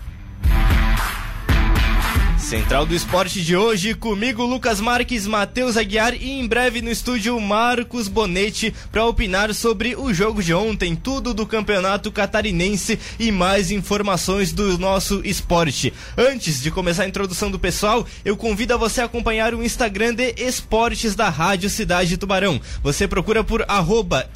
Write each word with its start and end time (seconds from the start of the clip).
Central 2.54 2.86
do 2.86 2.94
Esporte 2.94 3.42
de 3.42 3.58
hoje, 3.58 3.96
comigo 3.96 4.46
Lucas 4.46 4.80
Marques, 4.80 5.26
Matheus 5.26 5.76
Aguiar 5.76 6.14
e 6.14 6.30
em 6.40 6.46
breve 6.46 6.84
no 6.84 6.92
estúdio 6.92 7.40
Marcos 7.42 8.08
Bonetti 8.08 8.72
para 8.92 9.08
opinar 9.08 9.52
sobre 9.56 9.96
o 9.96 10.14
jogo 10.14 10.44
de 10.44 10.54
ontem, 10.54 10.96
tudo 10.96 11.34
do 11.34 11.48
Campeonato 11.48 12.12
Catarinense 12.12 13.00
e 13.20 13.32
mais 13.32 13.72
informações 13.72 14.54
do 14.54 14.78
nosso 14.78 15.24
esporte. 15.26 15.92
Antes 16.16 16.62
de 16.62 16.70
começar 16.70 17.06
a 17.06 17.08
introdução 17.08 17.50
do 17.50 17.58
pessoal, 17.58 18.06
eu 18.24 18.38
convido 18.38 18.76
a 18.76 18.78
você 18.78 19.02
a 19.02 19.06
acompanhar 19.06 19.56
o 19.56 19.64
Instagram 19.64 20.14
de 20.14 20.36
Esportes 20.38 21.16
da 21.16 21.30
Rádio 21.30 21.72
Cidade 21.72 22.18
Tubarão. 22.18 22.62
Você 22.84 23.08
procura 23.08 23.44
por 23.44 23.66
arroba 23.68 24.30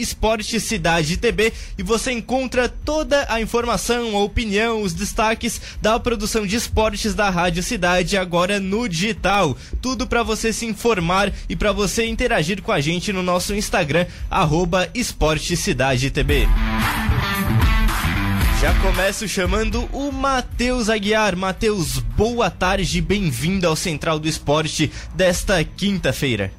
Cidade 0.60 1.18
TB 1.18 1.54
e 1.78 1.84
você 1.84 2.14
encontra 2.14 2.68
toda 2.68 3.28
a 3.30 3.40
informação, 3.40 4.16
a 4.16 4.24
opinião, 4.24 4.82
os 4.82 4.94
destaques 4.96 5.62
da 5.80 6.00
produção 6.00 6.48
de 6.48 6.56
esportes 6.56 7.14
da 7.14 7.30
Rádio 7.30 7.62
Cidade 7.62 8.07
agora 8.16 8.60
no 8.60 8.88
digital. 8.88 9.58
Tudo 9.82 10.06
para 10.06 10.22
você 10.22 10.54
se 10.54 10.66
informar 10.66 11.34
e 11.50 11.56
para 11.56 11.72
você 11.72 12.06
interagir 12.06 12.62
com 12.62 12.72
a 12.72 12.80
gente 12.80 13.12
no 13.12 13.24
nosso 13.24 13.56
Instagram, 13.56 14.06
arroba 14.30 14.88
Esporte 14.94 15.58
Cidade 15.58 16.12
TB. 16.12 16.48
Já 18.62 18.74
começo 18.82 19.28
chamando 19.28 19.88
o 19.92 20.12
Matheus 20.12 20.90
Aguiar. 20.90 21.36
Matheus, 21.36 22.00
boa 22.00 22.50
tarde, 22.50 23.02
bem-vindo 23.02 23.68
ao 23.68 23.76
Central 23.76 24.20
do 24.20 24.28
Esporte 24.28 24.92
desta 25.16 25.64
quinta-feira. 25.64 26.52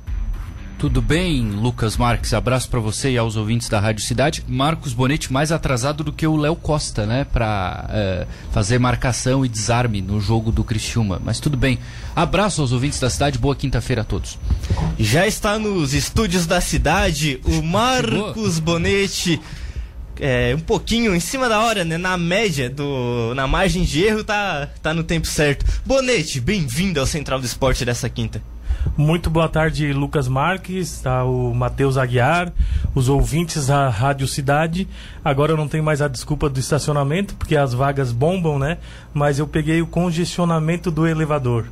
Tudo 0.78 1.02
bem, 1.02 1.42
Lucas 1.42 1.96
Marques? 1.96 2.32
Abraço 2.32 2.68
para 2.68 2.78
você 2.78 3.10
e 3.10 3.18
aos 3.18 3.34
ouvintes 3.34 3.68
da 3.68 3.80
Rádio 3.80 4.04
Cidade. 4.04 4.44
Marcos 4.46 4.92
Bonetti 4.92 5.32
mais 5.32 5.50
atrasado 5.50 6.04
do 6.04 6.12
que 6.12 6.24
o 6.24 6.36
Léo 6.36 6.54
Costa, 6.54 7.04
né? 7.04 7.24
Para 7.24 7.90
é, 7.90 8.26
fazer 8.52 8.78
marcação 8.78 9.44
e 9.44 9.48
desarme 9.48 10.00
no 10.00 10.20
jogo 10.20 10.52
do 10.52 10.62
Criciúma. 10.62 11.20
Mas 11.24 11.40
tudo 11.40 11.56
bem. 11.56 11.80
Abraço 12.14 12.60
aos 12.60 12.70
ouvintes 12.70 13.00
da 13.00 13.10
cidade. 13.10 13.38
Boa 13.38 13.56
quinta-feira 13.56 14.02
a 14.02 14.04
todos. 14.04 14.38
Já 14.96 15.26
está 15.26 15.58
nos 15.58 15.94
estúdios 15.94 16.46
da 16.46 16.60
cidade 16.60 17.40
o 17.44 17.60
Marcos. 17.60 18.60
Bonetti. 18.60 19.40
É, 20.20 20.54
um 20.54 20.60
pouquinho 20.60 21.12
em 21.12 21.20
cima 21.20 21.48
da 21.48 21.58
hora, 21.58 21.84
né? 21.84 21.98
Na 21.98 22.16
média, 22.16 22.70
do, 22.70 23.34
na 23.34 23.48
margem 23.48 23.82
de 23.82 24.04
erro, 24.04 24.22
tá, 24.22 24.68
tá 24.80 24.94
no 24.94 25.02
tempo 25.02 25.26
certo. 25.26 25.66
Bonete, 25.84 26.40
bem-vindo 26.40 27.00
ao 27.00 27.06
Central 27.06 27.40
do 27.40 27.46
Esporte 27.46 27.84
dessa 27.84 28.08
quinta. 28.08 28.40
Muito 28.96 29.30
boa 29.30 29.48
tarde, 29.48 29.92
Lucas 29.92 30.26
Marques, 30.26 31.00
tá, 31.00 31.24
o 31.24 31.54
Matheus 31.54 31.96
Aguiar, 31.96 32.52
os 32.94 33.08
ouvintes 33.08 33.68
da 33.68 33.88
Rádio 33.88 34.26
Cidade. 34.26 34.88
Agora 35.24 35.52
eu 35.52 35.56
não 35.56 35.68
tenho 35.68 35.84
mais 35.84 36.02
a 36.02 36.08
desculpa 36.08 36.48
do 36.48 36.58
estacionamento, 36.58 37.34
porque 37.34 37.56
as 37.56 37.72
vagas 37.72 38.12
bombam, 38.12 38.58
né? 38.58 38.78
Mas 39.14 39.38
eu 39.38 39.46
peguei 39.46 39.80
o 39.80 39.86
congestionamento 39.86 40.90
do 40.90 41.06
elevador. 41.06 41.66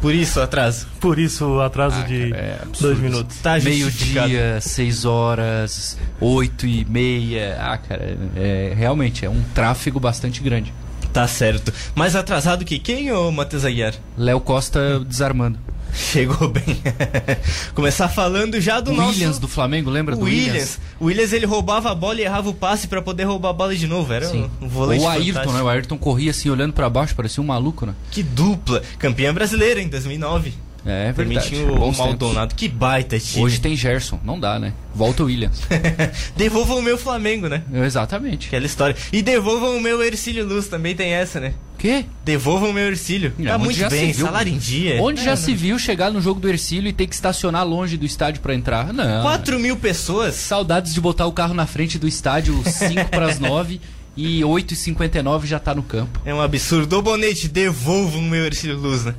Por 0.00 0.14
isso 0.14 0.40
atraso? 0.40 0.86
Por 1.00 1.18
isso 1.18 1.46
o 1.46 1.60
atraso 1.60 2.00
ah, 2.00 2.04
de 2.04 2.30
cara, 2.30 2.42
é 2.42 2.60
dois 2.80 2.98
minutos. 2.98 3.38
Tá 3.38 3.58
Meio-dia, 3.58 4.60
seis 4.60 5.04
horas, 5.04 5.98
oito 6.20 6.66
e 6.66 6.84
meia. 6.84 7.56
Ah, 7.58 7.78
cara, 7.78 8.16
é, 8.36 8.72
realmente 8.76 9.24
é 9.24 9.30
um 9.30 9.42
tráfego 9.54 9.98
bastante 9.98 10.42
grande. 10.42 10.72
Tá 11.12 11.26
certo. 11.26 11.72
Mais 11.94 12.14
atrasado 12.14 12.64
que 12.64 12.78
quem, 12.78 13.10
ô 13.10 13.32
Matheus 13.32 13.64
Aguiar? 13.64 13.94
Léo 14.18 14.38
Costa 14.40 15.00
desarmando. 15.00 15.58
Chegou 15.96 16.48
bem. 16.48 16.62
Começar 17.74 18.08
falando 18.08 18.60
já 18.60 18.80
do 18.80 18.90
Williams 18.90 19.06
nosso... 19.06 19.18
Williams 19.18 19.38
do 19.38 19.48
Flamengo, 19.48 19.90
lembra 19.90 20.14
do 20.14 20.24
Williams? 20.24 20.46
Williams? 20.48 20.78
O 21.00 21.04
Williams 21.06 21.32
ele 21.32 21.46
roubava 21.46 21.90
a 21.90 21.94
bola 21.94 22.20
e 22.20 22.24
errava 22.24 22.50
o 22.50 22.54
passe 22.54 22.86
para 22.86 23.00
poder 23.00 23.24
roubar 23.24 23.50
a 23.50 23.52
bola 23.52 23.74
de 23.74 23.86
novo. 23.86 24.12
Era 24.12 24.26
Sim. 24.26 24.50
um, 24.60 24.68
volante 24.68 25.02
O 25.02 25.08
Ayrton, 25.08 25.26
fantástico. 25.26 25.54
né? 25.54 25.62
O 25.62 25.68
Ayrton 25.68 25.98
corria 25.98 26.30
assim 26.30 26.50
olhando 26.50 26.72
para 26.74 26.88
baixo, 26.90 27.14
parecia 27.16 27.42
um 27.42 27.46
maluco, 27.46 27.86
né? 27.86 27.94
Que 28.10 28.22
dupla. 28.22 28.82
Campeã 28.98 29.32
brasileira 29.32 29.80
em 29.80 29.88
2009. 29.88 30.52
É, 30.84 31.10
verdade. 31.12 31.50
Permitiu 31.50 31.74
o 31.74 31.92
Maldonado. 31.96 32.54
Que 32.54 32.68
baita 32.68 33.18
time. 33.18 33.42
Hoje 33.42 33.58
tem 33.58 33.74
Gerson, 33.74 34.20
não 34.22 34.38
dá, 34.38 34.56
né? 34.58 34.72
Volta 34.94 35.24
o 35.24 35.26
Williams. 35.26 35.60
devolvam 36.36 36.78
o 36.78 36.82
meu 36.82 36.96
Flamengo, 36.96 37.48
né? 37.48 37.64
Exatamente. 37.72 38.46
Aquela 38.46 38.66
história. 38.66 38.94
E 39.12 39.20
devolvam 39.20 39.76
o 39.76 39.80
meu 39.80 40.00
Ercílio 40.00 40.46
Luz, 40.46 40.68
também 40.68 40.94
tem 40.94 41.12
essa, 41.12 41.40
né? 41.40 41.54
Quê? 41.86 42.04
Devolvam 42.24 42.70
o 42.70 42.72
meu 42.72 42.86
Ercílio. 42.86 43.32
Não, 43.38 43.46
tá 43.46 43.58
muito 43.58 43.88
bem, 43.88 44.12
salário 44.12 44.52
em 44.52 44.58
dia. 44.58 45.00
Onde 45.00 45.20
é, 45.20 45.24
já 45.24 45.30
não. 45.30 45.36
se 45.36 45.54
viu 45.54 45.78
chegar 45.78 46.10
no 46.10 46.20
jogo 46.20 46.40
do 46.40 46.48
Ercílio 46.48 46.88
e 46.88 46.92
ter 46.92 47.06
que 47.06 47.14
estacionar 47.14 47.64
longe 47.64 47.96
do 47.96 48.04
estádio 48.04 48.42
para 48.42 48.54
entrar? 48.56 48.92
Não. 48.92 49.22
4 49.22 49.56
mil 49.60 49.76
pessoas? 49.76 50.34
Saudades 50.34 50.92
de 50.92 51.00
botar 51.00 51.26
o 51.26 51.32
carro 51.32 51.54
na 51.54 51.64
frente 51.64 51.96
do 51.96 52.08
estádio 52.08 52.60
5 52.64 53.08
para 53.08 53.26
as 53.26 53.38
9 53.38 53.80
e 54.16 54.40
8h59 54.40 55.44
já 55.44 55.60
tá 55.60 55.76
no 55.76 55.82
campo. 55.84 56.20
É 56.24 56.34
um 56.34 56.40
absurdo. 56.40 56.98
Ô 56.98 57.02
Bonete, 57.02 57.46
devolvam 57.46 58.20
o 58.20 58.24
meu 58.24 58.44
Ercílio 58.44 58.76
Luz, 58.76 59.04
né? 59.04 59.14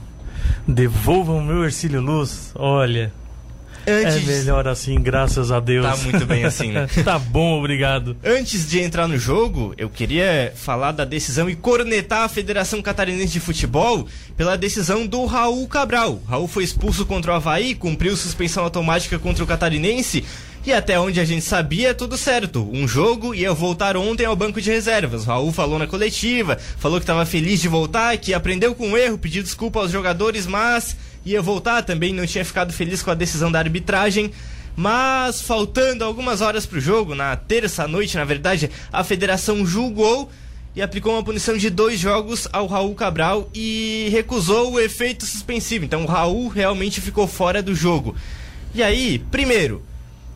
Devolvam 0.67 1.37
o 1.37 1.45
meu 1.45 1.63
Ercílio 1.63 2.01
Luz. 2.01 2.51
Olha, 2.53 3.13
Antes... 3.87 4.15
É 4.17 4.19
melhor 4.19 4.67
assim, 4.67 5.01
graças 5.01 5.49
a 5.49 5.61
Deus. 5.61 5.85
Tá 5.85 5.95
muito 5.97 6.25
bem 6.25 6.43
assim, 6.43 6.73
né? 6.73 6.87
tá 7.05 7.17
bom, 7.17 7.57
obrigado. 7.57 8.17
Antes 8.23 8.69
de 8.69 8.81
entrar 8.81 9.07
no 9.07 9.17
jogo, 9.17 9.73
eu 9.77 9.89
queria 9.89 10.51
falar 10.55 10.91
da 10.91 11.05
decisão 11.05 11.49
e 11.49 11.55
cornetar 11.55 12.23
a 12.23 12.29
Federação 12.29 12.81
Catarinense 12.81 13.31
de 13.31 13.39
Futebol 13.39 14.05
pela 14.35 14.57
decisão 14.57 15.07
do 15.07 15.25
Raul 15.25 15.65
Cabral. 15.67 16.21
Raul 16.27 16.49
foi 16.49 16.65
expulso 16.65 17.05
contra 17.05 17.31
o 17.31 17.35
Havaí, 17.35 17.75
cumpriu 17.75 18.17
suspensão 18.17 18.65
automática 18.65 19.17
contra 19.17 19.43
o 19.43 19.47
Catarinense. 19.47 20.25
E 20.65 20.73
até 20.73 20.99
onde 20.99 21.21
a 21.21 21.23
gente 21.23 21.45
sabia, 21.45 21.93
tudo 21.93 22.17
certo. 22.17 22.69
Um 22.73 22.85
jogo 22.85 23.33
ia 23.33 23.53
voltar 23.53 23.95
ontem 23.95 24.25
ao 24.25 24.35
banco 24.35 24.59
de 24.59 24.69
reservas. 24.69 25.23
O 25.23 25.27
Raul 25.27 25.53
falou 25.53 25.79
na 25.79 25.87
coletiva, 25.87 26.57
falou 26.77 26.99
que 26.99 27.03
estava 27.03 27.25
feliz 27.25 27.61
de 27.61 27.69
voltar, 27.69 28.17
que 28.17 28.33
aprendeu 28.33 28.75
com 28.75 28.91
o 28.91 28.97
erro, 28.97 29.17
pediu 29.17 29.41
desculpa 29.41 29.79
aos 29.79 29.91
jogadores, 29.91 30.45
mas 30.45 30.97
ia 31.31 31.41
voltar 31.41 31.83
também, 31.83 32.13
não 32.13 32.25
tinha 32.25 32.45
ficado 32.45 32.73
feliz 32.73 33.01
com 33.03 33.11
a 33.11 33.15
decisão 33.15 33.51
da 33.51 33.59
arbitragem. 33.59 34.31
Mas 34.75 35.41
faltando 35.41 36.03
algumas 36.03 36.39
horas 36.39 36.65
para 36.65 36.77
o 36.77 36.81
jogo, 36.81 37.15
na 37.15 37.35
terça 37.35 37.87
noite, 37.87 38.15
na 38.15 38.23
verdade, 38.23 38.69
a 38.93 39.03
federação 39.03 39.65
julgou 39.65 40.29
e 40.75 40.81
aplicou 40.83 41.13
uma 41.13 41.23
punição 41.23 41.57
de 41.57 41.71
dois 41.71 41.99
jogos 41.99 42.47
ao 42.53 42.67
Raul 42.67 42.93
Cabral 42.93 43.49
e 43.55 44.07
recusou 44.11 44.73
o 44.73 44.79
efeito 44.79 45.25
suspensivo. 45.25 45.83
Então 45.83 46.03
o 46.03 46.05
Raul 46.05 46.47
realmente 46.47 47.01
ficou 47.01 47.25
fora 47.25 47.63
do 47.63 47.73
jogo. 47.73 48.15
E 48.75 48.83
aí, 48.83 49.17
primeiro, 49.31 49.81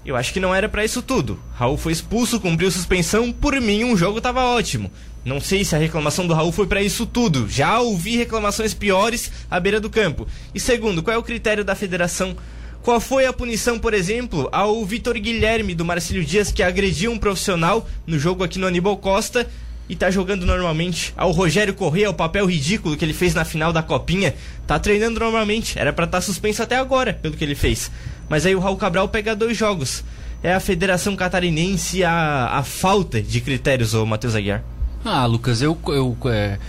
Eu 0.04 0.16
acho 0.16 0.34
que 0.34 0.40
não 0.40 0.54
era 0.54 0.68
para 0.68 0.84
isso 0.84 1.02
tudo. 1.02 1.40
Raul 1.54 1.78
foi 1.78 1.92
expulso, 1.92 2.40
cumpriu 2.40 2.72
suspensão, 2.72 3.32
por 3.32 3.60
mim 3.62 3.84
um 3.84 3.96
jogo 3.96 4.20
tava 4.20 4.44
ótimo. 4.44 4.92
Não 5.24 5.40
sei 5.40 5.64
se 5.64 5.76
a 5.76 5.80
reclamação 5.80 6.26
do 6.26 6.34
Raul 6.34 6.52
foi 6.52 6.66
para 6.66 6.82
isso 6.82 7.06
tudo. 7.06 7.48
Já 7.48 7.80
ouvi 7.80 8.18
reclamações 8.18 8.74
piores 8.74 9.32
à 9.50 9.60
beira 9.60 9.80
do 9.80 9.90
campo. 9.90 10.28
E 10.54 10.60
segundo, 10.60 11.04
qual 11.04 11.16
é 11.16 11.18
o 11.18 11.24
critério 11.24 11.64
da 11.64 11.76
federação? 11.76 12.36
Qual 12.82 13.00
foi 13.00 13.28
a 13.28 13.34
punição, 13.34 13.78
por 13.78 13.94
exemplo, 13.94 14.50
ao 14.52 14.84
Vitor 14.84 15.14
Guilherme 15.14 15.76
do 15.76 15.86
Marcílio 15.86 16.26
Dias 16.26 16.52
que 16.52 16.64
agrediu 16.64 17.12
um 17.12 17.20
profissional 17.20 17.88
no 18.08 18.18
jogo 18.18 18.44
aqui 18.44 18.58
no 18.58 18.66
Aníbal 18.66 18.98
Costa 18.98 19.48
e 19.88 19.96
tá 19.96 20.10
jogando 20.10 20.48
normalmente? 20.48 21.14
Ao 21.16 21.30
Rogério 21.30 21.76
Corrêa, 21.76 22.10
o 22.10 22.16
papel 22.16 22.48
ridículo 22.48 22.98
que 22.98 23.06
ele 23.06 23.14
fez 23.14 23.36
na 23.36 23.46
final 23.46 23.72
da 23.72 23.84
Copinha, 23.84 24.34
tá 24.66 24.80
treinando 24.80 25.20
normalmente. 25.20 25.78
Era 25.78 25.94
para 25.94 26.06
estar 26.06 26.18
tá 26.18 26.22
suspenso 26.22 26.64
até 26.64 26.78
agora 26.78 27.14
pelo 27.14 27.38
que 27.38 27.44
ele 27.44 27.54
fez. 27.54 27.92
Mas 28.28 28.48
aí 28.48 28.56
o 28.56 28.60
Raul 28.60 28.78
Cabral 28.78 29.08
pega 29.08 29.36
dois 29.36 29.56
jogos. 29.56 30.04
É 30.42 30.52
a 30.52 30.60
Federação 30.60 31.16
Catarinense 31.16 32.04
a, 32.04 32.48
a 32.52 32.64
falta 32.64 33.22
de 33.22 33.40
critérios, 33.42 33.94
ô 33.94 34.08
Matheus 34.08 34.34
Aguiar. 34.34 34.71
Ah, 35.04 35.26
Lucas, 35.26 35.62
eu, 35.62 35.78
eu 35.88 36.16
é, 36.26 36.60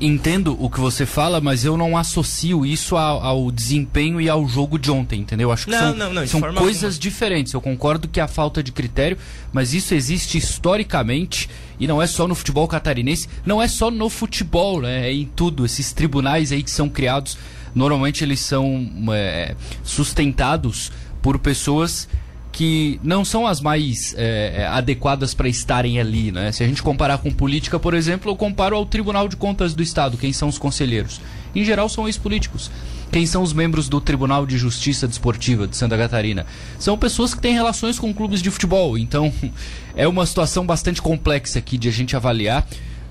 entendo 0.00 0.56
o 0.58 0.70
que 0.70 0.80
você 0.80 1.04
fala, 1.04 1.40
mas 1.40 1.64
eu 1.64 1.76
não 1.76 1.96
associo 1.96 2.64
isso 2.64 2.96
ao, 2.96 3.22
ao, 3.22 3.50
desempenho 3.50 4.20
e 4.20 4.28
ao 4.28 4.48
jogo 4.48 4.78
de 4.78 4.90
ontem, 4.90 5.20
entendeu? 5.20 5.52
Acho 5.52 5.66
que 5.66 5.70
não, 5.70 5.78
são, 5.78 5.94
não, 5.94 6.12
não, 6.12 6.26
são 6.26 6.40
coisas 6.40 6.84
alguma. 6.84 7.00
diferentes. 7.00 7.52
Eu 7.52 7.60
concordo 7.60 8.08
que 8.08 8.20
há 8.20 8.26
falta 8.26 8.62
de 8.62 8.72
critério, 8.72 9.18
mas 9.52 9.74
isso 9.74 9.94
existe 9.94 10.38
historicamente 10.38 11.50
e 11.78 11.86
não 11.86 12.00
é 12.00 12.06
só 12.06 12.26
no 12.26 12.34
futebol 12.34 12.66
catarinense, 12.66 13.28
não 13.44 13.60
é 13.60 13.68
só 13.68 13.90
no 13.90 14.08
futebol, 14.08 14.80
né? 14.80 15.08
É 15.08 15.12
em 15.12 15.26
tudo. 15.26 15.66
Esses 15.66 15.92
tribunais 15.92 16.50
aí 16.50 16.62
que 16.62 16.70
são 16.70 16.88
criados, 16.88 17.36
normalmente 17.74 18.24
eles 18.24 18.40
são 18.40 18.90
é, 19.12 19.54
sustentados 19.82 20.90
por 21.20 21.38
pessoas 21.38 22.08
que 22.54 23.00
não 23.02 23.24
são 23.24 23.48
as 23.48 23.60
mais 23.60 24.14
é, 24.16 24.62
é 24.62 24.66
adequadas 24.68 25.34
para 25.34 25.48
estarem 25.48 25.98
ali. 25.98 26.30
Né? 26.30 26.52
Se 26.52 26.62
a 26.62 26.68
gente 26.68 26.84
comparar 26.84 27.18
com 27.18 27.30
política, 27.30 27.80
por 27.80 27.94
exemplo, 27.94 28.30
eu 28.30 28.36
comparo 28.36 28.76
ao 28.76 28.86
Tribunal 28.86 29.28
de 29.28 29.34
Contas 29.34 29.74
do 29.74 29.82
Estado, 29.82 30.16
quem 30.16 30.32
são 30.32 30.48
os 30.48 30.56
conselheiros. 30.56 31.20
Em 31.52 31.64
geral, 31.64 31.88
são 31.88 32.06
ex-políticos. 32.06 32.70
Quem 33.10 33.26
são 33.26 33.42
os 33.42 33.52
membros 33.52 33.88
do 33.88 34.00
Tribunal 34.00 34.46
de 34.46 34.56
Justiça 34.56 35.08
Desportiva 35.08 35.66
de 35.66 35.76
Santa 35.76 35.98
Catarina? 35.98 36.46
São 36.78 36.96
pessoas 36.96 37.34
que 37.34 37.42
têm 37.42 37.54
relações 37.54 37.98
com 37.98 38.14
clubes 38.14 38.40
de 38.40 38.52
futebol. 38.52 38.96
Então, 38.96 39.32
é 39.96 40.06
uma 40.06 40.24
situação 40.24 40.64
bastante 40.64 41.02
complexa 41.02 41.58
aqui 41.58 41.76
de 41.76 41.88
a 41.88 41.92
gente 41.92 42.14
avaliar. 42.14 42.64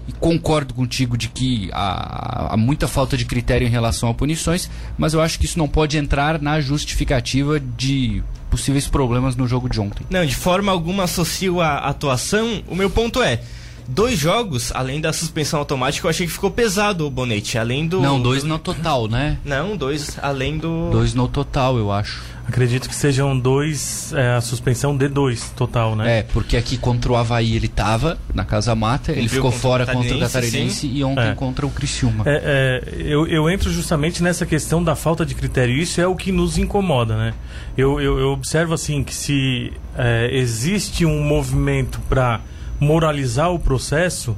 E 0.07 0.11
concordo 0.13 0.73
contigo 0.73 1.17
de 1.17 1.29
que 1.29 1.69
há, 1.71 2.53
há, 2.53 2.57
muita 2.57 2.89
falta 2.89 3.15
de 3.15 3.23
critério 3.23 3.65
em 3.65 3.71
relação 3.71 4.09
a 4.09 4.13
punições, 4.13 4.69
mas 4.97 5.13
eu 5.13 5.21
acho 5.21 5.39
que 5.39 5.45
isso 5.45 5.57
não 5.57 5.67
pode 5.67 5.97
entrar 5.97 6.41
na 6.41 6.59
justificativa 6.59 7.57
de 7.57 8.21
possíveis 8.53 8.87
problemas 8.87 9.35
no 9.35 9.47
jogo 9.47 9.67
de 9.67 9.81
ontem. 9.81 10.05
Não, 10.11 10.23
de 10.23 10.35
forma 10.35 10.71
alguma 10.71 11.05
associo 11.05 11.59
a 11.59 11.79
atuação. 11.79 12.63
O 12.67 12.75
meu 12.75 12.87
ponto 12.87 13.21
é. 13.23 13.41
Dois 13.87 14.17
jogos, 14.17 14.71
além 14.73 15.01
da 15.01 15.11
suspensão 15.11 15.59
automática, 15.59 16.05
eu 16.05 16.09
achei 16.09 16.25
que 16.25 16.33
ficou 16.33 16.51
pesado 16.51 17.05
o 17.05 17.09
Bonete, 17.09 17.57
além 17.57 17.87
do. 17.87 18.01
Não, 18.01 18.21
dois 18.21 18.43
no 18.43 18.57
total, 18.57 19.07
né? 19.07 19.37
Não, 19.43 19.75
dois 19.75 20.17
além 20.21 20.57
do. 20.57 20.89
Dois 20.91 21.13
no 21.13 21.27
total, 21.27 21.77
eu 21.77 21.91
acho. 21.91 22.33
Acredito 22.45 22.89
que 22.89 22.95
sejam 22.95 23.37
dois, 23.39 24.11
é, 24.13 24.35
a 24.35 24.41
suspensão 24.41 24.97
de 24.97 25.07
dois 25.07 25.49
total, 25.51 25.95
né? 25.95 26.19
É, 26.19 26.23
porque 26.23 26.57
aqui 26.57 26.77
contra 26.77 27.11
o 27.11 27.15
Havaí 27.15 27.55
ele 27.55 27.69
tava 27.69 28.17
na 28.33 28.43
Casa 28.43 28.75
Mata, 28.75 29.13
ele 29.13 29.29
ficou 29.29 29.51
fora 29.51 29.85
contra 29.85 30.15
o 30.15 30.19
Catarinense 30.19 30.85
e 30.87 31.03
ontem 31.03 31.29
é. 31.29 31.35
contra 31.35 31.65
o 31.65 31.69
Criciúma. 31.69 32.25
É, 32.27 32.81
é, 32.85 33.01
eu, 33.01 33.25
eu 33.27 33.49
entro 33.49 33.71
justamente 33.71 34.21
nessa 34.21 34.45
questão 34.45 34.83
da 34.83 34.93
falta 34.93 35.25
de 35.25 35.33
critério, 35.35 35.73
isso 35.73 36.01
é 36.01 36.07
o 36.07 36.15
que 36.15 36.33
nos 36.33 36.57
incomoda, 36.57 37.15
né? 37.15 37.33
Eu, 37.77 38.01
eu, 38.01 38.19
eu 38.19 38.29
observo 38.29 38.73
assim 38.73 39.03
que 39.03 39.15
se 39.15 39.71
é, 39.97 40.29
existe 40.33 41.05
um 41.05 41.23
movimento 41.23 41.99
para 42.09 42.41
moralizar 42.83 43.51
o 43.51 43.57
processo, 43.57 44.35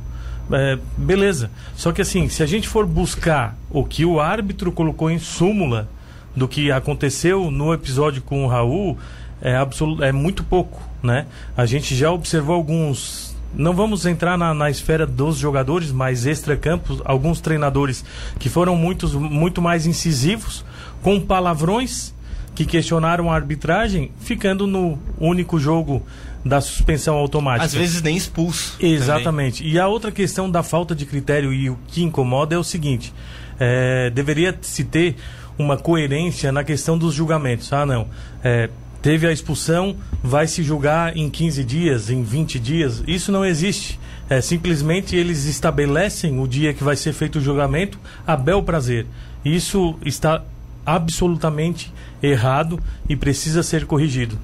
é, 0.51 0.77
beleza. 0.95 1.50
Só 1.75 1.92
que 1.92 2.01
assim, 2.01 2.30
se 2.30 2.44
a 2.44 2.45
gente 2.45 2.68
for 2.68 2.86
buscar 2.86 3.57
o 3.69 3.83
que 3.83 4.06
o 4.06 4.19
árbitro 4.19 4.71
colocou 4.71 5.09
em 5.09 5.19
súmula 5.19 5.89
do 6.36 6.47
que 6.47 6.71
aconteceu 6.71 7.50
no 7.50 7.74
episódio 7.74 8.21
com 8.21 8.45
o 8.45 8.47
Raul, 8.47 8.97
é, 9.42 9.56
é 10.01 10.12
muito 10.12 10.44
pouco, 10.44 10.81
né? 11.01 11.25
A 11.57 11.65
gente 11.65 11.95
já 11.95 12.12
observou 12.12 12.56
alguns 12.56 13.36
não 13.57 13.74
vamos 13.74 14.06
entrar 14.06 14.38
na, 14.38 14.53
na 14.53 14.69
esfera 14.69 15.07
dos 15.07 15.38
jogadores, 15.38 15.89
mas 15.89 16.25
extra-campos, 16.25 17.01
alguns 17.06 17.39
treinadores 17.39 18.03
que 18.38 18.50
foram 18.50 18.75
muitos, 18.75 19.13
muito 19.13 19.62
mais 19.62 19.86
incisivos, 19.86 20.65
com 21.01 21.21
palavrões 21.21 22.13
que 22.53 22.65
questionaram 22.65 23.31
a 23.31 23.36
arbitragem, 23.36 24.12
ficando 24.19 24.68
no 24.68 25.00
único 25.18 25.57
jogo 25.57 26.03
da 26.45 26.62
suspensão 26.62 27.15
automática. 27.15 27.65
Às 27.65 27.74
vezes 27.74 28.03
nem 28.03 28.15
expulso. 28.15 28.77
Exatamente. 28.80 29.57
Também. 29.63 29.74
E 29.74 29.80
a 29.80 29.88
outra 29.88 30.12
questão 30.12 30.50
da 30.50 30.62
falta 30.62 30.94
de 30.94 31.03
critério 31.03 31.51
e 31.51 31.71
o 31.71 31.80
que 31.88 32.03
incomoda 32.03 32.53
é 32.53 32.57
o 32.57 32.63
seguinte: 32.63 33.12
é, 33.59 34.12
deveria 34.12 34.56
se 34.62 34.83
ter 34.83 35.15
uma 35.57 35.75
coerência 35.75 36.51
na 36.51 36.63
questão 36.63 36.97
dos 36.97 37.15
julgamentos. 37.15 37.74
Ah, 37.74 37.86
não. 37.86 38.07
É, 38.44 38.69
teve 39.01 39.25
a 39.25 39.31
expulsão, 39.31 39.95
vai 40.21 40.47
se 40.47 40.62
julgar 40.62 41.18
em 41.18 41.30
15 41.30 41.63
dias, 41.63 42.09
em 42.12 42.21
20 42.21 42.59
dias. 42.59 43.03
Isso 43.07 43.31
não 43.31 43.44
existe. 43.44 44.00
É, 44.30 44.39
simplesmente 44.39 45.15
eles 45.15 45.45
estabelecem 45.45 46.39
o 46.39 46.48
dia 46.48 46.74
que 46.74 46.83
vai 46.83 46.95
ser 46.95 47.13
feito 47.13 47.39
o 47.39 47.41
julgamento 47.41 48.00
a 48.25 48.36
bel 48.36 48.62
prazer. 48.62 49.07
Isso 49.44 49.98
está 50.06 50.44
absolutamente 50.86 51.91
errado 52.21 52.80
e 53.09 53.15
precisa 53.15 53.63
ser 53.63 53.86
corrigido 53.86 54.38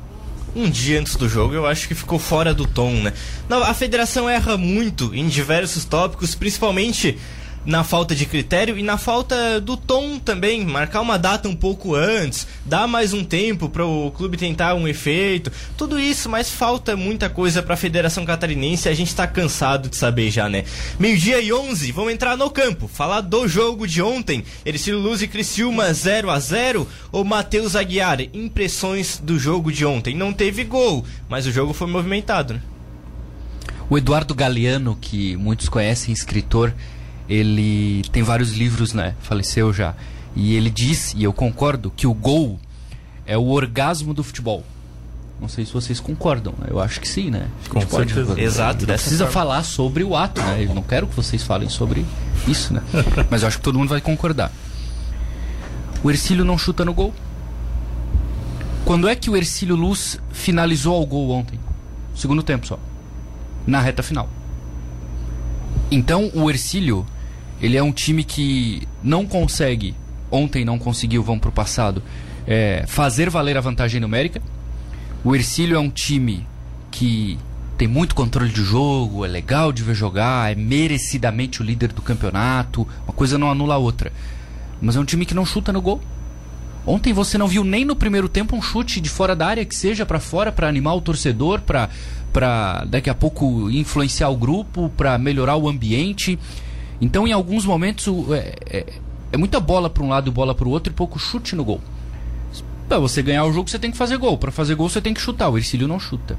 um 0.56 0.70
dia 0.70 1.00
antes 1.00 1.16
do 1.16 1.30
jogo, 1.30 1.54
eu 1.54 1.66
acho 1.66 1.88
que 1.88 1.96
ficou 1.96 2.20
fora 2.20 2.54
do 2.54 2.66
tom, 2.66 2.92
né? 2.94 3.14
Não, 3.48 3.64
a 3.64 3.74
federação 3.74 4.30
erra 4.30 4.58
muito 4.58 5.14
em 5.16 5.28
diversos 5.28 5.86
tópicos, 5.86 6.36
principalmente 6.36 7.18
na 7.66 7.84
falta 7.84 8.16
de 8.16 8.26
critério 8.26 8.78
e 8.78 8.84
na 8.84 8.98
falta 8.98 9.60
do 9.62 9.78
tom 9.78 10.20
também. 10.20 10.66
Marcar 10.66 11.02
uma 11.02 11.18
data 11.18 11.48
um 11.48 11.56
pouco 11.56 11.96
antes, 11.96 12.48
dar 12.66 12.88
mais 12.88 13.14
um 13.14 13.24
tempo 13.24 13.70
para 13.70 13.86
o 13.86 14.12
clube 14.12 14.38
tentar 14.38 14.74
um 14.74 14.88
efeito, 14.88 15.52
tudo 15.78 16.00
isso, 16.00 16.30
mas 16.30 16.50
falta 16.50 16.96
muita 16.96 17.30
coisa 17.30 17.62
para 17.62 17.76
a 17.76 17.78
Federação 17.78 18.26
Catarinense. 18.26 18.90
A 18.90 18.94
gente 18.94 19.10
está 19.10 19.28
cansado 19.28 19.90
de 19.90 19.98
saber 19.98 20.32
já, 20.32 20.50
né? 20.50 20.64
Meio-dia 21.00 21.40
e 21.40 21.54
11, 21.54 21.92
vamos 21.92 22.14
entrar 22.14 22.36
no 22.36 22.50
campo, 22.50 22.88
falar 22.88 23.22
do 23.22 23.48
jogo 23.48 23.88
de 23.88 24.02
ontem. 24.02 24.44
Ercílio 24.66 25.00
Luz 25.00 25.22
e 25.22 25.28
Criciúma 25.28 25.94
0 25.94 26.30
a 26.30 26.40
0 26.40 26.88
ou 27.12 27.24
Matheus 27.24 27.76
Aguiar, 27.76 28.22
impressões 28.34 29.20
do 29.24 29.38
jogo 29.38 29.72
de 29.72 29.86
ontem. 29.86 30.16
Não 30.16 30.34
teve 30.34 30.64
gol, 30.64 31.06
mas 31.30 31.46
o 31.46 31.52
jogo 31.52 31.74
foi 31.74 31.88
movimentado, 31.88 32.56
né? 32.56 32.62
O 33.90 33.98
Eduardo 33.98 34.34
Galeano, 34.34 34.98
que 35.00 35.36
muitos 35.36 35.68
conhecem, 35.68 36.14
escritor, 36.14 36.74
ele 37.32 38.04
tem 38.12 38.24
vários 38.24 38.52
livros, 38.52 38.94
né? 38.94 39.16
Faleceu 39.22 39.72
já. 39.72 39.96
E 40.36 40.54
ele 40.54 40.70
diz, 40.70 41.14
e 41.16 41.24
eu 41.24 41.32
concordo, 41.32 41.90
que 41.96 42.06
o 42.06 42.14
gol 42.14 42.60
é 43.26 43.38
o 43.38 43.48
orgasmo 43.48 44.14
do 44.14 44.22
futebol. 44.22 44.66
Não 45.40 45.48
sei 45.48 45.66
se 45.66 45.74
vocês 45.74 46.00
concordam, 46.00 46.54
né? 46.60 46.68
eu 46.70 46.80
acho 46.80 47.00
que 47.00 47.08
sim, 47.08 47.32
né? 47.32 47.48
Com 47.70 47.80
pode, 47.80 48.14
certeza. 48.14 48.40
Exato. 48.40 48.86
Não 48.86 48.94
precisa 48.94 49.26
forma. 49.26 49.32
falar 49.32 49.64
sobre 49.64 50.04
o 50.04 50.16
ato, 50.16 50.42
né? 50.42 50.66
Eu 50.68 50.76
não 50.76 50.84
quero 50.84 51.08
que 51.08 51.16
vocês 51.16 51.42
falem 51.42 51.70
sobre 51.70 52.06
isso, 52.48 52.74
né? 52.74 52.84
Mas 53.30 53.42
eu 53.42 53.48
acho 53.48 53.58
que 53.58 53.64
todo 53.64 53.80
mundo 53.80 53.90
vai 53.90 54.02
concordar. 54.02 54.52
O 56.04 56.12
Ercílio 56.12 56.44
não 56.44 56.58
chuta 56.58 56.84
no 56.84 56.94
gol. 56.94 57.14
Quando 58.84 59.08
é 59.08 59.16
que 59.16 59.30
o 59.30 59.38
Ercílio 59.38 59.76
Luz 59.76 60.20
finalizou 60.32 61.02
o 61.02 61.06
gol 61.06 61.32
ontem? 61.32 61.60
Segundo 62.14 62.44
tempo 62.44 62.68
só. 62.68 62.78
Na 63.66 63.80
reta 63.80 64.04
final. 64.04 64.30
Então 65.90 66.30
o 66.36 66.50
Ercílio, 66.50 67.06
ele 67.62 67.78
é 67.78 67.84
um 67.84 67.92
time 67.92 68.24
que 68.24 68.88
não 69.04 69.26
consegue, 69.26 69.94
ontem 70.32 70.66
não 70.66 70.80
conseguiu, 70.80 71.22
vamos 71.22 71.42
pro 71.42 71.52
passado, 71.52 72.02
é, 72.48 72.84
fazer 72.88 73.30
valer 73.30 73.58
a 73.58 73.62
vantagem 73.62 74.02
numérica. 74.02 74.42
O 75.24 75.36
Ercílio 75.36 75.76
é 75.76 75.80
um 75.80 75.90
time 75.90 76.48
que 76.90 77.38
tem 77.78 77.88
muito 77.88 78.16
controle 78.16 78.52
de 78.52 78.64
jogo, 78.64 79.26
é 79.26 79.28
legal 79.28 79.72
de 79.72 79.84
ver 79.84 79.96
jogar, 79.96 80.52
é 80.52 80.56
merecidamente 80.56 81.62
o 81.62 81.64
líder 81.64 81.94
do 81.94 82.02
campeonato, 82.02 82.88
uma 83.06 83.14
coisa 83.14 83.38
não 83.38 83.50
anula 83.50 83.76
a 83.76 83.78
outra. 83.78 84.12
Mas 84.82 84.96
é 84.96 85.00
um 85.00 85.06
time 85.06 85.26
que 85.26 85.36
não 85.36 85.46
chuta 85.46 85.72
no 85.72 85.82
gol. 85.82 86.02
Ontem 86.86 87.14
você 87.14 87.38
não 87.38 87.48
viu 87.48 87.64
nem 87.64 87.86
no 87.86 87.96
primeiro 87.96 88.28
tempo 88.28 88.56
um 88.56 88.62
chute 88.62 89.00
de 89.00 89.10
fora 89.10 89.36
da 89.36 89.46
área 89.46 89.66
que 89.66 89.76
seja 89.76 90.04
para 90.04 90.20
fora 90.20 90.52
para 90.52 90.68
animar 90.68 90.96
o 90.96 91.02
torcedor, 91.02 91.62
para 91.62 91.90
para 92.34 92.86
daqui 92.86 93.10
a 93.10 93.14
pouco 93.14 93.70
influenciar 93.70 94.30
o 94.30 94.38
grupo, 94.38 94.90
para 94.96 95.18
melhorar 95.18 95.58
o 95.58 95.70
ambiente. 95.70 96.40
Então, 97.02 97.28
em 97.28 97.32
alguns 97.32 97.66
momentos, 97.66 98.08
é, 98.32 98.56
é, 98.70 98.86
é 99.32 99.38
muita 99.38 99.60
bola 99.60 99.90
para 99.90 100.04
um 100.04 100.10
lado 100.10 100.30
e 100.30 100.32
bola 100.32 100.54
para 100.54 100.68
o 100.68 100.72
outro 100.72 100.94
e 100.94 100.96
pouco 100.96 101.18
chute 101.18 101.56
no 101.56 101.66
gol. 101.66 101.82
Para 102.88 103.00
você 103.00 103.24
ganhar 103.24 103.44
o 103.46 103.52
jogo, 103.52 103.70
você 103.70 103.80
tem 103.80 103.90
que 103.90 103.98
fazer 103.98 104.18
gol. 104.18 104.38
Para 104.38 104.52
fazer 104.52 104.76
gol, 104.76 104.88
você 104.88 105.02
tem 105.02 105.14
que 105.14 105.22
chutar. 105.22 105.50
O 105.50 105.58
Ercílio 105.58 105.88
não 105.88 106.00
chuta. 106.00 106.38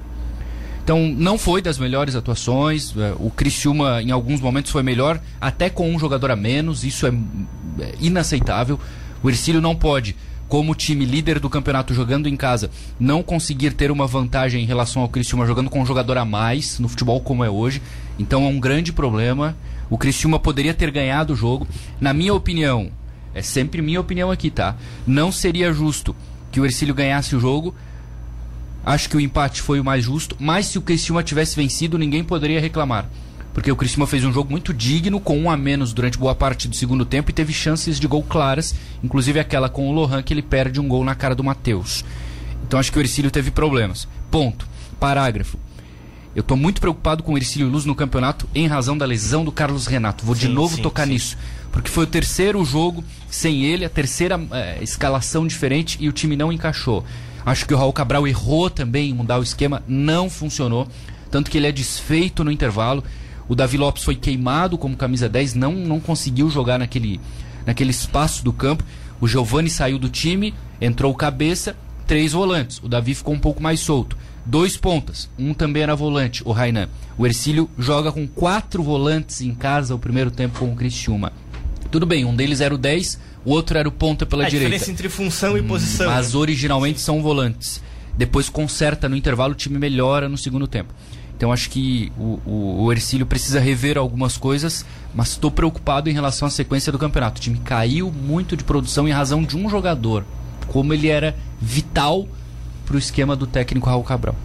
Então, 0.85 1.09
não 1.09 1.37
foi 1.37 1.61
das 1.61 1.79
melhores 1.79 2.15
atuações. 2.15 2.95
É, 2.97 3.15
o 3.19 3.31
Criciúma, 3.31 4.01
em 4.03 4.13
alguns 4.13 4.41
momentos, 4.41 4.71
foi 4.71 4.83
melhor, 4.83 5.21
até 5.41 5.69
com 5.69 5.93
um 5.93 5.99
jogador 5.99 6.31
a 6.31 6.37
menos. 6.37 6.85
Isso 6.85 7.07
é, 7.07 7.13
é 7.81 7.95
inaceitável. 8.01 8.79
O 9.23 9.29
Ercílio 9.29 9.61
não 9.61 9.75
pode 9.75 10.15
como 10.53 10.75
time 10.75 11.07
líder 11.07 11.41
do 11.41 11.49
campeonato 11.49 11.95
jogando 11.95 12.29
em 12.29 12.37
casa, 12.37 12.71
não 13.01 13.23
conseguir 13.23 13.73
ter 13.73 13.91
uma 13.91 14.07
vantagem 14.07 14.63
em 14.63 14.67
relação 14.67 15.01
ao 15.01 15.09
Criciúma 15.09 15.47
jogando 15.47 15.71
com 15.71 15.81
um 15.81 15.87
jogador 15.87 16.19
a 16.19 16.27
mais 16.27 16.79
no 16.79 16.89
futebol 16.89 17.19
como 17.23 17.43
é 17.43 17.49
hoje. 17.49 17.81
Então 18.19 18.45
é 18.45 18.49
um 18.49 18.61
grande 18.61 18.93
problema. 18.93 19.57
O 19.93 19.99
Criciúma 19.99 20.39
poderia 20.39 20.73
ter 20.73 20.91
ganhado 20.91 21.35
o 21.35 21.37
jogo. 21.37 21.69
Na 22.01 22.15
minha 22.15 22.33
opinião, 22.33 22.91
é 23.35 23.43
sempre 23.43 23.83
minha 23.83 24.01
opinião 24.01 24.31
aqui, 24.31 24.51
tá? 24.51 24.75
Não 25.07 25.31
seria 25.31 25.71
justo 25.71 26.17
que 26.51 26.59
o 26.59 26.65
Ercílio 26.65 26.95
ganhasse 26.95 27.37
o 27.37 27.41
jogo. 27.41 27.75
Acho 28.87 29.07
que 29.11 29.19
o 29.19 29.21
empate 29.21 29.61
foi 29.61 29.81
o 29.81 29.85
mais 29.85 30.03
justo, 30.03 30.35
mas 30.41 30.65
se 30.65 30.79
o 30.79 30.81
Criciúma 30.81 31.23
tivesse 31.23 31.55
vencido, 31.55 31.99
ninguém 31.99 32.25
poderia 32.25 32.59
reclamar 32.59 33.07
porque 33.53 33.71
o 33.71 33.77
Criciúma 33.77 34.07
fez 34.07 34.25
um 34.25 34.33
jogo 34.33 34.51
muito 34.51 34.73
digno, 34.73 35.21
com 35.21 35.39
um 35.39 35.51
a 35.51 35.59
menos 35.59 35.93
durante 35.93 36.17
boa 36.17 36.35
parte 36.35 36.67
do 36.67 36.75
segundo 36.75 37.05
tempo 37.05 37.29
e 37.29 37.35
teve 37.35 37.53
chances 37.53 38.01
de 38.01 38.07
gol 38.07 38.23
claras, 38.23 38.75
inclusive 39.05 39.39
aquela 39.39 39.69
com 39.69 39.91
o 39.91 39.93
Lohan 39.93 40.23
que 40.23 40.33
ele 40.33 40.41
perde 40.41 40.81
um 40.81 40.89
gol 40.89 41.05
na 41.05 41.15
cara 41.15 41.35
do 41.35 41.45
Matheus. 41.45 42.03
Então 42.67 42.81
acho 42.81 42.91
que 42.91 42.99
o 42.99 43.03
Ercílio 43.03 43.31
teve 43.31 43.51
problemas. 43.51 44.09
Ponto. 44.31 44.67
Parágrafo. 44.99 45.59
Eu 46.35 46.41
estou 46.41 46.57
muito 46.57 46.81
preocupado 46.81 47.23
com 47.23 47.35
o 47.35 47.37
Ercílio 47.37 47.69
Luz 47.69 47.85
no 47.85 47.95
campeonato 47.95 48.49
em 48.55 48.67
razão 48.67 48.97
da 48.97 49.05
lesão 49.05 49.45
do 49.45 49.53
Carlos 49.53 49.87
Renato. 49.87 50.25
Vou 50.25 50.35
sim, 50.35 50.43
de 50.43 50.49
novo 50.49 50.77
sim, 50.77 50.83
tocar 50.83 51.05
sim. 51.05 51.13
nisso. 51.13 51.37
Porque 51.71 51.91
foi 51.91 52.05
o 52.05 52.07
terceiro 52.07 52.65
jogo 52.65 53.05
sem 53.29 53.65
ele, 53.65 53.85
a 53.85 53.91
terceira 53.91 54.41
é, 54.51 54.83
escalação 54.83 55.47
diferente 55.47 55.99
e 56.01 56.09
o 56.09 56.13
time 56.13 56.35
não 56.35 56.51
encaixou. 56.51 57.05
Acho 57.45 57.67
que 57.67 57.75
o 57.75 57.77
Raul 57.77 57.93
Cabral 57.93 58.27
errou 58.27 58.71
também 58.71 59.11
em 59.11 59.15
mudar 59.15 59.39
o 59.39 59.43
esquema, 59.43 59.83
não 59.87 60.31
funcionou. 60.31 60.89
Tanto 61.31 61.51
que 61.51 61.59
ele 61.59 61.67
é 61.67 61.73
desfeito 61.73 62.45
no 62.45 62.51
intervalo. 62.51 63.05
O 63.47 63.55
Davi 63.55 63.77
Lopes 63.77 64.05
foi 64.05 64.15
queimado 64.15 64.79
como 64.79 64.97
camisa 64.97 65.29
10, 65.29 65.55
não, 65.55 65.73
não 65.73 66.01
conseguiu 66.01 66.49
jogar 66.49 66.79
naquele, 66.79 67.21
naquele 67.67 67.91
espaço 67.91 68.43
do 68.43 68.53
campo. 68.53 68.85
O 69.21 69.29
Giovani 69.29 69.69
saiu 69.69 69.99
do 69.99 70.09
time, 70.09 70.55
entrou 70.81 71.15
cabeça, 71.15 71.77
três 72.07 72.33
volantes. 72.33 72.81
O 72.83 72.89
Davi 72.89 73.15
ficou 73.15 73.35
um 73.35 73.39
pouco 73.39 73.63
mais 73.63 73.81
solto. 73.81 74.17
Dois 74.45 74.77
pontas, 74.77 75.31
um 75.39 75.55
também 75.55 75.83
era 75.83 75.95
volante, 75.95 76.43
o 76.45 76.51
Rainan. 76.51 76.89
O 77.17 77.25
Ercílio 77.25 77.71
joga 77.79 78.11
com 78.11 78.27
quatro 78.27 78.83
volantes 78.83 79.41
em 79.41 79.55
casa 79.55 79.95
o 79.95 79.99
primeiro 79.99 80.31
tempo 80.31 80.59
com 80.59 80.73
o 80.73 80.75
Criciúma. 80.75 81.33
Tudo 81.91 82.07
bem, 82.07 82.25
um 82.25 82.35
deles 82.35 82.61
era 82.61 82.75
o 82.75 82.79
10, 82.79 83.21
o 83.45 83.51
outro 83.51 83.79
era 83.79 83.89
o 83.89 83.93
ponta 83.93 84.27
pela 84.27 84.45
a 84.45 84.49
direita. 84.49 84.75
A 84.75 84.79
diferença 84.79 84.91
entre 84.91 85.09
função 85.09 85.57
e 85.57 85.63
posição. 85.63 86.07
Mas 86.11 86.35
originalmente 86.35 87.01
são 87.01 87.23
volantes. 87.23 87.81
Depois 88.17 88.49
conserta 88.49 89.09
no 89.09 89.17
intervalo, 89.17 89.53
o 89.53 89.57
time 89.57 89.79
melhora 89.79 90.29
no 90.29 90.37
segundo 90.37 90.67
tempo. 90.67 90.93
Então 91.37 91.53
acho 91.53 91.71
que 91.71 92.13
o, 92.17 92.41
o, 92.45 92.85
o 92.85 92.93
Ercílio 92.93 93.27
precisa 93.27 93.61
rever 93.61 93.99
algumas 93.99 94.37
coisas, 94.37 94.85
mas 95.15 95.31
estou 95.31 95.51
preocupado 95.51 96.09
em 96.09 96.13
relação 96.13 96.47
à 96.47 96.51
sequência 96.51 96.93
do 96.93 96.99
campeonato. 96.99 97.41
O 97.41 97.43
time 97.43 97.59
caiu 97.59 98.11
muito 98.11 98.57
de 98.57 98.65
produção 98.65 99.09
em 99.09 99.13
razão 99.13 99.43
de 99.43 99.57
um 99.57 99.69
jogador, 99.69 100.25
como 100.69 100.93
ele 100.95 101.09
era 101.09 101.37
vital 101.61 102.29
para 102.93 102.97
o 102.97 102.99
esquema 102.99 103.35
do 103.35 103.47
técnico 103.47 103.89
Raul 103.89 104.05
Cabral. 104.05 104.37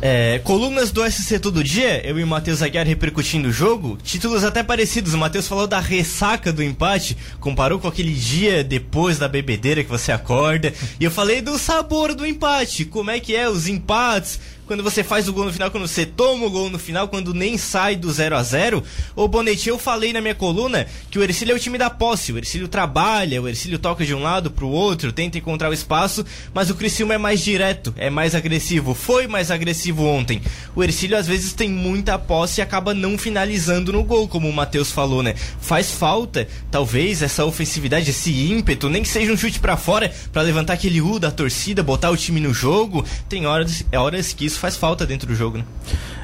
É, 0.00 0.40
colunas 0.44 0.90
do 0.92 1.08
SC 1.08 1.38
Todo 1.40 1.62
Dia, 1.62 2.06
eu 2.06 2.18
e 2.18 2.24
o 2.24 2.26
Matheus 2.26 2.62
Aguiar 2.62 2.86
repercutindo 2.86 3.48
o 3.48 3.52
jogo, 3.52 3.98
títulos 4.02 4.44
até 4.44 4.62
parecidos. 4.62 5.14
O 5.14 5.18
Matheus 5.18 5.46
falou 5.46 5.66
da 5.66 5.80
ressaca 5.80 6.52
do 6.52 6.62
empate, 6.62 7.16
comparou 7.40 7.78
com 7.78 7.88
aquele 7.88 8.12
dia 8.12 8.62
depois 8.62 9.18
da 9.18 9.28
bebedeira 9.28 9.82
que 9.82 9.90
você 9.90 10.12
acorda. 10.12 10.72
E 11.00 11.04
eu 11.04 11.10
falei 11.10 11.40
do 11.40 11.58
sabor 11.58 12.14
do 12.14 12.26
empate, 12.26 12.84
como 12.84 13.10
é 13.10 13.20
que 13.20 13.34
é 13.34 13.48
os 13.48 13.68
empates, 13.68 14.40
quando 14.68 14.82
você 14.82 15.02
faz 15.02 15.26
o 15.26 15.32
gol 15.32 15.46
no 15.46 15.52
final, 15.52 15.70
quando 15.70 15.88
você 15.88 16.04
toma 16.04 16.46
o 16.46 16.50
gol 16.50 16.68
no 16.68 16.78
final, 16.78 17.08
quando 17.08 17.32
nem 17.32 17.56
sai 17.56 17.96
do 17.96 18.12
0 18.12 18.36
a 18.36 18.42
0 18.42 18.84
Ô 19.16 19.26
Bonetti, 19.26 19.70
eu 19.70 19.78
falei 19.78 20.12
na 20.12 20.20
minha 20.20 20.34
coluna 20.34 20.86
que 21.10 21.18
o 21.18 21.22
Ercílio 21.22 21.54
é 21.54 21.56
o 21.56 21.58
time 21.58 21.78
da 21.78 21.88
posse, 21.88 22.32
o 22.32 22.36
Ercílio 22.36 22.68
trabalha, 22.68 23.40
o 23.40 23.48
Ercílio 23.48 23.78
toca 23.78 24.04
de 24.04 24.14
um 24.14 24.22
lado 24.22 24.50
pro 24.50 24.68
outro, 24.68 25.10
tenta 25.10 25.38
encontrar 25.38 25.70
o 25.70 25.72
espaço, 25.72 26.24
mas 26.52 26.68
o 26.68 26.74
Criciúma 26.74 27.14
é 27.14 27.18
mais 27.18 27.40
direto, 27.40 27.94
é 27.96 28.10
mais 28.10 28.34
agressivo, 28.34 28.92
foi 28.92 29.26
mais 29.26 29.50
agressivo 29.50 30.04
ontem. 30.04 30.42
O 30.76 30.84
Ercílio 30.84 31.16
às 31.16 31.26
vezes 31.26 31.54
tem 31.54 31.70
muita 31.70 32.18
posse 32.18 32.60
e 32.60 32.62
acaba 32.62 32.92
não 32.92 33.16
finalizando 33.16 33.90
no 33.92 34.04
gol, 34.04 34.28
como 34.28 34.48
o 34.48 34.52
Matheus 34.52 34.92
falou, 34.92 35.22
né? 35.22 35.34
Faz 35.62 35.92
falta, 35.92 36.46
talvez, 36.70 37.22
essa 37.22 37.46
ofensividade, 37.46 38.10
esse 38.10 38.30
ímpeto, 38.52 38.90
nem 38.90 39.02
que 39.02 39.08
seja 39.08 39.32
um 39.32 39.36
chute 39.36 39.58
para 39.58 39.78
fora, 39.78 40.12
para 40.30 40.42
levantar 40.42 40.74
aquele 40.74 41.00
U 41.00 41.18
da 41.18 41.30
torcida, 41.30 41.82
botar 41.82 42.10
o 42.10 42.16
time 42.16 42.38
no 42.38 42.52
jogo. 42.52 43.02
Tem 43.30 43.46
horas, 43.46 43.82
horas 43.94 44.34
que 44.34 44.44
isso 44.44 44.57
isso 44.58 44.60
faz 44.60 44.76
falta 44.76 45.06
dentro 45.06 45.28
do 45.28 45.34
jogo, 45.34 45.58
né? 45.58 45.64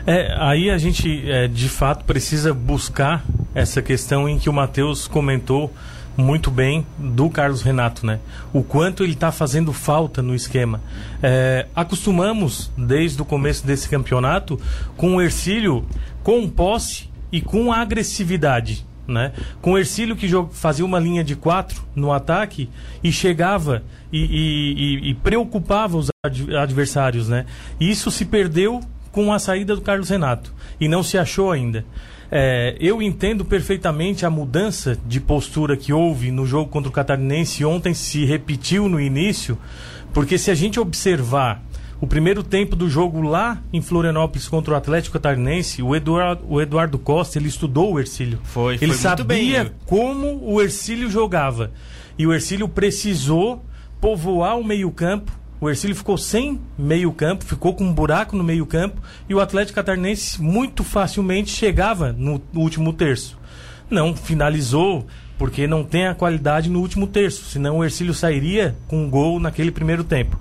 É, 0.07 0.35
aí 0.39 0.69
a 0.69 0.77
gente 0.77 1.31
é, 1.31 1.47
de 1.47 1.69
fato 1.69 2.05
precisa 2.05 2.53
buscar 2.53 3.25
essa 3.55 3.81
questão 3.81 4.29
em 4.29 4.39
que 4.39 4.51
o 4.51 4.53
Matheus 4.53 5.07
comentou 5.07 5.73
muito 6.17 6.51
bem 6.51 6.87
do 6.99 7.31
Carlos 7.31 7.63
Renato, 7.63 8.05
né? 8.05 8.19
O 8.53 8.63
quanto 8.63 9.03
ele 9.03 9.13
está 9.13 9.33
fazendo 9.33 9.73
falta 9.73 10.21
no 10.21 10.35
esquema. 10.35 10.81
É, 11.23 11.67
acostumamos 11.75 12.71
desde 12.77 13.21
o 13.23 13.25
começo 13.25 13.67
desse 13.67 13.89
campeonato 13.89 14.61
com 14.97 15.17
o 15.17 15.23
Ercílio 15.23 15.87
com 16.23 16.49
posse 16.49 17.09
e 17.33 17.41
com 17.41 17.73
agressividade. 17.73 18.87
Né? 19.07 19.33
Com 19.61 19.73
o 19.73 19.79
Ercílio 19.79 20.17
que 20.17 20.29
fazia 20.51 20.85
uma 20.85 20.99
linha 20.99 21.23
de 21.23 21.37
quatro 21.37 21.83
no 21.95 22.13
ataque 22.13 22.71
e 23.03 23.13
chegava 23.13 23.83
e, 24.13 24.19
e, 24.19 25.11
e 25.11 25.15
preocupava 25.15 25.99
os 25.99 26.09
adversários, 26.59 27.29
né? 27.29 27.45
Isso 27.79 28.11
se 28.11 28.25
perdeu 28.25 28.81
com 29.13 29.33
a 29.33 29.39
saída 29.39 29.77
do 29.77 29.83
Carlos 29.83 30.09
Renato 30.09 30.55
e 30.81 30.89
não 30.89 31.03
se 31.03 31.19
achou 31.19 31.53
ainda. 31.53 31.85
É, 32.31 32.77
eu 32.81 33.01
entendo 33.01 33.45
perfeitamente 33.45 34.27
a 34.27 34.31
mudança 34.31 34.99
de 35.07 35.21
postura 35.21 35.77
que 35.77 35.93
houve 35.93 36.31
no 36.31 36.45
jogo 36.47 36.71
contra 36.71 36.89
o 36.89 36.93
Catarinense 36.93 37.65
ontem 37.65 37.95
se 37.95 38.25
repetiu 38.25 38.89
no 38.89 39.01
início, 39.01 39.57
porque 40.13 40.37
se 40.39 40.51
a 40.51 40.55
gente 40.55 40.81
observar 40.81 41.63
o 42.01 42.07
primeiro 42.07 42.43
tempo 42.43 42.75
do 42.75 42.89
jogo 42.89 43.21
lá 43.21 43.63
em 43.73 43.81
Florianópolis 43.81 44.49
contra 44.49 44.75
o 44.75 44.77
Atlético 44.77 45.15
Catarinense, 45.15 45.83
o 45.83 45.95
Eduardo, 45.95 46.45
o 46.49 46.61
Eduardo 46.61 46.99
Costa, 46.99 47.39
ele 47.39 47.49
estudou 47.49 47.93
o 47.95 48.01
Ercílio. 48.01 48.41
Foi, 48.43 48.75
ele 48.75 48.89
foi 48.89 48.97
sabia 48.97 49.65
bem. 49.65 49.73
como 49.87 50.41
o 50.43 50.61
Ercílio 50.61 51.11
jogava. 51.11 51.71
E 52.19 52.27
o 52.27 52.33
Ercílio 52.33 52.69
precisou 52.69 53.65
povoar 54.01 54.59
o 54.59 54.65
meio-campo. 54.65 55.33
O 55.61 55.71
Ercílio 55.71 55.97
ficou 55.97 56.19
sem 56.19 56.61
meio-campo, 56.77 57.45
ficou 57.45 57.75
com 57.75 57.85
um 57.85 57.93
buraco 57.93 58.37
no 58.37 58.45
meio-campo 58.45 59.01
e 59.29 59.35
o 59.35 59.41
Atlético 59.41 59.77
Catarinense 59.77 60.43
muito 60.43 60.85
facilmente 60.85 61.51
chegava 61.51 62.13
no 62.13 62.43
último 62.55 62.93
terço. 62.93 63.39
Não 63.89 64.15
finalizou 64.15 65.07
porque 65.39 65.67
não 65.67 65.83
tem 65.83 66.07
a 66.07 66.15
qualidade 66.15 66.69
no 66.69 66.81
último 66.81 67.07
terço, 67.07 67.45
senão 67.45 67.79
o 67.79 67.85
Ercílio 67.85 68.15
sairia 68.15 68.77
com 68.87 69.05
um 69.05 69.11
gol 69.11 69.41
naquele 69.41 69.71
primeiro 69.71 70.05
tempo 70.05 70.39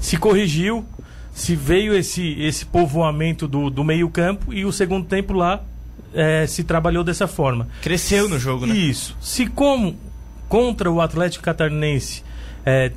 se 0.00 0.16
corrigiu, 0.16 0.84
se 1.32 1.54
veio 1.54 1.94
esse, 1.94 2.40
esse 2.40 2.66
povoamento 2.66 3.46
do, 3.46 3.70
do 3.70 3.84
meio-campo 3.84 4.52
e 4.52 4.64
o 4.64 4.72
segundo 4.72 5.06
tempo 5.06 5.32
lá 5.32 5.62
é, 6.12 6.46
se 6.46 6.64
trabalhou 6.64 7.04
dessa 7.04 7.26
forma. 7.26 7.68
Cresceu 7.82 8.28
no 8.28 8.38
jogo, 8.38 8.66
né? 8.66 8.74
Isso. 8.74 9.16
Se 9.20 9.46
como 9.46 9.96
contra 10.48 10.90
o 10.90 11.00
Atlético 11.00 11.44
Catarinense 11.44 12.24
é, 12.64 12.92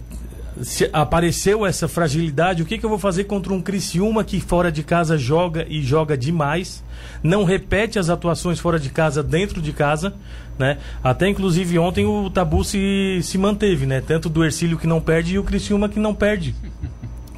se 0.61 0.89
apareceu 0.91 1.65
essa 1.65 1.87
fragilidade, 1.87 2.61
o 2.61 2.65
que, 2.65 2.77
que 2.77 2.85
eu 2.85 2.89
vou 2.89 2.99
fazer 2.99 3.23
contra 3.23 3.53
um 3.53 3.61
Criciúma 3.61 4.23
que 4.23 4.39
fora 4.39 4.71
de 4.71 4.83
casa 4.83 5.17
joga 5.17 5.65
e 5.69 5.81
joga 5.81 6.17
demais, 6.17 6.83
não 7.23 7.43
repete 7.43 7.97
as 7.97 8.09
atuações 8.09 8.59
fora 8.59 8.79
de 8.79 8.89
casa 8.89 9.23
dentro 9.23 9.61
de 9.61 9.71
casa, 9.71 10.13
né? 10.61 10.77
Até 11.03 11.27
inclusive 11.27 11.77
ontem 11.79 12.05
o 12.05 12.29
tabu 12.29 12.63
se, 12.63 13.19
se 13.23 13.37
manteve, 13.37 13.85
né? 13.85 13.99
Tanto 13.99 14.29
do 14.29 14.45
Ercílio 14.45 14.77
que 14.77 14.85
não 14.87 15.01
perde 15.01 15.33
e 15.33 15.39
o 15.39 15.43
Criciúma 15.43 15.89
que 15.89 15.99
não 15.99 16.13
perde. 16.13 16.55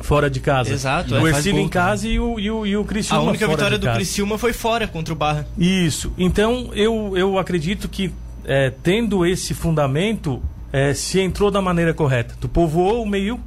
Fora 0.02 0.30
de 0.30 0.42
casa. 0.42 0.74
Exato. 0.74 1.16
O 1.16 1.26
é, 1.26 1.32
Ercílio 1.32 1.62
em 1.62 1.70
casa 1.70 2.06
e 2.08 2.20
o, 2.20 2.38
e 2.38 2.52
o, 2.52 2.66
e 2.66 2.76
o 2.76 2.84
Criciúma 2.84 3.22
A 3.22 3.26
única 3.26 3.48
vitória 3.48 3.80
do 3.80 3.86
casa. 3.86 3.98
Criciúma 3.98 4.38
foi 4.38 4.52
fora 4.52 4.86
contra 4.86 5.14
o 5.14 5.18
Barra. 5.18 5.48
Isso. 5.58 6.12
Então 6.18 6.72
eu, 6.74 7.14
eu 7.16 7.40
acredito 7.40 7.88
que 7.88 8.14
é, 8.44 8.70
tendo 8.70 9.26
esse 9.26 9.54
fundamento, 9.54 10.44
é, 10.74 10.94
se 10.94 11.20
entrou 11.22 11.50
da 11.50 11.62
maneira 11.62 11.94
correta. 11.94 12.36
Tu 12.40 12.50
povoou 12.50 13.02
o 13.02 13.08
meio 13.08 13.40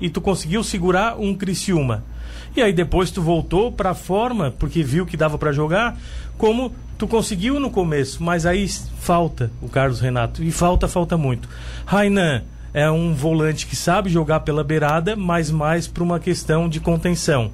e 0.00 0.10
tu 0.10 0.20
conseguiu 0.20 0.64
segurar 0.64 1.16
um 1.16 1.34
Criciúma. 1.34 2.02
E 2.56 2.60
aí 2.60 2.72
depois 2.72 3.12
tu 3.12 3.22
voltou 3.22 3.70
para 3.70 3.90
a 3.90 3.94
forma, 3.94 4.50
porque 4.58 4.82
viu 4.82 5.06
que 5.06 5.16
dava 5.16 5.38
para 5.38 5.52
jogar, 5.52 5.96
como 6.36 6.72
tu 7.00 7.08
conseguiu 7.08 7.58
no 7.58 7.70
começo, 7.70 8.22
mas 8.22 8.44
aí 8.44 8.68
falta 9.00 9.50
o 9.62 9.70
Carlos 9.70 10.00
Renato. 10.00 10.44
E 10.44 10.52
falta, 10.52 10.86
falta 10.86 11.16
muito. 11.16 11.48
Rainan 11.86 12.42
é 12.74 12.90
um 12.90 13.14
volante 13.14 13.66
que 13.66 13.74
sabe 13.74 14.10
jogar 14.10 14.40
pela 14.40 14.62
beirada, 14.62 15.16
mas 15.16 15.50
mais 15.50 15.86
para 15.88 16.02
uma 16.02 16.20
questão 16.20 16.68
de 16.68 16.78
contenção. 16.78 17.52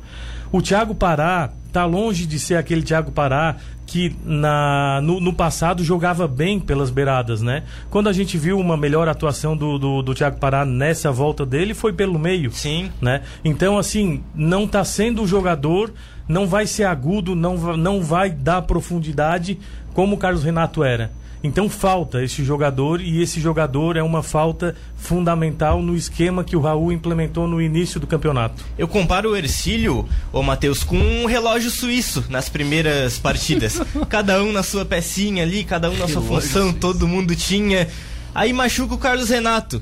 O 0.51 0.61
Thiago 0.61 0.97
Pará 0.97 1.53
está 1.69 1.85
longe 1.85 2.27
de 2.27 2.41
ser 2.41 2.57
aquele 2.57 2.83
Thiago 2.83 3.13
Pará 3.13 3.55
que 3.87 4.17
na, 4.25 5.01
no, 5.01 5.21
no, 5.21 5.33
passado 5.33 5.85
jogava 5.85 6.27
bem 6.27 6.59
pelas 6.59 6.91
beiradas, 6.91 7.41
né? 7.41 7.63
Quando 7.89 8.09
a 8.09 8.13
gente 8.13 8.37
viu 8.37 8.59
uma 8.59 8.77
melhor 8.77 9.09
atuação 9.09 9.57
do, 9.57 9.79
do, 9.79 10.03
do 10.03 10.13
Thiago 10.13 10.41
Pará 10.41 10.65
nessa 10.65 11.13
volta 11.13 11.47
dele, 11.47 11.73
foi 11.73 11.93
pelo 11.93 12.19
meio. 12.19 12.51
Sim. 12.51 12.91
Né? 13.01 13.23
Então, 13.45 13.79
assim, 13.79 14.25
não 14.35 14.65
está 14.65 14.85
sendo 14.85 15.23
o 15.23 15.27
jogador, 15.27 15.93
não 16.29 16.47
vai 16.47 16.67
ser 16.67 16.85
agudo, 16.85 17.35
não, 17.35 17.57
não 17.77 18.03
vai 18.03 18.31
dar 18.31 18.63
profundidade 18.63 19.59
como 19.95 20.17
o 20.17 20.19
Carlos 20.19 20.45
Renato 20.45 20.83
era. 20.83 21.11
Então 21.43 21.69
falta 21.69 22.25
esse 22.25 22.43
jogador 22.43 23.01
e 23.01 23.23
esse 23.23 23.41
jogador 23.41 23.97
é 23.97 24.03
uma 24.03 24.23
falta 24.23 24.75
fundamental 24.97 25.81
no 25.81 25.95
esquema 25.95 26.43
que 26.43 26.57
o 26.57 26.61
Raul 26.61 26.91
implementou 26.91 27.47
no 27.47 27.63
início 27.63 28.01
do 28.01 28.07
campeonato. 28.07 28.65
Eu 28.77 28.89
comparo 28.89 29.31
o 29.31 29.37
Ercílio, 29.37 30.09
ô 30.33 30.43
Matheus, 30.43 30.83
com 30.83 30.97
um 30.97 31.27
relógio 31.27 31.71
suíço 31.71 32.25
nas 32.29 32.49
primeiras 32.49 33.19
partidas. 33.19 33.81
cada 34.09 34.43
um 34.43 34.51
na 34.51 34.63
sua 34.63 34.85
pecinha 34.85 35.45
ali, 35.45 35.63
cada 35.63 35.89
um 35.89 35.97
na 35.97 36.09
sua 36.09 36.23
função, 36.23 36.73
todo 36.73 37.07
mundo 37.07 37.37
tinha. 37.37 37.87
Aí 38.35 38.53
machuca 38.53 38.95
o 38.95 38.99
Carlos 38.99 39.29
Renato. 39.29 39.81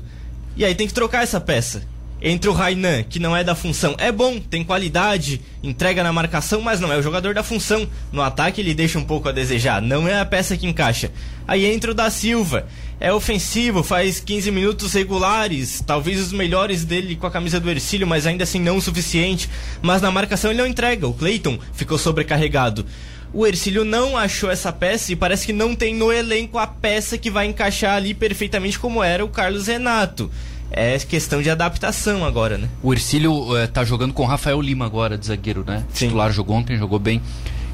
E 0.55 0.63
aí 0.63 0.75
tem 0.75 0.87
que 0.87 0.93
trocar 0.93 1.23
essa 1.23 1.41
peça 1.41 1.94
entre 2.27 2.49
o 2.49 2.53
Rainan, 2.53 3.03
que 3.03 3.19
não 3.19 3.37
é 3.37 3.43
da 3.43 3.53
função, 3.53 3.93
é 3.99 4.11
bom, 4.11 4.39
tem 4.39 4.63
qualidade, 4.63 5.39
entrega 5.61 6.03
na 6.03 6.11
marcação, 6.11 6.59
mas 6.59 6.79
não 6.79 6.91
é 6.91 6.97
o 6.97 7.01
jogador 7.03 7.35
da 7.35 7.43
função. 7.43 7.87
No 8.11 8.23
ataque 8.23 8.61
ele 8.61 8.73
deixa 8.73 8.97
um 8.97 9.03
pouco 9.03 9.29
a 9.29 9.31
desejar, 9.31 9.79
não 9.79 10.07
é 10.07 10.19
a 10.19 10.25
peça 10.25 10.57
que 10.57 10.65
encaixa. 10.65 11.11
Aí 11.47 11.67
entra 11.71 11.91
o 11.91 11.93
da 11.93 12.09
Silva, 12.09 12.65
é 12.99 13.13
ofensivo, 13.13 13.83
faz 13.83 14.19
15 14.19 14.49
minutos 14.49 14.93
regulares, 14.93 15.83
talvez 15.85 16.19
os 16.19 16.33
melhores 16.33 16.83
dele 16.83 17.15
com 17.15 17.27
a 17.27 17.31
camisa 17.31 17.59
do 17.59 17.69
Ercílio, 17.69 18.07
mas 18.07 18.25
ainda 18.25 18.43
assim 18.43 18.59
não 18.59 18.77
o 18.77 18.81
suficiente. 18.81 19.47
Mas 19.79 20.01
na 20.01 20.09
marcação 20.09 20.49
ele 20.49 20.59
não 20.59 20.67
entrega, 20.67 21.07
o 21.07 21.13
Cleiton 21.13 21.59
ficou 21.73 21.99
sobrecarregado. 21.99 22.87
O 23.31 23.45
Ercílio 23.45 23.85
não 23.85 24.17
achou 24.17 24.49
essa 24.49 24.73
peça 24.73 25.11
e 25.11 25.15
parece 25.15 25.45
que 25.45 25.53
não 25.53 25.75
tem 25.75 25.93
no 25.93 26.11
elenco 26.11 26.57
a 26.57 26.65
peça 26.65 27.19
que 27.19 27.29
vai 27.29 27.45
encaixar 27.45 27.95
ali 27.95 28.15
perfeitamente 28.15 28.79
como 28.79 29.03
era 29.03 29.23
o 29.23 29.29
Carlos 29.29 29.67
Renato 29.67 30.31
é 30.71 30.97
questão 30.99 31.41
de 31.41 31.49
adaptação 31.49 32.25
agora, 32.25 32.57
né? 32.57 32.67
O 32.81 32.93
Ercílio 32.93 33.55
é, 33.57 33.67
tá 33.67 33.83
jogando 33.83 34.13
com 34.13 34.23
o 34.23 34.25
Rafael 34.25 34.61
Lima 34.61 34.85
agora, 34.85 35.17
de 35.17 35.25
zagueiro, 35.27 35.63
né? 35.65 35.85
Sim. 35.93 36.07
Titular 36.07 36.31
jogou 36.31 36.55
ontem, 36.57 36.77
jogou 36.77 36.99
bem. 36.99 37.21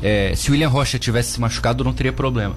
É, 0.03 0.33
se 0.35 0.49
o 0.49 0.53
William 0.53 0.69
Rocha 0.69 0.97
tivesse 0.99 1.31
se 1.31 1.39
machucado, 1.39 1.83
não 1.83 1.93
teria 1.93 2.13
problema. 2.13 2.55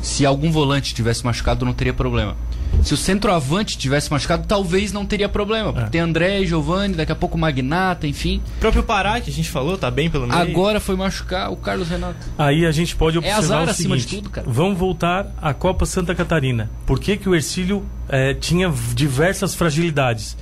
Se 0.00 0.26
algum 0.26 0.50
volante 0.50 0.94
tivesse 0.94 1.24
machucado, 1.24 1.64
não 1.64 1.72
teria 1.72 1.92
problema. 1.92 2.36
Se 2.82 2.94
o 2.94 2.96
centroavante 2.96 3.78
tivesse 3.78 4.10
machucado, 4.10 4.46
talvez 4.46 4.92
não 4.92 5.06
teria 5.06 5.28
problema. 5.28 5.72
Porque 5.72 5.86
é. 5.86 5.90
tem 5.90 6.00
André, 6.00 6.44
Giovanni, 6.44 6.94
daqui 6.94 7.12
a 7.12 7.14
pouco 7.14 7.38
Magnata, 7.38 8.06
enfim. 8.06 8.42
O 8.56 8.60
próprio 8.60 8.82
Pará, 8.82 9.20
que 9.20 9.30
a 9.30 9.32
gente 9.32 9.50
falou, 9.50 9.78
tá 9.78 9.90
bem 9.90 10.10
pelo 10.10 10.26
meio. 10.26 10.40
Agora 10.40 10.80
foi 10.80 10.96
machucar 10.96 11.52
o 11.52 11.56
Carlos 11.56 11.88
Renato. 11.88 12.26
Aí 12.36 12.66
a 12.66 12.72
gente 12.72 12.96
pode 12.96 13.18
observar 13.18 13.36
é 13.36 13.38
azar, 13.38 13.68
o 13.68 13.74
seguinte, 13.74 14.06
de 14.06 14.16
tudo, 14.16 14.30
cara. 14.30 14.46
Vamos 14.48 14.78
voltar 14.78 15.32
à 15.40 15.54
Copa 15.54 15.86
Santa 15.86 16.14
Catarina. 16.14 16.70
Por 16.84 16.98
que, 16.98 17.16
que 17.16 17.28
o 17.28 17.34
Ercílio 17.34 17.84
é, 18.08 18.34
tinha 18.34 18.72
diversas 18.94 19.54
fragilidades? 19.54 20.36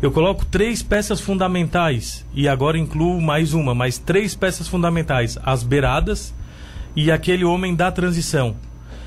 Eu 0.00 0.10
coloco 0.10 0.46
três 0.46 0.82
peças 0.82 1.20
fundamentais 1.20 2.24
e 2.32 2.48
agora 2.48 2.78
incluo 2.78 3.20
mais 3.20 3.52
uma, 3.52 3.74
mais 3.74 3.98
três 3.98 4.34
peças 4.34 4.66
fundamentais: 4.66 5.36
as 5.42 5.62
beiradas 5.62 6.32
e 6.96 7.10
aquele 7.10 7.44
homem 7.44 7.74
da 7.74 7.92
transição. 7.92 8.56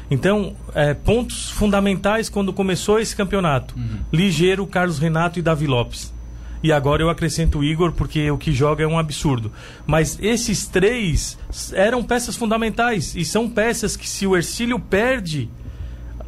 Então, 0.09 0.55
é, 0.75 0.93
pontos 0.93 1.49
fundamentais 1.49 2.29
quando 2.29 2.53
começou 2.53 2.99
esse 2.99 3.15
campeonato: 3.15 3.75
uhum. 3.77 3.99
Ligeiro, 4.11 4.65
Carlos 4.67 4.99
Renato 4.99 5.39
e 5.39 5.41
Davi 5.41 5.67
Lopes. 5.67 6.13
E 6.63 6.71
agora 6.71 7.01
eu 7.01 7.09
acrescento 7.09 7.59
o 7.59 7.63
Igor, 7.63 7.91
porque 7.91 8.31
o 8.31 8.37
que 8.37 8.53
joga 8.53 8.85
é 8.85 8.87
um 8.87 8.97
absurdo. 8.97 9.51
Mas 9.85 10.17
esses 10.21 10.65
três 10.65 11.37
eram 11.73 12.01
peças 12.01 12.37
fundamentais. 12.37 13.13
E 13.17 13.25
são 13.25 13.49
peças 13.49 13.97
que, 13.97 14.07
se 14.07 14.25
o 14.25 14.33
Ercílio 14.33 14.79
perde, 14.79 15.49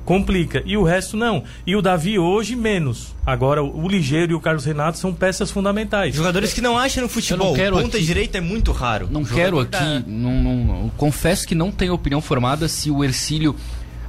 complica. 0.06 0.62
E 0.66 0.78
o 0.78 0.84
resto 0.84 1.18
não. 1.18 1.44
E 1.66 1.76
o 1.76 1.82
Davi 1.82 2.18
hoje, 2.18 2.56
menos. 2.56 3.14
Agora, 3.26 3.64
o 3.64 3.88
Ligeiro 3.88 4.32
e 4.32 4.36
o 4.36 4.40
Carlos 4.40 4.64
Renato 4.64 5.00
são 5.00 5.14
peças 5.14 5.52
fundamentais. 5.52 6.16
Jogadores 6.16 6.54
que 6.54 6.62
não 6.62 6.78
acham 6.78 7.04
no 7.04 7.10
futebol. 7.10 7.56
Ponta 7.56 7.98
aqui, 7.98 8.06
direita 8.06 8.38
é 8.38 8.42
muito 8.42 8.72
raro. 8.72 9.10
Não 9.12 9.26
quero 9.26 9.60
aqui. 9.60 9.72
Da... 9.72 10.04
Não, 10.06 10.32
não, 10.32 10.90
confesso 10.96 11.48
que 11.48 11.56
não 11.56 11.72
tenho 11.72 11.94
opinião 11.94 12.22
formada 12.22 12.68
se 12.68 12.92
o 12.92 13.04
Ercílio, 13.04 13.56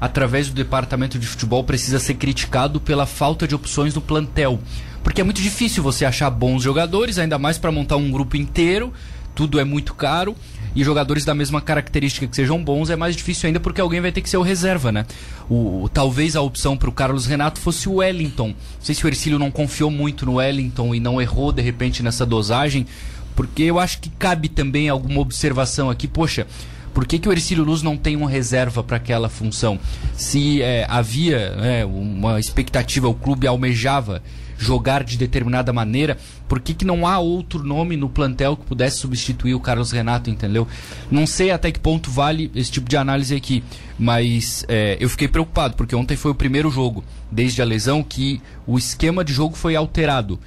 através 0.00 0.48
do 0.48 0.54
departamento 0.54 1.18
de 1.18 1.26
futebol, 1.26 1.64
precisa 1.64 1.98
ser 1.98 2.14
criticado 2.14 2.80
pela 2.80 3.06
falta 3.06 3.48
de 3.48 3.54
opções 3.54 3.94
no 3.94 4.00
plantel. 4.00 4.60
Porque 5.02 5.20
é 5.20 5.24
muito 5.24 5.40
difícil 5.40 5.82
você 5.82 6.04
achar 6.04 6.28
bons 6.28 6.62
jogadores, 6.62 7.18
ainda 7.18 7.38
mais 7.38 7.58
para 7.58 7.72
montar 7.72 7.96
um 7.96 8.10
grupo 8.10 8.36
inteiro. 8.36 8.92
Tudo 9.34 9.58
é 9.58 9.64
muito 9.64 9.94
caro 9.94 10.36
e 10.76 10.84
jogadores 10.84 11.24
da 11.24 11.34
mesma 11.34 11.60
característica 11.62 12.26
que 12.26 12.36
sejam 12.36 12.62
bons 12.62 12.90
é 12.90 12.96
mais 12.96 13.16
difícil 13.16 13.46
ainda 13.46 13.58
porque 13.58 13.80
alguém 13.80 14.02
vai 14.02 14.12
ter 14.12 14.20
que 14.20 14.28
ser 14.28 14.36
o 14.36 14.42
reserva, 14.42 14.92
né? 14.92 15.06
O, 15.48 15.88
talvez 15.92 16.36
a 16.36 16.42
opção 16.42 16.76
para 16.76 16.90
o 16.90 16.92
Carlos 16.92 17.24
Renato 17.24 17.58
fosse 17.58 17.88
o 17.88 17.94
Wellington. 17.94 18.48
Não 18.48 18.54
sei 18.78 18.94
se 18.94 19.02
o 19.02 19.08
Ercílio 19.08 19.38
não 19.38 19.50
confiou 19.50 19.90
muito 19.90 20.26
no 20.26 20.34
Wellington 20.34 20.94
e 20.94 21.00
não 21.00 21.20
errou 21.20 21.50
de 21.50 21.62
repente 21.62 22.02
nessa 22.02 22.26
dosagem, 22.26 22.86
porque 23.34 23.62
eu 23.62 23.80
acho 23.80 24.00
que 24.00 24.10
cabe 24.10 24.50
também 24.50 24.90
alguma 24.90 25.20
observação 25.20 25.88
aqui. 25.88 26.06
Poxa, 26.06 26.46
por 26.92 27.06
que, 27.06 27.18
que 27.18 27.28
o 27.28 27.32
Ercílio 27.32 27.64
Luz 27.64 27.80
não 27.82 27.96
tem 27.96 28.14
uma 28.14 28.28
reserva 28.28 28.84
para 28.84 28.98
aquela 28.98 29.30
função? 29.30 29.78
Se 30.14 30.60
é, 30.60 30.84
havia 30.88 31.38
é, 31.38 31.86
uma 31.86 32.38
expectativa, 32.38 33.08
o 33.08 33.14
clube 33.14 33.46
almejava 33.46 34.22
jogar 34.58 35.04
de 35.04 35.16
determinada 35.16 35.72
maneira, 35.72 36.16
por 36.48 36.60
que, 36.60 36.74
que 36.74 36.84
não 36.84 37.06
há 37.06 37.18
outro 37.18 37.62
nome 37.62 37.96
no 37.96 38.08
plantel 38.08 38.56
que 38.56 38.64
pudesse 38.64 38.98
substituir 38.98 39.54
o 39.54 39.60
Carlos 39.60 39.90
Renato, 39.90 40.30
entendeu? 40.30 40.66
Não 41.10 41.26
sei 41.26 41.50
até 41.50 41.70
que 41.72 41.80
ponto 41.80 42.10
vale 42.10 42.50
esse 42.54 42.70
tipo 42.70 42.88
de 42.88 42.96
análise 42.96 43.34
aqui, 43.34 43.62
mas 43.98 44.64
é, 44.68 44.96
eu 45.00 45.08
fiquei 45.08 45.28
preocupado, 45.28 45.74
porque 45.74 45.96
ontem 45.96 46.16
foi 46.16 46.30
o 46.30 46.34
primeiro 46.34 46.70
jogo, 46.70 47.04
desde 47.30 47.60
a 47.60 47.64
lesão, 47.64 48.02
que 48.02 48.40
o 48.66 48.78
esquema 48.78 49.24
de 49.24 49.32
jogo 49.32 49.56
foi 49.56 49.74
alterado. 49.74 50.38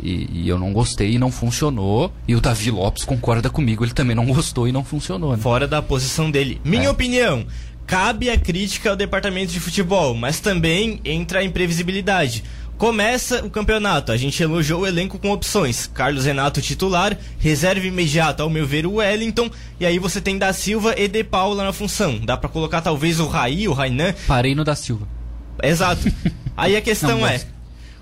E, 0.00 0.44
e, 0.44 0.48
eu 0.48 0.58
não 0.58 0.72
gostei 0.72 1.14
e 1.14 1.18
não 1.18 1.30
funcionou. 1.30 2.12
E 2.26 2.34
o 2.34 2.40
Davi 2.40 2.70
Lopes 2.70 3.04
concorda 3.04 3.50
comigo, 3.50 3.84
ele 3.84 3.92
também 3.92 4.14
não 4.14 4.26
gostou 4.26 4.68
e 4.68 4.72
não 4.72 4.84
funcionou. 4.84 5.32
Né? 5.32 5.38
Fora 5.38 5.66
da 5.66 5.82
posição 5.82 6.30
dele. 6.30 6.60
Minha 6.64 6.86
é. 6.86 6.90
opinião, 6.90 7.44
cabe 7.86 8.30
a 8.30 8.38
crítica 8.38 8.90
ao 8.90 8.96
departamento 8.96 9.50
de 9.50 9.58
futebol, 9.58 10.14
mas 10.14 10.38
também 10.38 11.00
entra 11.04 11.40
a 11.40 11.44
imprevisibilidade. 11.44 12.44
Começa 12.78 13.44
o 13.44 13.50
campeonato, 13.50 14.12
a 14.12 14.16
gente 14.16 14.40
elogiou 14.40 14.82
o 14.82 14.86
elenco 14.86 15.18
com 15.18 15.32
opções. 15.32 15.90
Carlos 15.92 16.26
Renato 16.26 16.62
titular, 16.62 17.18
reserva 17.36 17.84
imediata, 17.84 18.44
ao 18.44 18.48
meu 18.48 18.64
ver, 18.64 18.86
o 18.86 18.94
Wellington, 18.94 19.50
e 19.80 19.84
aí 19.84 19.98
você 19.98 20.20
tem 20.20 20.38
da 20.38 20.52
Silva 20.52 20.94
e 20.96 21.08
De 21.08 21.24
Paula 21.24 21.64
na 21.64 21.72
função. 21.72 22.20
Dá 22.20 22.36
para 22.36 22.48
colocar 22.48 22.80
talvez 22.80 23.18
o 23.18 23.26
Raí, 23.26 23.66
o 23.66 23.72
Rainan. 23.72 24.14
Parei 24.28 24.54
no 24.54 24.62
da 24.62 24.76
Silva. 24.76 25.08
Exato. 25.60 26.06
Aí 26.56 26.76
a 26.76 26.80
questão 26.82 27.18
não, 27.18 27.26
é, 27.26 27.42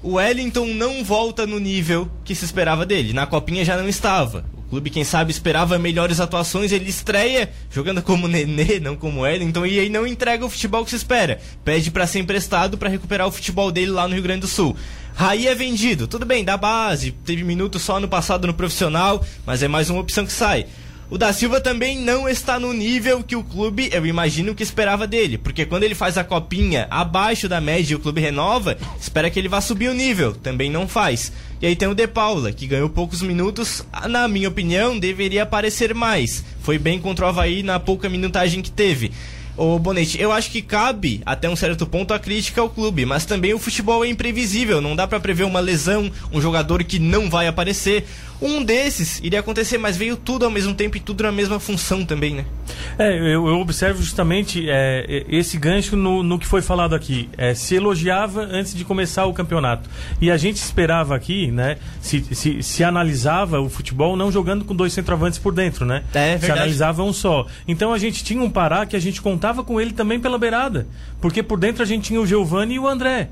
o 0.02 0.16
Wellington 0.16 0.66
não 0.66 1.02
volta 1.02 1.46
no 1.46 1.58
nível 1.58 2.10
que 2.22 2.34
se 2.34 2.44
esperava 2.44 2.84
dele. 2.84 3.14
Na 3.14 3.26
copinha 3.26 3.64
já 3.64 3.78
não 3.78 3.88
estava 3.88 4.44
clube, 4.66 4.90
quem 4.90 5.04
sabe, 5.04 5.30
esperava 5.30 5.78
melhores 5.78 6.20
atuações, 6.20 6.72
ele 6.72 6.88
estreia 6.88 7.50
jogando 7.70 8.02
como 8.02 8.28
Nenê, 8.28 8.80
não 8.80 8.96
como 8.96 9.20
Wellington, 9.20 9.64
e 9.66 9.78
aí 9.78 9.88
não 9.88 10.06
entrega 10.06 10.44
o 10.44 10.50
futebol 10.50 10.84
que 10.84 10.90
se 10.90 10.96
espera. 10.96 11.40
Pede 11.64 11.90
para 11.90 12.06
ser 12.06 12.18
emprestado 12.18 12.76
para 12.76 12.88
recuperar 12.88 13.26
o 13.26 13.32
futebol 13.32 13.70
dele 13.70 13.90
lá 13.90 14.06
no 14.06 14.14
Rio 14.14 14.22
Grande 14.22 14.40
do 14.40 14.48
Sul. 14.48 14.76
Raí 15.14 15.46
é 15.46 15.54
vendido, 15.54 16.06
tudo 16.06 16.26
bem, 16.26 16.44
da 16.44 16.56
base, 16.56 17.10
teve 17.10 17.42
minutos 17.42 17.80
só 17.82 17.98
no 17.98 18.06
passado 18.06 18.46
no 18.46 18.52
profissional, 18.52 19.24
mas 19.46 19.62
é 19.62 19.68
mais 19.68 19.88
uma 19.88 20.00
opção 20.00 20.26
que 20.26 20.32
sai. 20.32 20.66
O 21.08 21.16
da 21.16 21.32
Silva 21.32 21.60
também 21.60 22.00
não 22.00 22.28
está 22.28 22.58
no 22.58 22.72
nível 22.72 23.22
que 23.22 23.36
o 23.36 23.44
clube, 23.44 23.88
eu 23.92 24.04
imagino, 24.04 24.56
que 24.56 24.62
esperava 24.64 25.06
dele. 25.06 25.38
Porque 25.38 25.64
quando 25.64 25.84
ele 25.84 25.94
faz 25.94 26.18
a 26.18 26.24
copinha 26.24 26.88
abaixo 26.90 27.48
da 27.48 27.60
média 27.60 27.92
e 27.92 27.96
o 27.96 28.00
clube 28.00 28.20
renova, 28.20 28.76
espera 29.00 29.30
que 29.30 29.38
ele 29.38 29.48
vá 29.48 29.60
subir 29.60 29.88
o 29.88 29.94
nível. 29.94 30.34
Também 30.34 30.68
não 30.68 30.88
faz. 30.88 31.32
E 31.62 31.66
aí 31.66 31.76
tem 31.76 31.86
o 31.86 31.94
De 31.94 32.08
Paula, 32.08 32.50
que 32.50 32.66
ganhou 32.66 32.90
poucos 32.90 33.22
minutos. 33.22 33.86
Na 34.08 34.26
minha 34.26 34.48
opinião, 34.48 34.98
deveria 34.98 35.44
aparecer 35.44 35.94
mais. 35.94 36.44
Foi 36.60 36.76
bem 36.76 36.98
contra 36.98 37.24
o 37.24 37.28
Havaí 37.28 37.62
na 37.62 37.78
pouca 37.78 38.08
minutagem 38.08 38.60
que 38.60 38.70
teve. 38.70 39.12
Ô 39.56 39.78
Bonete, 39.78 40.20
eu 40.20 40.32
acho 40.32 40.50
que 40.50 40.60
cabe 40.60 41.22
até 41.24 41.48
um 41.48 41.56
certo 41.56 41.86
ponto 41.86 42.12
a 42.12 42.18
crítica 42.18 42.60
ao 42.60 42.68
clube, 42.68 43.06
mas 43.06 43.24
também 43.24 43.54
o 43.54 43.58
futebol 43.58 44.04
é 44.04 44.08
imprevisível, 44.08 44.82
não 44.82 44.94
dá 44.94 45.06
para 45.06 45.18
prever 45.18 45.44
uma 45.44 45.60
lesão, 45.60 46.12
um 46.30 46.42
jogador 46.42 46.84
que 46.84 46.98
não 46.98 47.30
vai 47.30 47.46
aparecer. 47.46 48.06
Um 48.40 48.62
desses 48.62 49.20
iria 49.20 49.40
acontecer, 49.40 49.78
mas 49.78 49.96
veio 49.96 50.16
tudo 50.16 50.44
ao 50.44 50.50
mesmo 50.50 50.74
tempo 50.74 50.96
e 50.96 51.00
tudo 51.00 51.22
na 51.22 51.32
mesma 51.32 51.58
função 51.58 52.04
também, 52.04 52.34
né? 52.34 52.44
É, 52.98 53.16
eu, 53.16 53.46
eu 53.46 53.58
observo 53.60 54.02
justamente 54.02 54.66
é, 54.68 55.24
esse 55.28 55.56
gancho 55.58 55.96
no, 55.96 56.22
no 56.22 56.38
que 56.38 56.46
foi 56.46 56.62
falado 56.62 56.94
aqui. 56.94 57.28
É, 57.36 57.54
se 57.54 57.74
elogiava 57.74 58.42
antes 58.42 58.74
de 58.74 58.84
começar 58.84 59.26
o 59.26 59.32
campeonato. 59.32 59.88
E 60.20 60.30
a 60.30 60.36
gente 60.36 60.56
esperava 60.56 61.14
aqui, 61.14 61.50
né? 61.50 61.76
Se, 62.00 62.22
se, 62.34 62.62
se 62.62 62.84
analisava 62.84 63.60
o 63.60 63.68
futebol 63.68 64.16
não 64.16 64.30
jogando 64.30 64.64
com 64.64 64.74
dois 64.74 64.92
centroavantes 64.92 65.38
por 65.38 65.54
dentro, 65.54 65.84
né? 65.84 66.02
É, 66.14 66.36
verdade. 66.36 66.46
Se 66.46 66.52
analisava 66.52 67.02
um 67.02 67.12
só. 67.12 67.46
Então 67.66 67.92
a 67.92 67.98
gente 67.98 68.22
tinha 68.24 68.42
um 68.42 68.50
Pará 68.50 68.86
que 68.86 68.96
a 68.96 69.00
gente 69.00 69.20
contava 69.20 69.62
com 69.62 69.80
ele 69.80 69.92
também 69.92 70.20
pela 70.20 70.38
beirada. 70.38 70.86
Porque 71.20 71.42
por 71.42 71.58
dentro 71.58 71.82
a 71.82 71.86
gente 71.86 72.04
tinha 72.04 72.20
o 72.20 72.26
Giovani 72.26 72.74
e 72.74 72.78
o 72.78 72.86
André. 72.86 73.28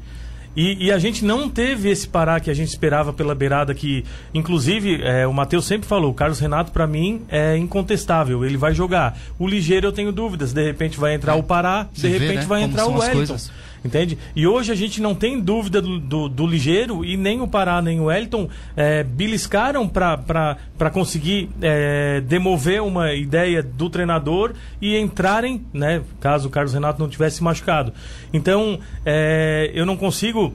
E, 0.56 0.86
e, 0.86 0.92
a 0.92 0.98
gente 0.98 1.24
não 1.24 1.48
teve 1.48 1.90
esse 1.90 2.06
Pará 2.06 2.38
que 2.38 2.50
a 2.50 2.54
gente 2.54 2.68
esperava 2.68 3.12
pela 3.12 3.34
beirada, 3.34 3.74
que 3.74 4.04
inclusive 4.32 5.02
é, 5.02 5.26
o 5.26 5.32
Matheus 5.32 5.64
sempre 5.64 5.88
falou, 5.88 6.10
o 6.10 6.14
Carlos 6.14 6.38
Renato 6.38 6.70
para 6.70 6.86
mim 6.86 7.22
é 7.28 7.56
incontestável, 7.56 8.44
ele 8.44 8.56
vai 8.56 8.72
jogar. 8.72 9.18
O 9.38 9.48
Ligeiro 9.48 9.88
eu 9.88 9.92
tenho 9.92 10.12
dúvidas, 10.12 10.52
de 10.52 10.64
repente 10.64 10.98
vai 10.98 11.14
entrar 11.14 11.34
o 11.34 11.42
Pará, 11.42 11.88
de 11.92 12.08
repente 12.08 12.28
vê, 12.28 12.34
né? 12.36 12.46
vai 12.46 12.60
Como 12.60 12.72
entrar 12.72 12.86
o 12.86 12.98
Wellington. 12.98 13.36
Entende? 13.84 14.16
E 14.34 14.46
hoje 14.46 14.72
a 14.72 14.74
gente 14.74 15.02
não 15.02 15.14
tem 15.14 15.38
dúvida 15.38 15.82
do, 15.82 16.00
do, 16.00 16.28
do 16.28 16.46
Ligeiro 16.46 17.04
e 17.04 17.18
nem 17.18 17.42
o 17.42 17.46
Pará 17.46 17.82
nem 17.82 18.00
o 18.00 18.04
Wellington 18.04 18.48
é, 18.74 19.04
beliscaram 19.04 19.86
para 19.86 20.90
conseguir 20.90 21.50
é, 21.60 22.22
demover 22.22 22.80
uma 22.80 23.12
ideia 23.12 23.62
do 23.62 23.90
treinador 23.90 24.54
e 24.80 24.96
entrarem, 24.96 25.66
né, 25.70 26.00
caso 26.18 26.48
o 26.48 26.50
Carlos 26.50 26.72
Renato 26.72 26.98
não 26.98 27.10
tivesse 27.10 27.42
machucado. 27.42 27.92
Então, 28.32 28.78
é, 29.04 29.70
eu 29.74 29.84
não 29.84 29.98
consigo 29.98 30.54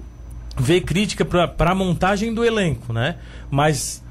ver 0.58 0.82
crítica 0.82 1.24
para 1.24 1.72
a 1.72 1.76
montagem 1.76 2.34
do 2.34 2.44
elenco, 2.44 2.92
né? 2.92 3.16
Mas 3.50 4.04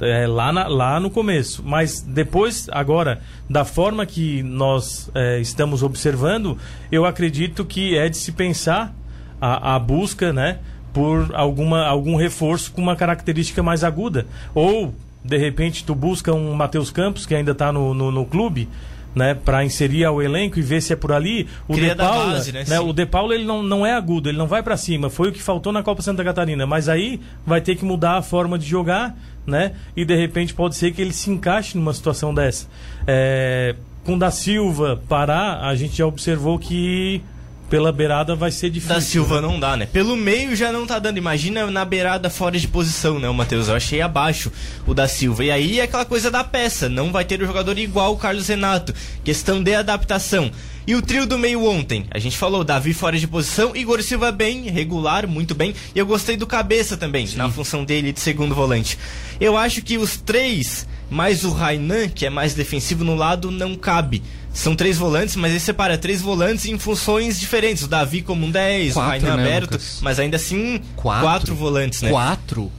é, 0.00 0.26
lá, 0.26 0.52
na, 0.52 0.66
lá 0.66 1.00
no 1.00 1.10
começo. 1.10 1.62
Mas 1.64 2.00
depois, 2.00 2.68
agora, 2.70 3.20
da 3.48 3.64
forma 3.64 4.06
que 4.06 4.42
nós 4.42 5.10
é, 5.14 5.40
estamos 5.40 5.82
observando, 5.82 6.58
eu 6.90 7.04
acredito 7.04 7.64
que 7.64 7.96
é 7.96 8.08
de 8.08 8.16
se 8.16 8.32
pensar 8.32 8.94
a, 9.40 9.76
a 9.76 9.78
busca, 9.78 10.32
né? 10.32 10.58
Por 10.92 11.30
alguma, 11.34 11.84
algum 11.86 12.16
reforço 12.16 12.72
com 12.72 12.80
uma 12.80 12.96
característica 12.96 13.62
mais 13.62 13.84
aguda. 13.84 14.26
Ou, 14.54 14.94
de 15.24 15.36
repente, 15.36 15.84
tu 15.84 15.94
busca 15.94 16.32
um 16.32 16.54
Matheus 16.54 16.90
Campos, 16.90 17.26
que 17.26 17.34
ainda 17.34 17.52
está 17.52 17.72
no, 17.72 17.94
no, 17.94 18.10
no 18.10 18.24
clube, 18.24 18.68
né, 19.14 19.34
para 19.34 19.64
inserir 19.64 20.04
ao 20.04 20.22
elenco 20.22 20.58
e 20.58 20.62
ver 20.62 20.80
se 20.80 20.92
é 20.92 20.96
por 20.96 21.12
ali. 21.12 21.46
O 21.66 21.74
Cria 21.74 21.90
De 21.90 21.96
Paula, 21.96 22.32
base, 22.34 22.52
né? 22.52 22.64
né, 22.66 22.80
o 22.80 22.92
De 22.92 23.06
Paula 23.06 23.34
ele 23.34 23.44
não, 23.44 23.62
não 23.62 23.84
é 23.84 23.92
agudo, 23.92 24.28
ele 24.28 24.38
não 24.38 24.46
vai 24.46 24.62
para 24.62 24.76
cima. 24.76 25.10
Foi 25.10 25.28
o 25.28 25.32
que 25.32 25.42
faltou 25.42 25.72
na 25.72 25.82
Copa 25.82 26.02
Santa 26.02 26.24
Catarina, 26.24 26.66
mas 26.66 26.88
aí 26.88 27.20
vai 27.46 27.60
ter 27.60 27.76
que 27.76 27.84
mudar 27.84 28.16
a 28.16 28.22
forma 28.22 28.58
de 28.58 28.66
jogar, 28.66 29.16
né? 29.48 29.72
E 29.96 30.04
de 30.04 30.14
repente 30.14 30.54
pode 30.54 30.76
ser 30.76 30.92
que 30.92 31.00
ele 31.00 31.12
se 31.12 31.30
encaixe 31.30 31.76
numa 31.76 31.92
situação 31.92 32.32
dessa. 32.32 32.66
É, 33.06 33.74
com 34.04 34.16
da 34.18 34.30
Silva 34.30 35.02
Pará, 35.08 35.60
a 35.62 35.74
gente 35.74 35.96
já 35.96 36.06
observou 36.06 36.58
que 36.58 37.22
pela 37.68 37.92
beirada 37.92 38.34
vai 38.34 38.50
ser 38.50 38.70
difícil. 38.70 38.94
Da 38.94 39.00
Silva 39.00 39.40
não 39.40 39.60
dá, 39.60 39.76
né? 39.76 39.86
Pelo 39.86 40.16
meio 40.16 40.56
já 40.56 40.72
não 40.72 40.86
tá 40.86 40.98
dando. 40.98 41.18
Imagina 41.18 41.70
na 41.70 41.84
beirada 41.84 42.30
fora 42.30 42.58
de 42.58 42.66
posição, 42.66 43.18
né, 43.18 43.28
Matheus? 43.30 43.68
Eu 43.68 43.74
achei 43.74 44.00
abaixo 44.00 44.50
o 44.86 44.94
da 44.94 45.06
Silva. 45.06 45.44
E 45.44 45.50
aí 45.50 45.80
é 45.80 45.82
aquela 45.82 46.04
coisa 46.04 46.30
da 46.30 46.42
peça. 46.42 46.88
Não 46.88 47.12
vai 47.12 47.24
ter 47.24 47.42
o 47.42 47.46
jogador 47.46 47.78
igual 47.78 48.14
o 48.14 48.16
Carlos 48.16 48.48
Renato. 48.48 48.94
Questão 49.22 49.62
de 49.62 49.74
adaptação. 49.74 50.50
E 50.88 50.94
o 50.94 51.02
trio 51.02 51.26
do 51.26 51.36
meio 51.36 51.66
ontem? 51.66 52.06
A 52.10 52.18
gente 52.18 52.38
falou, 52.38 52.64
Davi 52.64 52.94
fora 52.94 53.18
de 53.18 53.28
posição, 53.28 53.76
Igor 53.76 54.02
Silva 54.02 54.32
bem, 54.32 54.70
regular, 54.70 55.26
muito 55.26 55.54
bem. 55.54 55.74
E 55.94 55.98
eu 55.98 56.06
gostei 56.06 56.34
do 56.34 56.46
cabeça 56.46 56.96
também, 56.96 57.28
na 57.36 57.50
função 57.50 57.84
dele 57.84 58.10
de 58.10 58.18
segundo 58.20 58.54
volante. 58.54 58.98
Eu 59.38 59.54
acho 59.54 59.82
que 59.82 59.98
os 59.98 60.16
três, 60.16 60.88
mais 61.10 61.44
o 61.44 61.50
Rainan, 61.50 62.08
que 62.08 62.24
é 62.24 62.30
mais 62.30 62.54
defensivo 62.54 63.04
no 63.04 63.14
lado, 63.14 63.50
não 63.50 63.76
cabe. 63.76 64.22
São 64.54 64.74
três 64.74 64.96
volantes, 64.96 65.36
mas 65.36 65.50
ele 65.50 65.60
separa 65.60 65.98
três 65.98 66.22
volantes 66.22 66.64
em 66.64 66.78
funções 66.78 67.38
diferentes. 67.38 67.82
O 67.82 67.86
Davi 67.86 68.22
como 68.22 68.46
um 68.46 68.50
10, 68.50 68.96
o 68.96 69.00
Rainan 69.00 69.36
né, 69.36 69.42
aberto, 69.42 69.72
Lucas? 69.72 69.98
mas 70.00 70.18
ainda 70.18 70.38
assim 70.38 70.80
Quatro. 70.96 71.22
quatro, 71.22 71.54
volantes, 71.54 72.00
né? 72.00 72.08
Quatro. 72.08 72.72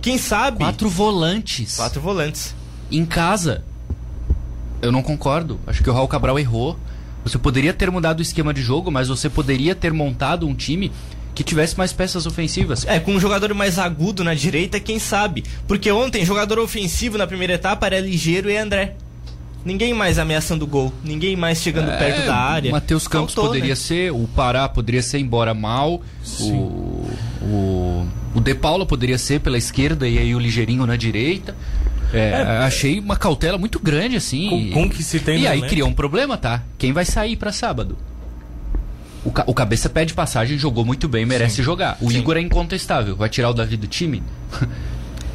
Quem 0.00 0.16
sabe? 0.16 0.60
Quatro 0.60 0.88
volantes. 0.88 1.76
Quatro 1.76 2.00
volantes. 2.00 2.54
Em 2.90 3.04
casa. 3.04 3.62
Eu 4.80 4.90
não 4.90 5.02
concordo. 5.02 5.60
Acho 5.66 5.82
que 5.82 5.90
o 5.90 5.92
Raul 5.92 6.08
Cabral 6.08 6.38
errou. 6.38 6.78
Você 7.24 7.38
poderia 7.38 7.72
ter 7.72 7.90
mudado 7.90 8.18
o 8.18 8.22
esquema 8.22 8.52
de 8.52 8.62
jogo, 8.62 8.90
mas 8.90 9.08
você 9.08 9.28
poderia 9.28 9.74
ter 9.74 9.92
montado 9.92 10.46
um 10.46 10.54
time 10.54 10.90
que 11.34 11.42
tivesse 11.42 11.76
mais 11.78 11.92
peças 11.92 12.26
ofensivas. 12.26 12.84
É, 12.86 12.98
com 12.98 13.12
um 13.12 13.20
jogador 13.20 13.52
mais 13.54 13.78
agudo 13.78 14.22
na 14.22 14.34
direita, 14.34 14.78
quem 14.78 14.98
sabe? 14.98 15.44
Porque 15.66 15.90
ontem, 15.90 16.24
jogador 16.24 16.58
ofensivo 16.58 17.16
na 17.16 17.26
primeira 17.26 17.54
etapa 17.54 17.86
era 17.86 18.00
Ligeiro 18.00 18.50
e 18.50 18.56
André. 18.56 18.96
Ninguém 19.64 19.94
mais 19.94 20.18
ameaçando 20.18 20.64
o 20.64 20.68
gol, 20.68 20.92
ninguém 21.04 21.36
mais 21.36 21.62
chegando 21.62 21.86
perto 21.96 22.26
da 22.26 22.34
área. 22.34 22.70
O 22.70 22.72
Matheus 22.72 23.06
Campos 23.06 23.32
Faltou, 23.32 23.52
poderia 23.52 23.70
né? 23.70 23.76
ser, 23.76 24.12
o 24.12 24.28
Pará 24.34 24.68
poderia 24.68 25.02
ser, 25.02 25.20
embora 25.20 25.54
mal. 25.54 26.02
O, 26.40 27.06
o, 27.40 28.06
o 28.34 28.40
De 28.40 28.56
Paula 28.56 28.84
poderia 28.84 29.16
ser 29.18 29.40
pela 29.40 29.56
esquerda 29.56 30.08
e 30.08 30.18
aí 30.18 30.34
o 30.34 30.38
Ligeirinho 30.40 30.84
na 30.84 30.96
direita. 30.96 31.54
É, 32.12 32.42
achei 32.64 32.98
uma 32.98 33.16
cautela 33.16 33.56
muito 33.58 33.78
grande, 33.78 34.16
assim. 34.16 34.70
Com- 34.72 34.82
com 34.84 34.90
que 34.90 35.02
se 35.02 35.18
tem 35.20 35.40
E 35.40 35.46
aí 35.46 35.58
elenco. 35.58 35.68
criou 35.70 35.88
um 35.88 35.92
problema, 35.94 36.36
tá? 36.36 36.62
Quem 36.78 36.92
vai 36.92 37.04
sair 37.04 37.36
pra 37.36 37.52
sábado? 37.52 37.96
O, 39.24 39.30
ca- 39.30 39.44
o 39.46 39.54
Cabeça 39.54 39.88
pede 39.88 40.12
passagem, 40.14 40.58
jogou 40.58 40.84
muito 40.84 41.08
bem, 41.08 41.24
merece 41.24 41.62
jogar. 41.62 41.96
O 42.00 42.10
Sim. 42.10 42.18
Igor 42.18 42.36
é 42.36 42.40
incontestável. 42.40 43.14
Vai 43.16 43.28
tirar 43.28 43.50
o 43.50 43.54
Davi 43.54 43.76
do 43.76 43.86
time? 43.86 44.22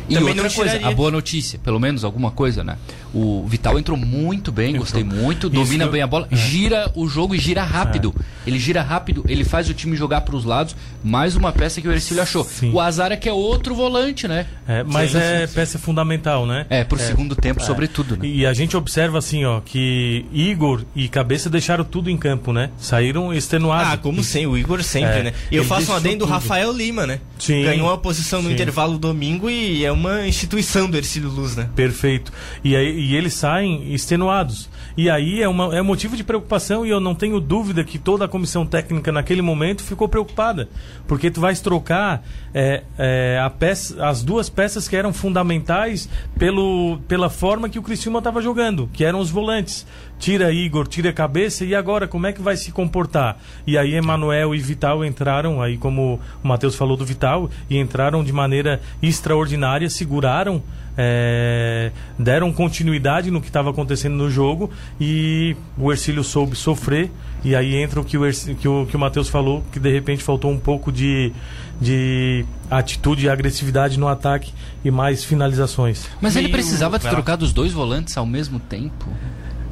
E 0.09 0.13
Também 0.15 0.29
outra 0.29 0.49
coisa, 0.49 0.71
tiraria. 0.77 0.87
a 0.87 0.91
boa 0.95 1.11
notícia, 1.11 1.59
pelo 1.59 1.79
menos 1.79 2.03
alguma 2.03 2.31
coisa, 2.31 2.63
né? 2.63 2.77
O 3.13 3.45
Vital 3.47 3.77
entrou 3.79 3.97
muito 3.97 4.51
bem, 4.51 4.75
gostei 4.77 5.03
muito, 5.03 5.49
domina 5.49 5.83
Isso- 5.85 5.91
bem 5.91 6.01
a 6.01 6.07
bola, 6.07 6.27
gira 6.31 6.91
o 6.95 7.07
jogo 7.07 7.35
e 7.35 7.39
gira 7.39 7.63
rápido. 7.63 8.13
Ele 8.45 8.59
gira 8.59 8.81
rápido, 8.81 9.23
ele 9.27 9.43
faz 9.43 9.69
o 9.69 9.73
time 9.73 9.95
jogar 9.97 10.21
pros 10.21 10.45
lados. 10.45 10.75
Mais 11.03 11.35
uma 11.35 11.51
peça 11.51 11.81
que 11.81 11.87
o 11.87 11.91
Ercílio 11.91 12.23
achou. 12.23 12.43
Sim. 12.43 12.71
O 12.73 12.79
Azar 12.79 13.11
é 13.11 13.17
que 13.17 13.27
é 13.27 13.33
outro 13.33 13.75
volante, 13.75 14.27
né? 14.27 14.45
É, 14.67 14.83
mas 14.83 15.11
Sim, 15.11 15.17
é 15.17 15.41
sim, 15.41 15.47
sim. 15.47 15.53
peça 15.55 15.79
fundamental, 15.79 16.45
né? 16.45 16.65
É, 16.69 16.83
pro 16.83 16.97
segundo 16.99 17.35
tempo, 17.35 17.61
sobretudo, 17.63 18.15
né? 18.17 18.25
E 18.27 18.45
a 18.45 18.53
gente 18.53 18.75
observa 18.77 19.17
assim, 19.17 19.45
ó, 19.45 19.59
que 19.61 20.25
Igor 20.31 20.83
e 20.95 21.07
Cabeça 21.07 21.49
deixaram 21.49 21.83
tudo 21.83 22.09
em 22.09 22.17
campo, 22.17 22.51
né? 22.53 22.69
Saíram 22.77 23.33
extenuados. 23.33 23.93
Ah, 23.93 23.97
como 23.97 24.23
sempre, 24.23 24.47
o 24.47 24.57
Igor 24.57 24.81
sempre, 24.83 25.19
É, 25.19 25.23
né? 25.23 25.33
E 25.51 25.55
eu 25.55 25.61
ele 25.63 25.69
faço 25.69 25.91
um 25.91 25.95
adendo 25.95 26.25
do. 26.25 26.31
Rafael 26.31 26.71
Lima, 26.71 27.05
né? 27.07 27.19
Sim. 27.39 27.63
Ganhou 27.63 27.91
a 27.91 27.97
posição 27.97 28.41
no 28.41 28.47
Sim. 28.49 28.53
intervalo 28.55 28.97
domingo 28.97 29.49
e 29.49 29.83
é 29.85 29.91
uma 29.97 30.27
instituição 30.27 30.89
do 30.89 30.95
Ercílio 30.95 31.29
Luz, 31.29 31.55
né? 31.55 31.69
Perfeito. 31.75 32.31
E, 32.63 32.75
aí, 32.75 32.99
e 32.99 33.15
eles 33.15 33.33
saem 33.33 33.91
extenuados. 33.93 34.69
E 34.95 35.09
aí 35.09 35.41
é, 35.41 35.47
uma, 35.47 35.75
é 35.75 35.81
motivo 35.81 36.15
de 36.15 36.23
preocupação 36.23 36.85
e 36.85 36.89
eu 36.89 36.99
não 36.99 37.15
tenho 37.15 37.39
dúvida 37.39 37.83
que 37.83 37.97
toda 37.97 38.25
a 38.25 38.27
comissão 38.27 38.65
técnica 38.65 39.11
naquele 39.11 39.41
momento 39.41 39.83
ficou 39.83 40.07
preocupada. 40.07 40.69
Porque 41.07 41.31
tu 41.31 41.41
vais 41.41 41.59
trocar 41.59 42.23
é, 42.53 42.83
é, 42.97 43.51
peça, 43.59 44.05
as 44.05 44.23
duas 44.23 44.49
peças 44.49 44.87
que 44.87 44.95
eram 44.95 45.11
fundamentais 45.11 46.07
pelo, 46.37 46.99
pela 47.07 47.29
forma 47.29 47.69
que 47.69 47.79
o 47.79 47.83
Criciúma 47.83 48.19
estava 48.19 48.41
jogando, 48.41 48.89
que 48.93 49.03
eram 49.03 49.19
os 49.19 49.31
volantes. 49.31 49.85
Tira 50.19 50.51
Igor, 50.51 50.87
tira 50.87 51.13
cabeça 51.13 51.63
e 51.63 51.75
agora 51.75 52.07
como 52.07 52.27
é 52.27 52.33
que 52.33 52.41
vai 52.41 52.57
se 52.57 52.71
comportar? 52.71 53.37
E 53.65 53.77
aí 53.77 53.93
Emanuel 53.93 54.55
e 54.55 54.57
Vital 54.57 55.05
entraram, 55.05 55.61
aí 55.61 55.77
como 55.77 56.19
o 56.43 56.47
Matheus 56.47 56.75
falou 56.75 56.97
do 56.97 57.05
Vital, 57.05 57.49
e 57.69 57.77
entraram 57.77 58.23
de 58.23 58.33
maneira 58.33 58.81
extraordinária, 59.01 59.89
seguraram 59.89 60.63
é, 60.97 61.91
deram 62.17 62.51
continuidade 62.51 63.29
no 63.29 63.39
que 63.39 63.47
estava 63.47 63.69
acontecendo 63.69 64.15
no 64.15 64.31
jogo 64.31 64.71
e 64.99 65.55
o 65.77 65.91
Ercílio 65.91 66.23
soube 66.23 66.55
sofrer 66.55 67.11
e 67.43 67.55
aí 67.55 67.75
entra 67.75 68.01
o 68.01 68.03
que 68.03 68.17
o, 68.17 68.23
que 68.55 68.67
o, 68.67 68.85
que 68.87 68.95
o 68.95 68.99
Matheus 68.99 69.29
falou, 69.29 69.63
que 69.71 69.79
de 69.79 69.91
repente 69.91 70.23
faltou 70.23 70.51
um 70.51 70.57
pouco 70.57 70.91
de, 70.91 71.31
de 71.79 72.43
atitude 72.69 73.27
e 73.27 73.29
agressividade 73.29 73.99
no 73.99 74.07
ataque 74.07 74.51
e 74.83 74.89
mais 74.89 75.23
finalizações. 75.23 76.07
Mas 76.19 76.35
ele 76.35 76.49
precisava 76.49 76.97
ter 76.97 77.09
trocado 77.09 77.45
os 77.45 77.53
dois 77.53 77.71
volantes 77.71 78.17
ao 78.17 78.25
mesmo 78.25 78.59
tempo. 78.59 79.05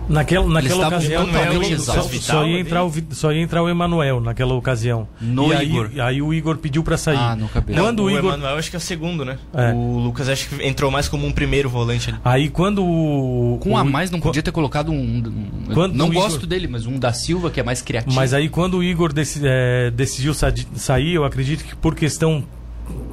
Naquela, 0.07 0.47
naquela 0.47 0.87
ocasião 0.87 1.25
totalmente 1.25 1.79
só, 1.81 2.01
só 2.01 2.45
ia 2.45 2.59
entrar 2.59 2.83
o, 2.85 2.93
só 3.11 3.31
ia 3.31 3.41
entrar 3.41 3.63
o 3.63 3.69
Emanuel 3.69 4.19
naquela 4.21 4.53
ocasião. 4.53 5.07
No 5.19 5.51
e 5.51 5.55
aí, 5.55 5.67
Igor. 5.67 5.89
aí 5.99 6.21
o 6.21 6.33
Igor 6.33 6.57
pediu 6.57 6.83
para 6.83 6.97
sair. 6.97 7.17
Ah, 7.17 7.35
no 7.35 7.47
cabeça. 7.49 7.79
Quando 7.79 7.97
Não, 7.99 8.05
o 8.05 8.11
Igor 8.11 8.33
Emanuel 8.33 8.57
acho 8.57 8.69
que 8.69 8.75
é 8.75 8.79
o 8.79 8.81
segundo, 8.81 9.25
né? 9.25 9.37
É. 9.53 9.71
O 9.73 9.97
Lucas 9.99 10.29
acho 10.29 10.47
que 10.49 10.63
entrou 10.65 10.91
mais 10.91 11.07
como 11.07 11.25
um 11.25 11.31
primeiro 11.31 11.69
volante 11.69 12.09
ali. 12.09 12.19
Aí 12.23 12.49
quando 12.49 12.83
o 12.85 13.57
Com 13.61 13.71
o- 13.71 13.77
a 13.77 13.83
mais 13.83 14.11
não 14.11 14.19
podia 14.19 14.43
ter 14.43 14.51
colocado 14.51 14.91
um. 14.91 14.95
um- 14.97 15.73
Quando 15.73 15.95
não 15.95 16.09
o 16.09 16.11
Igor- 16.13 16.23
gosto 16.23 16.45
dele, 16.45 16.67
mas 16.67 16.85
um 16.85 16.99
da 16.99 17.11
Silva 17.11 17.49
que 17.49 17.59
é 17.59 17.63
mais 17.63 17.81
criativo. 17.81 18.13
Mas 18.15 18.33
aí 18.33 18.47
quando 18.47 18.77
o 18.77 18.83
Igor 18.83 19.11
deci- 19.11 19.41
é, 19.43 19.89
decidiu 19.91 20.33
sa- 20.33 20.53
sair, 20.75 21.13
eu 21.15 21.23
acredito 21.25 21.63
que 21.63 21.75
por 21.75 21.95
questão 21.95 22.43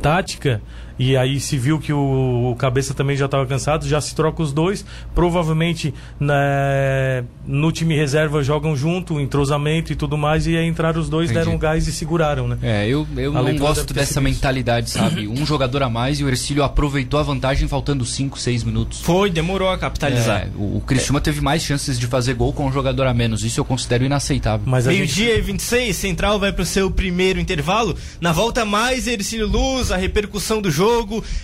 tática, 0.00 0.60
e 1.02 1.16
aí 1.16 1.40
se 1.40 1.58
viu 1.58 1.80
que 1.80 1.92
o, 1.92 2.52
o 2.52 2.54
cabeça 2.54 2.94
também 2.94 3.16
já 3.16 3.24
estava 3.24 3.44
cansado, 3.44 3.88
já 3.88 4.00
se 4.00 4.14
troca 4.14 4.40
os 4.40 4.52
dois. 4.52 4.84
Provavelmente 5.12 5.92
né, 6.20 7.24
no 7.44 7.72
time 7.72 7.96
reserva 7.96 8.40
jogam 8.44 8.76
junto, 8.76 9.18
entrosamento 9.18 9.92
e 9.92 9.96
tudo 9.96 10.16
mais, 10.16 10.46
e 10.46 10.56
aí 10.56 10.64
entraram 10.64 11.00
os 11.00 11.08
dois, 11.08 11.28
Entendi. 11.28 11.44
deram 11.44 11.58
gás 11.58 11.88
e 11.88 11.92
seguraram, 11.92 12.46
né? 12.46 12.56
É, 12.62 12.86
eu, 12.86 13.04
eu 13.16 13.36
A 13.36 13.42
não 13.42 13.56
gosto 13.56 13.92
dessa 13.92 14.20
mentalidade, 14.20 14.90
sabe? 14.90 15.26
Um 15.32 15.46
jogador 15.46 15.82
a 15.82 15.88
mais 15.88 16.20
e 16.20 16.24
o 16.24 16.28
Ercílio 16.28 16.62
aproveitou 16.62 17.18
a 17.18 17.22
vantagem 17.22 17.66
faltando 17.66 18.04
5, 18.04 18.38
6 18.38 18.64
minutos. 18.64 19.00
Foi, 19.00 19.30
demorou 19.30 19.70
a 19.70 19.78
capitalizar. 19.78 20.42
É, 20.42 20.48
o, 20.54 20.76
o 20.76 20.80
Criciúma 20.86 21.20
teve 21.20 21.40
mais 21.40 21.62
chances 21.62 21.98
de 21.98 22.06
fazer 22.06 22.34
gol 22.34 22.52
com 22.52 22.66
um 22.66 22.72
jogador 22.72 23.06
a 23.06 23.14
menos. 23.14 23.42
Isso 23.42 23.58
eu 23.58 23.64
considero 23.64 24.04
inaceitável. 24.04 24.64
Mas 24.66 24.86
a 24.86 24.92
gente, 24.92 24.98
Meio-dia 25.00 25.38
e 25.38 25.40
26, 25.40 25.96
Central 25.96 26.38
vai 26.38 26.52
pro 26.52 26.66
seu 26.66 26.90
primeiro 26.90 27.40
intervalo. 27.40 27.96
Na 28.20 28.30
volta, 28.30 28.64
mais 28.64 29.06
Ercílio 29.06 29.48
Luz, 29.48 29.90
a 29.90 29.96
repercussão 29.96 30.60
do 30.60 30.70
jogo. 30.70 30.91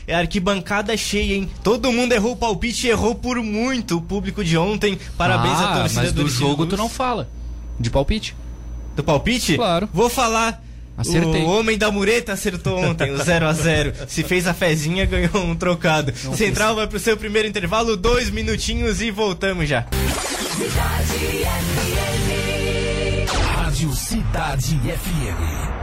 É 0.06 0.14
arquibancada 0.14 0.96
cheia, 0.96 1.34
hein? 1.34 1.50
Todo 1.62 1.92
mundo 1.92 2.12
errou 2.12 2.32
o 2.32 2.36
palpite 2.36 2.86
e 2.86 2.90
errou 2.90 3.14
por 3.14 3.36
muito 3.38 3.96
o 3.98 4.02
público 4.02 4.44
de 4.44 4.56
ontem. 4.56 4.98
Parabéns 5.16 5.58
ah, 5.58 5.70
à 5.70 5.78
torcida 5.80 6.02
mas 6.02 6.12
do 6.12 6.22
Ercílio 6.22 6.48
jogo 6.48 6.62
Luz. 6.62 6.70
tu 6.70 6.76
não 6.76 6.88
fala. 6.88 7.28
De 7.78 7.90
palpite? 7.90 8.34
Do 8.96 9.04
palpite? 9.04 9.56
Claro. 9.56 9.88
Vou 9.92 10.08
falar. 10.08 10.62
Acertei. 10.96 11.42
O 11.42 11.46
homem 11.46 11.78
da 11.78 11.92
mureta 11.92 12.32
acertou 12.32 12.76
ontem, 12.76 13.12
o 13.12 13.18
0 13.22 13.46
a 13.46 13.52
0 13.52 13.92
Se 14.08 14.24
fez 14.24 14.48
a 14.48 14.52
fezinha, 14.52 15.06
ganhou 15.06 15.38
um 15.44 15.54
trocado. 15.54 16.12
Central 16.34 16.74
vai 16.74 16.88
pro 16.88 16.98
seu 16.98 17.16
primeiro 17.16 17.46
intervalo, 17.46 17.96
dois 17.96 18.30
minutinhos 18.30 19.00
e 19.00 19.10
voltamos 19.12 19.68
já. 19.68 19.86
Rádio 23.54 23.92
Cidade 23.94 24.76
FM. 24.76 25.77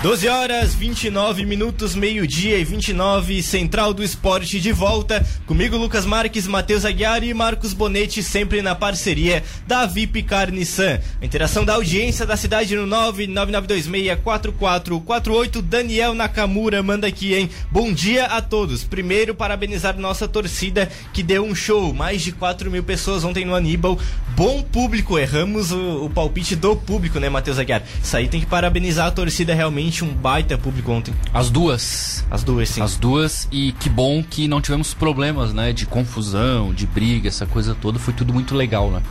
12 0.00 0.28
horas 0.28 0.76
29 0.76 1.44
minutos, 1.44 1.96
meio-dia 1.96 2.56
e 2.56 2.62
29, 2.62 3.42
Central 3.42 3.92
do 3.92 4.04
Esporte 4.04 4.60
de 4.60 4.70
volta. 4.70 5.26
Comigo, 5.44 5.76
Lucas 5.76 6.06
Marques, 6.06 6.46
Matheus 6.46 6.84
Aguiar 6.84 7.24
e 7.24 7.34
Marcos 7.34 7.72
Bonetti, 7.72 8.22
sempre 8.22 8.62
na 8.62 8.76
parceria 8.76 9.42
da 9.66 9.86
VIP 9.86 10.22
Carniçan. 10.22 11.00
A 11.20 11.24
interação 11.24 11.64
da 11.64 11.74
audiência 11.74 12.24
da 12.24 12.36
cidade 12.36 12.76
no 12.76 12.86
999264448. 12.86 15.62
Daniel 15.62 16.14
Nakamura 16.14 16.80
manda 16.80 17.08
aqui, 17.08 17.34
hein? 17.34 17.50
Bom 17.68 17.92
dia 17.92 18.26
a 18.26 18.40
todos. 18.40 18.84
Primeiro, 18.84 19.34
parabenizar 19.34 19.98
nossa 19.98 20.28
torcida 20.28 20.88
que 21.12 21.24
deu 21.24 21.44
um 21.44 21.56
show. 21.56 21.92
Mais 21.92 22.22
de 22.22 22.30
4 22.30 22.70
mil 22.70 22.84
pessoas 22.84 23.24
ontem 23.24 23.44
no 23.44 23.52
Aníbal. 23.52 23.98
Bom 24.36 24.62
público. 24.62 25.18
Erramos 25.18 25.72
o, 25.72 26.04
o 26.04 26.10
palpite 26.10 26.54
do 26.54 26.76
público, 26.76 27.18
né, 27.18 27.28
Matheus 27.28 27.58
Aguiar? 27.58 27.82
Isso 28.00 28.16
aí 28.16 28.28
tem 28.28 28.38
que 28.38 28.46
parabenizar 28.46 29.08
a 29.08 29.10
torcida 29.10 29.52
realmente 29.52 29.87
realmente 29.88 30.04
um 30.04 30.14
baita 30.14 30.56
público 30.58 30.92
ontem. 30.92 31.14
As 31.32 31.50
duas. 31.50 32.24
As 32.30 32.44
duas, 32.44 32.68
sim. 32.68 32.82
As 32.82 32.96
duas, 32.96 33.48
e 33.50 33.72
que 33.72 33.88
bom 33.88 34.22
que 34.22 34.46
não 34.46 34.60
tivemos 34.60 34.94
problemas, 34.94 35.52
né? 35.52 35.72
De 35.72 35.86
confusão, 35.86 36.72
de 36.72 36.86
briga, 36.86 37.28
essa 37.28 37.46
coisa 37.46 37.74
toda. 37.74 37.98
Foi 37.98 38.12
tudo 38.14 38.32
muito 38.32 38.54
legal, 38.54 38.90
né? 38.90 39.02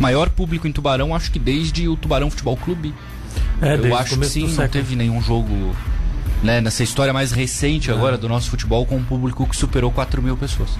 Maior 0.00 0.28
público 0.30 0.66
em 0.66 0.72
Tubarão, 0.72 1.14
acho 1.14 1.30
que 1.30 1.38
desde 1.38 1.88
o 1.88 1.96
Tubarão 1.96 2.30
Futebol 2.30 2.56
Clube. 2.56 2.92
É, 3.60 3.76
Eu 3.76 3.96
acho 3.96 4.18
que 4.18 4.26
sim, 4.26 4.42
não 4.42 4.48
século. 4.48 4.68
teve 4.68 4.96
nenhum 4.96 5.20
jogo 5.22 5.74
né, 6.44 6.60
nessa 6.60 6.82
história 6.82 7.12
mais 7.12 7.32
recente 7.32 7.90
agora 7.90 8.18
do 8.18 8.28
nosso 8.28 8.50
futebol 8.50 8.84
com 8.84 8.96
um 8.96 9.04
público 9.04 9.48
que 9.48 9.56
superou 9.56 9.90
4 9.90 10.22
mil 10.22 10.36
pessoas 10.36 10.70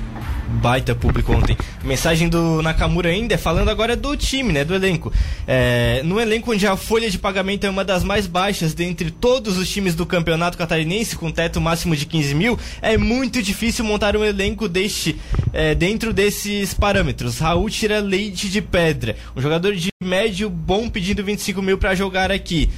baita 0.55 0.95
público 0.95 1.33
ontem. 1.33 1.57
Mensagem 1.83 2.29
do 2.29 2.63
Nakamura 2.63 3.09
ainda, 3.09 3.37
falando 3.37 3.71
agora 3.71 3.97
do 3.97 4.17
time, 4.17 4.53
né, 4.53 4.65
do 4.65 4.75
elenco. 4.75 5.13
É, 5.47 6.01
no 6.05 6.21
elenco 6.21 6.53
onde 6.53 6.67
a 6.67 6.77
folha 6.77 7.11
de 7.11 7.19
pagamento 7.19 7.65
é 7.65 7.71
uma 7.71 7.85
das 7.85 8.05
mais 8.05 8.27
baixas 8.27 8.73
dentre 8.73 9.11
todos 9.11 9.59
os 9.59 9.69
times 9.69 9.95
do 9.95 10.07
campeonato 10.07 10.57
catarinense, 10.57 11.17
com 11.17 11.31
teto 11.31 11.61
máximo 11.61 11.97
de 11.97 12.07
15 12.07 12.35
mil, 12.35 12.59
é 12.81 12.97
muito 12.97 13.43
difícil 13.43 13.85
montar 13.85 14.17
um 14.17 14.25
elenco 14.25 14.69
deste, 14.69 15.17
é, 15.53 15.75
dentro 15.75 16.13
desses 16.13 16.73
parâmetros. 16.73 17.39
Raul 17.39 17.69
tira 17.69 17.99
leite 17.99 18.49
de 18.49 18.63
pedra. 18.63 19.17
Um 19.35 19.41
jogador 19.41 19.75
de 19.75 19.89
médio 20.03 20.49
bom 20.49 20.89
pedindo 20.89 21.25
25 21.25 21.61
mil 21.61 21.79
para 21.79 21.95
jogar 21.95 22.31
aqui. 22.31 22.71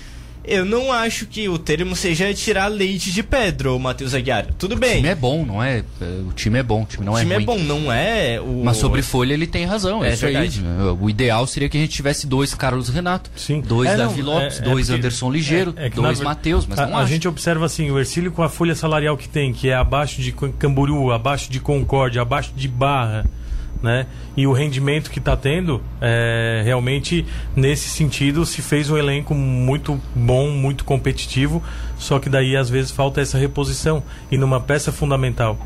Eu 0.46 0.64
não 0.64 0.92
acho 0.92 1.26
que 1.26 1.48
o 1.48 1.58
termo 1.58 1.96
seja 1.96 2.32
tirar 2.32 2.68
leite 2.68 3.10
de 3.10 3.22
pedra, 3.22 3.72
o 3.72 3.78
Matheus 3.78 4.14
Aguiar. 4.14 4.46
Tudo 4.58 4.76
bem. 4.76 4.92
O 4.92 4.96
time 4.96 5.08
é 5.08 5.14
bom, 5.14 5.44
não 5.44 5.62
é? 5.62 5.84
O 6.28 6.32
time 6.32 6.58
é 6.58 6.62
bom, 6.62 6.82
o 6.82 6.86
time 6.86 7.04
não 7.04 7.14
o 7.14 7.18
é 7.18 7.22
time 7.22 7.34
ruim. 7.34 7.42
é 7.42 7.46
bom, 7.46 7.58
não 7.58 7.92
é 7.92 8.40
o... 8.40 8.62
Mas 8.64 8.76
sobre 8.76 9.02
folha 9.02 9.34
ele 9.34 9.46
tem 9.46 9.64
razão, 9.64 10.04
é, 10.04 10.10
é 10.10 10.12
isso 10.12 10.24
verdade. 10.24 10.62
aí. 10.64 10.96
O 11.00 11.10
ideal 11.10 11.46
seria 11.46 11.68
que 11.68 11.76
a 11.76 11.80
gente 11.80 11.92
tivesse 11.92 12.26
dois 12.26 12.54
Carlos 12.54 12.88
Renato, 12.88 13.30
Sim. 13.34 13.60
dois 13.60 13.90
é, 13.90 13.96
Davi 13.96 14.22
Lopes, 14.22 14.60
é, 14.60 14.62
é 14.62 14.64
dois 14.64 14.88
Anderson 14.90 15.30
Ligeiro, 15.30 15.74
é, 15.76 15.90
dois 15.90 16.20
Matheus, 16.20 16.64
mas 16.66 16.78
a, 16.78 16.86
não 16.86 16.96
A 16.96 17.06
gente 17.06 17.26
observa 17.26 17.66
assim, 17.66 17.90
o 17.90 17.98
Ercílio 17.98 18.30
com 18.30 18.42
a 18.42 18.48
folha 18.48 18.74
salarial 18.74 19.16
que 19.16 19.28
tem, 19.28 19.52
que 19.52 19.68
é 19.68 19.74
abaixo 19.74 20.22
de 20.22 20.32
Camboriú, 20.32 21.10
abaixo 21.10 21.50
de 21.50 21.58
Concórdia, 21.58 22.22
abaixo 22.22 22.52
de 22.54 22.68
Barra, 22.68 23.26
né? 23.82 24.06
E 24.36 24.46
o 24.46 24.52
rendimento 24.52 25.10
que 25.10 25.18
está 25.18 25.36
tendo, 25.36 25.82
é, 26.00 26.62
realmente, 26.64 27.24
nesse 27.54 27.88
sentido, 27.88 28.44
se 28.44 28.62
fez 28.62 28.90
um 28.90 28.96
elenco 28.96 29.34
muito 29.34 30.00
bom, 30.14 30.50
muito 30.50 30.84
competitivo, 30.84 31.62
só 31.98 32.18
que 32.18 32.28
daí 32.28 32.56
às 32.56 32.68
vezes 32.68 32.90
falta 32.90 33.20
essa 33.20 33.38
reposição 33.38 34.02
e 34.30 34.36
numa 34.36 34.60
peça 34.60 34.92
fundamental 34.92 35.58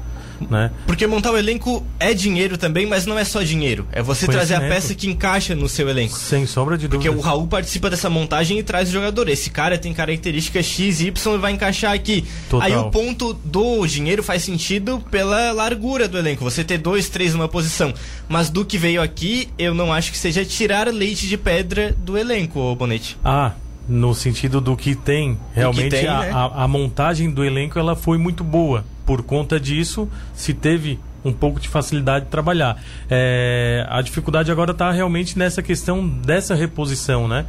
né? 0.48 0.70
Porque 0.86 1.06
montar 1.06 1.32
o 1.32 1.38
elenco 1.38 1.84
é 1.98 2.14
dinheiro 2.14 2.56
também, 2.56 2.86
mas 2.86 3.06
não 3.06 3.18
é 3.18 3.24
só 3.24 3.42
dinheiro. 3.42 3.86
É 3.92 4.02
você 4.02 4.26
trazer 4.26 4.54
a 4.54 4.60
peça 4.60 4.94
que 4.94 5.08
encaixa 5.08 5.54
no 5.54 5.68
seu 5.68 5.88
elenco. 5.88 6.16
Sem 6.16 6.46
sombra 6.46 6.78
de 6.78 6.88
dúvida. 6.88 7.10
Porque 7.10 7.20
o 7.20 7.22
Raul 7.22 7.46
participa 7.46 7.90
dessa 7.90 8.08
montagem 8.08 8.58
e 8.58 8.62
traz 8.62 8.88
o 8.88 8.92
jogador. 8.92 9.28
Esse 9.28 9.50
cara 9.50 9.78
tem 9.78 9.92
características 9.92 10.64
X, 10.66 11.00
Y 11.00 11.34
e 11.34 11.38
vai 11.38 11.52
encaixar 11.52 11.92
aqui. 11.92 12.24
Total. 12.48 12.66
Aí 12.66 12.76
o 12.76 12.90
ponto 12.90 13.34
do 13.44 13.86
dinheiro 13.86 14.22
faz 14.22 14.42
sentido 14.42 15.00
pela 15.10 15.52
largura 15.52 16.08
do 16.08 16.18
elenco. 16.18 16.44
Você 16.44 16.64
ter 16.64 16.78
dois, 16.78 17.08
três 17.08 17.34
numa 17.34 17.48
posição. 17.48 17.92
Mas 18.28 18.48
do 18.48 18.64
que 18.64 18.78
veio 18.78 19.02
aqui, 19.02 19.48
eu 19.58 19.74
não 19.74 19.92
acho 19.92 20.12
que 20.12 20.18
seja 20.18 20.44
tirar 20.44 20.88
leite 20.88 21.26
de 21.26 21.36
pedra 21.36 21.94
do 21.98 22.16
elenco, 22.16 22.74
Bonete. 22.76 23.18
Ah, 23.24 23.52
no 23.88 24.14
sentido 24.14 24.60
do 24.60 24.76
que 24.76 24.94
tem 24.94 25.38
realmente 25.52 25.84
que 25.84 25.90
tem, 25.90 26.08
a, 26.08 26.20
né? 26.20 26.30
a, 26.32 26.64
a, 26.64 26.68
montagem 26.68 27.28
do 27.28 27.44
elenco 27.44 27.78
ela 27.78 27.96
foi 27.96 28.18
muito 28.18 28.44
boa 28.44 28.84
por 29.10 29.24
conta 29.24 29.58
disso 29.58 30.08
se 30.32 30.54
teve 30.54 31.00
um 31.24 31.32
pouco 31.32 31.58
de 31.58 31.68
facilidade 31.68 32.26
de 32.26 32.30
trabalhar. 32.30 32.80
É, 33.10 33.84
a 33.90 34.00
dificuldade 34.02 34.52
agora 34.52 34.70
está 34.70 34.92
realmente 34.92 35.36
nessa 35.36 35.60
questão 35.60 36.06
dessa 36.06 36.54
reposição 36.54 37.26
né? 37.26 37.44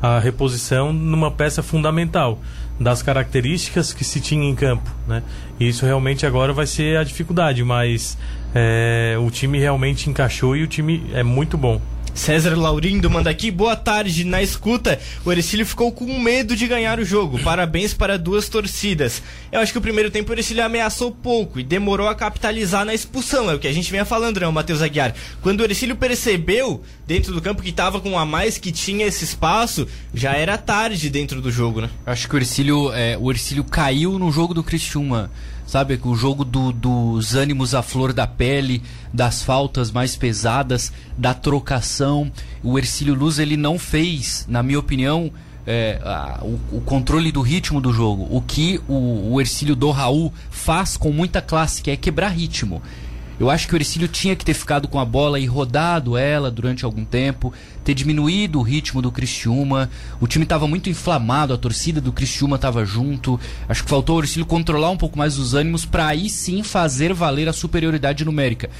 A 0.00 0.18
reposição 0.18 0.90
numa 0.90 1.30
peça 1.30 1.62
fundamental 1.62 2.40
das 2.80 3.02
características 3.02 3.92
que 3.92 4.04
se 4.04 4.22
tinha 4.22 4.48
em 4.48 4.54
campo 4.54 4.90
né? 5.06 5.22
Isso 5.60 5.84
realmente 5.84 6.24
agora 6.24 6.50
vai 6.54 6.66
ser 6.66 6.96
a 6.96 7.04
dificuldade 7.04 7.62
mas 7.62 8.16
é, 8.54 9.14
o 9.20 9.30
time 9.30 9.58
realmente 9.58 10.08
encaixou 10.08 10.56
e 10.56 10.62
o 10.62 10.66
time 10.66 11.10
é 11.12 11.22
muito 11.22 11.58
bom 11.58 11.78
César 12.14 12.56
Laurindo 12.56 13.10
manda 13.10 13.30
aqui, 13.30 13.50
boa 13.50 13.74
tarde, 13.74 14.24
na 14.24 14.42
escuta. 14.42 15.00
O 15.24 15.32
Ercílio 15.32 15.64
ficou 15.64 15.90
com 15.90 16.18
medo 16.20 16.54
de 16.54 16.66
ganhar 16.66 17.00
o 17.00 17.04
jogo. 17.04 17.38
Parabéns 17.42 17.94
para 17.94 18.18
duas 18.18 18.48
torcidas. 18.48 19.22
Eu 19.50 19.60
acho 19.60 19.72
que 19.72 19.78
o 19.78 19.82
primeiro 19.82 20.10
tempo 20.10 20.30
o 20.30 20.34
Ercílio 20.34 20.64
ameaçou 20.64 21.10
pouco 21.10 21.58
e 21.58 21.64
demorou 21.64 22.08
a 22.08 22.14
capitalizar 22.14 22.84
na 22.84 22.94
expulsão. 22.94 23.50
É 23.50 23.54
o 23.54 23.58
que 23.58 23.66
a 23.66 23.72
gente 23.72 23.90
vinha 23.90 24.04
falando, 24.04 24.38
né, 24.38 24.48
Matheus 24.48 24.82
Aguiar. 24.82 25.14
Quando 25.40 25.60
o 25.60 25.64
Ercílio 25.64 25.96
percebeu 25.96 26.82
dentro 27.06 27.32
do 27.32 27.40
campo 27.40 27.62
que 27.62 27.70
estava 27.70 28.00
com 28.00 28.18
a 28.18 28.26
mais, 28.26 28.58
que 28.58 28.70
tinha 28.70 29.06
esse 29.06 29.24
espaço, 29.24 29.88
já 30.14 30.34
era 30.34 30.58
tarde 30.58 31.08
dentro 31.08 31.40
do 31.40 31.50
jogo, 31.50 31.80
né? 31.80 31.90
Acho 32.04 32.28
que 32.28 32.36
o 32.36 32.38
Ercílio, 32.38 32.92
é, 32.92 33.16
o 33.18 33.30
Ercílio 33.30 33.64
caiu 33.64 34.18
no 34.18 34.30
jogo 34.30 34.52
do 34.52 34.62
Criciúma 34.62 35.30
sabe? 35.66 35.98
O 36.04 36.14
jogo 36.14 36.44
do, 36.44 36.72
dos 36.72 37.34
ânimos 37.34 37.74
à 37.74 37.82
flor 37.82 38.12
da 38.12 38.26
pele, 38.26 38.82
das 39.12 39.42
faltas 39.42 39.90
mais 39.90 40.16
pesadas, 40.16 40.92
da 41.16 41.34
trocação. 41.34 42.30
O 42.62 42.78
Ercílio 42.78 43.14
Luz 43.14 43.38
ele 43.38 43.56
não 43.56 43.78
fez, 43.78 44.46
na 44.48 44.62
minha 44.62 44.78
opinião, 44.78 45.32
é, 45.66 46.00
a, 46.02 46.40
o, 46.42 46.76
o, 46.76 46.80
controle 46.80 47.30
do 47.30 47.40
ritmo 47.40 47.80
do 47.80 47.92
jogo. 47.92 48.26
O 48.30 48.40
que 48.40 48.80
o, 48.88 49.32
o 49.32 49.40
Ercílio 49.40 49.76
do 49.76 49.90
Raul 49.90 50.32
faz 50.50 50.96
com 50.96 51.10
muita 51.12 51.40
classe, 51.40 51.82
que 51.82 51.90
é 51.90 51.96
quebrar 51.96 52.28
ritmo. 52.28 52.82
Eu 53.40 53.50
acho 53.50 53.66
que 53.66 53.74
o 53.74 53.76
Ercílio 53.76 54.06
tinha 54.06 54.36
que 54.36 54.44
ter 54.44 54.54
ficado 54.54 54.86
com 54.86 55.00
a 55.00 55.04
bola 55.04 55.40
e 55.40 55.46
rodado 55.46 56.16
ela 56.16 56.50
durante 56.50 56.84
algum 56.84 57.04
tempo, 57.04 57.52
ter 57.82 57.94
diminuído 57.94 58.58
o 58.58 58.62
ritmo 58.62 59.02
do 59.02 59.10
Criciúma. 59.10 59.90
O 60.20 60.26
time 60.26 60.44
estava 60.44 60.68
muito 60.68 60.88
inflamado, 60.88 61.52
a 61.52 61.58
torcida 61.58 62.00
do 62.00 62.12
Criciúma 62.12 62.56
estava 62.56 62.84
junto. 62.84 63.40
Acho 63.68 63.82
que 63.82 63.90
faltou 63.90 64.18
o 64.18 64.22
Ercílio 64.22 64.46
controlar 64.46 64.90
um 64.90 64.96
pouco 64.96 65.18
mais 65.18 65.38
os 65.38 65.54
ânimos 65.54 65.84
para 65.84 66.06
aí 66.06 66.28
sim 66.28 66.62
fazer 66.62 67.12
valer 67.12 67.48
a 67.48 67.52
superioridade 67.52 68.24
numérica. 68.24 68.70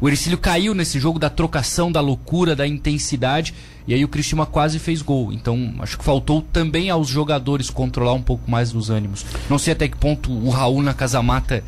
O 0.00 0.08
Ercílio 0.08 0.38
caiu 0.38 0.74
nesse 0.74 0.98
jogo 0.98 1.18
da 1.18 1.28
trocação, 1.28 1.92
da 1.92 2.00
loucura, 2.00 2.56
da 2.56 2.66
intensidade, 2.66 3.52
e 3.86 3.92
aí 3.92 4.02
o 4.02 4.08
Criciúma 4.08 4.46
quase 4.46 4.78
fez 4.78 5.02
gol. 5.02 5.30
Então, 5.30 5.74
acho 5.78 5.98
que 5.98 6.04
faltou 6.04 6.40
também 6.40 6.88
aos 6.88 7.06
jogadores 7.06 7.68
controlar 7.68 8.14
um 8.14 8.22
pouco 8.22 8.50
mais 8.50 8.74
os 8.74 8.88
ânimos. 8.88 9.26
Não 9.48 9.58
sei 9.58 9.74
até 9.74 9.86
que 9.88 9.98
ponto 9.98 10.32
o 10.32 10.48
Raul 10.48 10.82
na 10.82 10.94
Casamata 10.94 11.62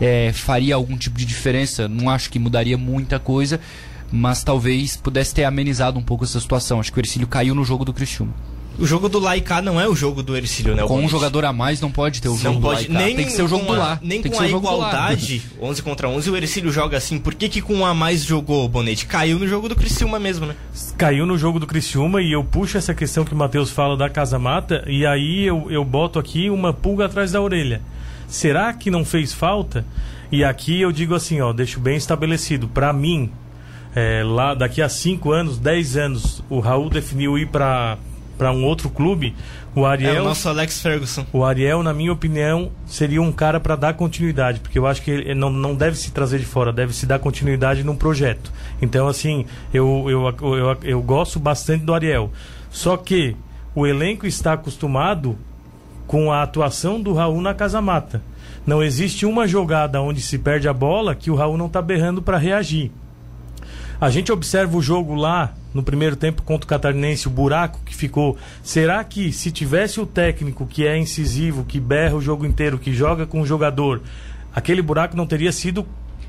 é, 0.00 0.32
faria 0.32 0.74
algum 0.74 0.96
tipo 0.96 1.16
de 1.16 1.24
diferença. 1.24 1.88
Não 1.88 2.08
acho 2.08 2.30
que 2.30 2.38
mudaria 2.38 2.76
muita 2.76 3.18
coisa, 3.18 3.60
mas 4.10 4.42
talvez 4.42 4.96
pudesse 4.96 5.34
ter 5.34 5.44
amenizado 5.44 5.98
um 5.98 6.02
pouco 6.02 6.24
essa 6.24 6.40
situação. 6.40 6.80
Acho 6.80 6.92
que 6.92 6.98
o 6.98 7.00
Ercílio 7.00 7.26
caiu 7.26 7.54
no 7.54 7.64
jogo 7.64 7.84
do 7.84 7.92
Criciúma. 7.92 8.34
O 8.76 8.86
jogo 8.86 9.08
do 9.08 9.20
Laika 9.20 9.62
não 9.62 9.80
é 9.80 9.88
o 9.88 9.94
jogo 9.94 10.20
do 10.20 10.36
Ercílio, 10.36 10.74
né? 10.74 10.82
Com 10.82 10.98
um 10.98 11.08
jogador 11.08 11.44
a 11.44 11.52
mais 11.52 11.80
não 11.80 11.92
pode 11.92 12.20
ter 12.20 12.28
o 12.28 12.36
jogo 12.36 12.54
não 12.54 12.60
pode, 12.60 12.88
do 12.88 12.92
Laika. 12.92 13.06
Nem 13.06 13.16
Tem 13.16 13.24
que 13.24 13.32
ser 13.32 13.42
o 13.42 13.48
jogo 13.48 13.64
do 13.64 13.72
lá. 13.72 14.00
Nem 14.02 14.20
Tem 14.20 14.32
com 14.32 14.40
a 14.40 14.48
igualdade, 14.48 15.42
11 15.62 15.82
contra 15.82 16.08
11, 16.08 16.30
o 16.30 16.36
Ercílio 16.36 16.72
joga 16.72 16.96
assim. 16.96 17.18
Por 17.18 17.34
que 17.34 17.48
que 17.48 17.62
com 17.62 17.74
um 17.74 17.86
a 17.86 17.94
mais 17.94 18.24
jogou, 18.24 18.68
Bonete? 18.68 19.06
Caiu 19.06 19.38
no 19.38 19.46
jogo 19.46 19.68
do 19.68 19.76
Criciúma 19.76 20.18
mesmo, 20.18 20.46
né? 20.46 20.56
Caiu 20.98 21.24
no 21.24 21.38
jogo 21.38 21.60
do 21.60 21.66
Criciúma 21.68 22.20
e 22.20 22.32
eu 22.32 22.42
puxo 22.42 22.76
essa 22.76 22.92
questão 22.92 23.24
que 23.24 23.32
o 23.32 23.36
Matheus 23.36 23.70
fala 23.70 23.96
da 23.96 24.10
Casa 24.10 24.40
Mata 24.40 24.84
e 24.88 25.06
aí 25.06 25.44
eu, 25.44 25.70
eu 25.70 25.84
boto 25.84 26.18
aqui 26.18 26.50
uma 26.50 26.72
pulga 26.72 27.06
atrás 27.06 27.30
da 27.30 27.40
orelha. 27.40 27.80
Será 28.34 28.72
que 28.72 28.90
não 28.90 29.04
fez 29.04 29.32
falta? 29.32 29.86
E 30.32 30.42
aqui 30.42 30.80
eu 30.80 30.90
digo 30.90 31.14
assim, 31.14 31.40
ó, 31.40 31.52
deixo 31.52 31.78
bem 31.78 31.96
estabelecido. 31.96 32.66
Para 32.66 32.92
mim, 32.92 33.30
é, 33.94 34.24
lá 34.24 34.54
daqui 34.54 34.82
a 34.82 34.88
5 34.88 35.30
anos, 35.30 35.56
10 35.56 35.96
anos, 35.96 36.42
o 36.50 36.58
Raul 36.58 36.90
definiu 36.90 37.38
ir 37.38 37.46
para 37.46 37.96
para 38.36 38.50
um 38.50 38.64
outro 38.64 38.90
clube, 38.90 39.32
o 39.76 39.86
Ariel. 39.86 40.16
É 40.16 40.20
o 40.20 40.24
nosso 40.24 40.48
Alex 40.48 40.82
Ferguson. 40.82 41.24
O 41.32 41.44
Ariel, 41.44 41.84
na 41.84 41.94
minha 41.94 42.12
opinião, 42.12 42.72
seria 42.84 43.22
um 43.22 43.30
cara 43.30 43.60
para 43.60 43.76
dar 43.76 43.94
continuidade, 43.94 44.58
porque 44.58 44.76
eu 44.76 44.88
acho 44.88 45.00
que 45.02 45.12
ele 45.12 45.36
não, 45.36 45.50
não 45.50 45.72
deve 45.72 45.96
se 45.96 46.10
trazer 46.10 46.40
de 46.40 46.44
fora, 46.44 46.72
deve 46.72 46.92
se 46.92 47.06
dar 47.06 47.20
continuidade 47.20 47.84
num 47.84 47.94
projeto. 47.94 48.52
Então, 48.82 49.06
assim, 49.06 49.46
eu, 49.72 50.06
eu, 50.08 50.34
eu, 50.42 50.56
eu, 50.56 50.78
eu 50.82 51.00
gosto 51.00 51.38
bastante 51.38 51.84
do 51.84 51.94
Ariel. 51.94 52.32
Só 52.68 52.96
que 52.96 53.36
o 53.72 53.86
elenco 53.86 54.26
está 54.26 54.54
acostumado 54.54 55.38
com 56.06 56.32
a 56.32 56.42
atuação 56.42 57.00
do 57.00 57.12
Raul 57.12 57.40
na 57.40 57.54
Casa 57.54 57.80
Mata. 57.80 58.22
Não 58.66 58.82
existe 58.82 59.26
uma 59.26 59.46
jogada 59.46 60.00
onde 60.00 60.20
se 60.20 60.38
perde 60.38 60.68
a 60.68 60.72
bola 60.72 61.14
que 61.14 61.30
o 61.30 61.34
Raul 61.34 61.58
não 61.58 61.66
está 61.66 61.82
berrando 61.82 62.22
para 62.22 62.38
reagir. 62.38 62.90
A 64.00 64.10
gente 64.10 64.32
observa 64.32 64.76
o 64.76 64.82
jogo 64.82 65.14
lá 65.14 65.54
no 65.72 65.82
primeiro 65.82 66.16
tempo 66.16 66.42
contra 66.42 66.64
o 66.64 66.68
Catarinense, 66.68 67.26
o 67.26 67.30
buraco 67.30 67.80
que 67.84 67.94
ficou. 67.94 68.36
Será 68.62 69.02
que 69.02 69.32
se 69.32 69.50
tivesse 69.50 70.00
o 70.00 70.06
técnico 70.06 70.66
que 70.66 70.86
é 70.86 70.96
incisivo, 70.96 71.64
que 71.64 71.80
berra 71.80 72.16
o 72.16 72.20
jogo 72.20 72.46
inteiro, 72.46 72.78
que 72.78 72.92
joga 72.92 73.26
com 73.26 73.40
o 73.40 73.46
jogador, 73.46 74.02
aquele 74.54 74.82
buraco 74.82 75.16
não 75.16 75.26
teria 75.26 75.52
sido 75.52 75.86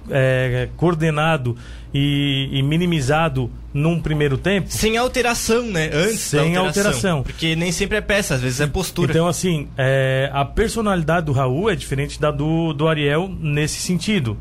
é, 0.09 0.69
coordenado 0.77 1.55
e, 1.93 2.49
e, 2.51 2.61
minimizado 2.61 3.49
num 3.73 4.01
primeiro 4.01 4.37
tempo. 4.37 4.67
Sem 4.69 4.97
alteração, 4.97 5.63
né? 5.63 5.89
Antes 5.93 6.19
Sem 6.19 6.55
alteração, 6.55 6.67
alteração. 6.67 7.23
Porque 7.23 7.55
nem 7.55 7.71
sempre 7.71 7.97
é 7.97 8.01
peça, 8.01 8.35
às 8.35 8.41
vezes 8.41 8.59
é 8.59 8.67
postura. 8.67 9.11
Então, 9.11 9.27
assim, 9.27 9.67
é, 9.77 10.29
a 10.33 10.43
personalidade 10.43 11.27
do 11.27 11.31
Raul 11.31 11.69
é 11.69 11.75
diferente 11.75 12.19
da 12.19 12.31
do, 12.31 12.73
do 12.73 12.87
Ariel 12.87 13.29
nesse 13.39 13.79
sentido. 13.79 14.37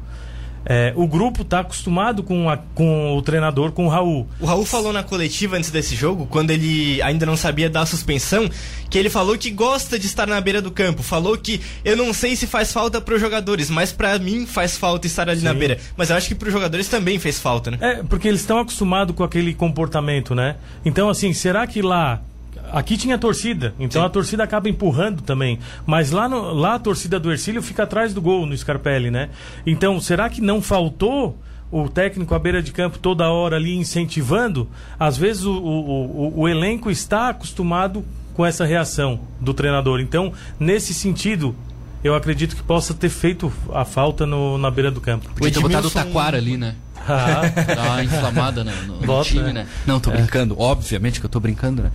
É, 0.67 0.93
o 0.97 1.07
grupo 1.07 1.43
está 1.43 1.61
acostumado 1.61 2.23
com, 2.23 2.49
a, 2.49 2.57
com 2.57 3.17
o 3.17 3.23
treinador, 3.23 3.73
com 3.73 3.87
o 3.87 3.89
Raul. 3.89 4.27
O 4.41 4.47
Raul 4.47 4.65
falou 4.65 4.93
na 4.93 5.03
coletiva 5.03 5.57
antes 5.57 5.71
desse 5.71 5.95
jogo, 5.95 6.27
quando 6.27 6.51
ele 6.51 7.01
ainda 7.03 7.27
não 7.27 7.37
sabia 7.37 7.69
da 7.69 7.85
suspensão, 7.85 8.49
que 8.89 8.99
ele 8.99 9.11
falou 9.11 9.37
que 9.37 9.51
gosta 9.51 9.99
de 9.99 10.07
estar 10.07 10.27
na 10.27 10.41
beira 10.41 10.63
do 10.63 10.71
campo. 10.71 11.03
Falou 11.03 11.37
que 11.37 11.61
eu 11.85 11.97
não 11.97 12.13
sei 12.13 12.37
se 12.37 12.47
faz 12.47 12.73
falta 12.73 13.01
para 13.01 13.15
os 13.15 13.21
jogadores, 13.21 13.69
mas 13.69 13.93
para 13.93 14.19
mim 14.19 14.47
faz 14.47 14.77
falta 14.77 15.07
estar 15.07 15.29
ali 15.29 15.41
Sim. 15.41 15.47
na 15.47 15.55
beira. 15.55 15.79
Mas 15.97 16.11
eu 16.11 16.17
acho 16.17 16.29
que 16.29 16.35
para 16.35 16.47
os 16.47 16.53
jogadores 16.53 16.89
também 16.89 17.19
fez 17.19 17.39
falta, 17.39 17.71
né? 17.71 17.79
É, 17.81 18.03
porque 18.03 18.29
eles 18.29 18.41
estão 18.41 18.59
acostumados 18.59 19.15
com 19.15 19.25
aquele 19.25 19.55
comportamento, 19.55 20.35
né? 20.35 20.57
Então, 20.85 21.09
assim, 21.09 21.33
será 21.33 21.67
que 21.67 21.83
lá 21.83 22.23
Aqui 22.75 22.97
tinha 22.97 23.17
torcida, 23.17 23.73
então 23.79 24.03
Sim. 24.03 24.07
a 24.07 24.11
torcida 24.11 24.43
acaba 24.43 24.69
empurrando 24.69 25.23
também. 25.23 25.61
Mas 25.87 26.11
lá, 26.11 26.29
no, 26.29 26.53
lá 26.53 26.75
a 26.75 26.79
torcida 26.81 27.21
do 27.21 27.31
Ercílio 27.31 27.63
fica 27.63 27.85
atrás 27.85 28.13
do 28.13 28.21
gol 28.21 28.47
no 28.47 28.57
Scarpelli, 28.57 29.13
né? 29.13 29.31
Então, 29.65 30.01
será 30.01 30.29
que 30.29 30.41
não 30.41 30.61
faltou 30.61 31.39
o 31.71 31.89
técnico 31.89 32.35
à 32.35 32.39
beira 32.39 32.61
de 32.61 32.73
campo 32.73 32.99
toda 32.99 33.31
hora 33.31 33.55
ali 33.55 33.77
incentivando? 33.77 34.69
Às 34.99 35.17
vezes 35.17 35.45
o, 35.45 35.53
o, 35.53 36.33
o, 36.35 36.41
o 36.41 36.49
elenco 36.49 36.91
está 36.91 37.29
acostumado 37.29 38.05
com 38.35 38.45
essa 38.45 38.65
reação 38.65 39.21
do 39.41 39.55
treinador. 39.55 40.01
Então, 40.01 40.33
nesse 40.59 40.93
sentido, 40.93 41.55
eu 42.03 42.13
acredito 42.17 42.57
que 42.57 42.63
possa 42.65 42.93
ter 42.93 43.09
feito 43.09 43.53
a 43.73 43.85
falta 43.85 44.27
no, 44.27 44.59
na 44.59 44.69
beira 44.69 44.91
do 44.91 45.01
campo. 45.01 45.31
Podia 45.31 45.53
ter 45.53 45.61
botado 45.61 45.87
o 45.87 45.91
Taquara 45.93 46.39
ali, 46.39 46.57
né? 46.57 46.75
Ah. 47.09 47.43
Dá 47.75 47.83
uma 47.83 48.05
inflamada 48.05 48.65
no, 48.65 48.73
no, 48.87 49.07
Bota, 49.07 49.29
time, 49.29 49.45
né? 49.45 49.53
né? 49.53 49.67
Não, 49.87 50.01
tô 50.01 50.11
é. 50.11 50.17
brincando. 50.17 50.59
Obviamente 50.59 51.21
que 51.21 51.27
eu 51.27 51.31
tô 51.31 51.41
brincando, 51.41 51.83
né? 51.83 51.91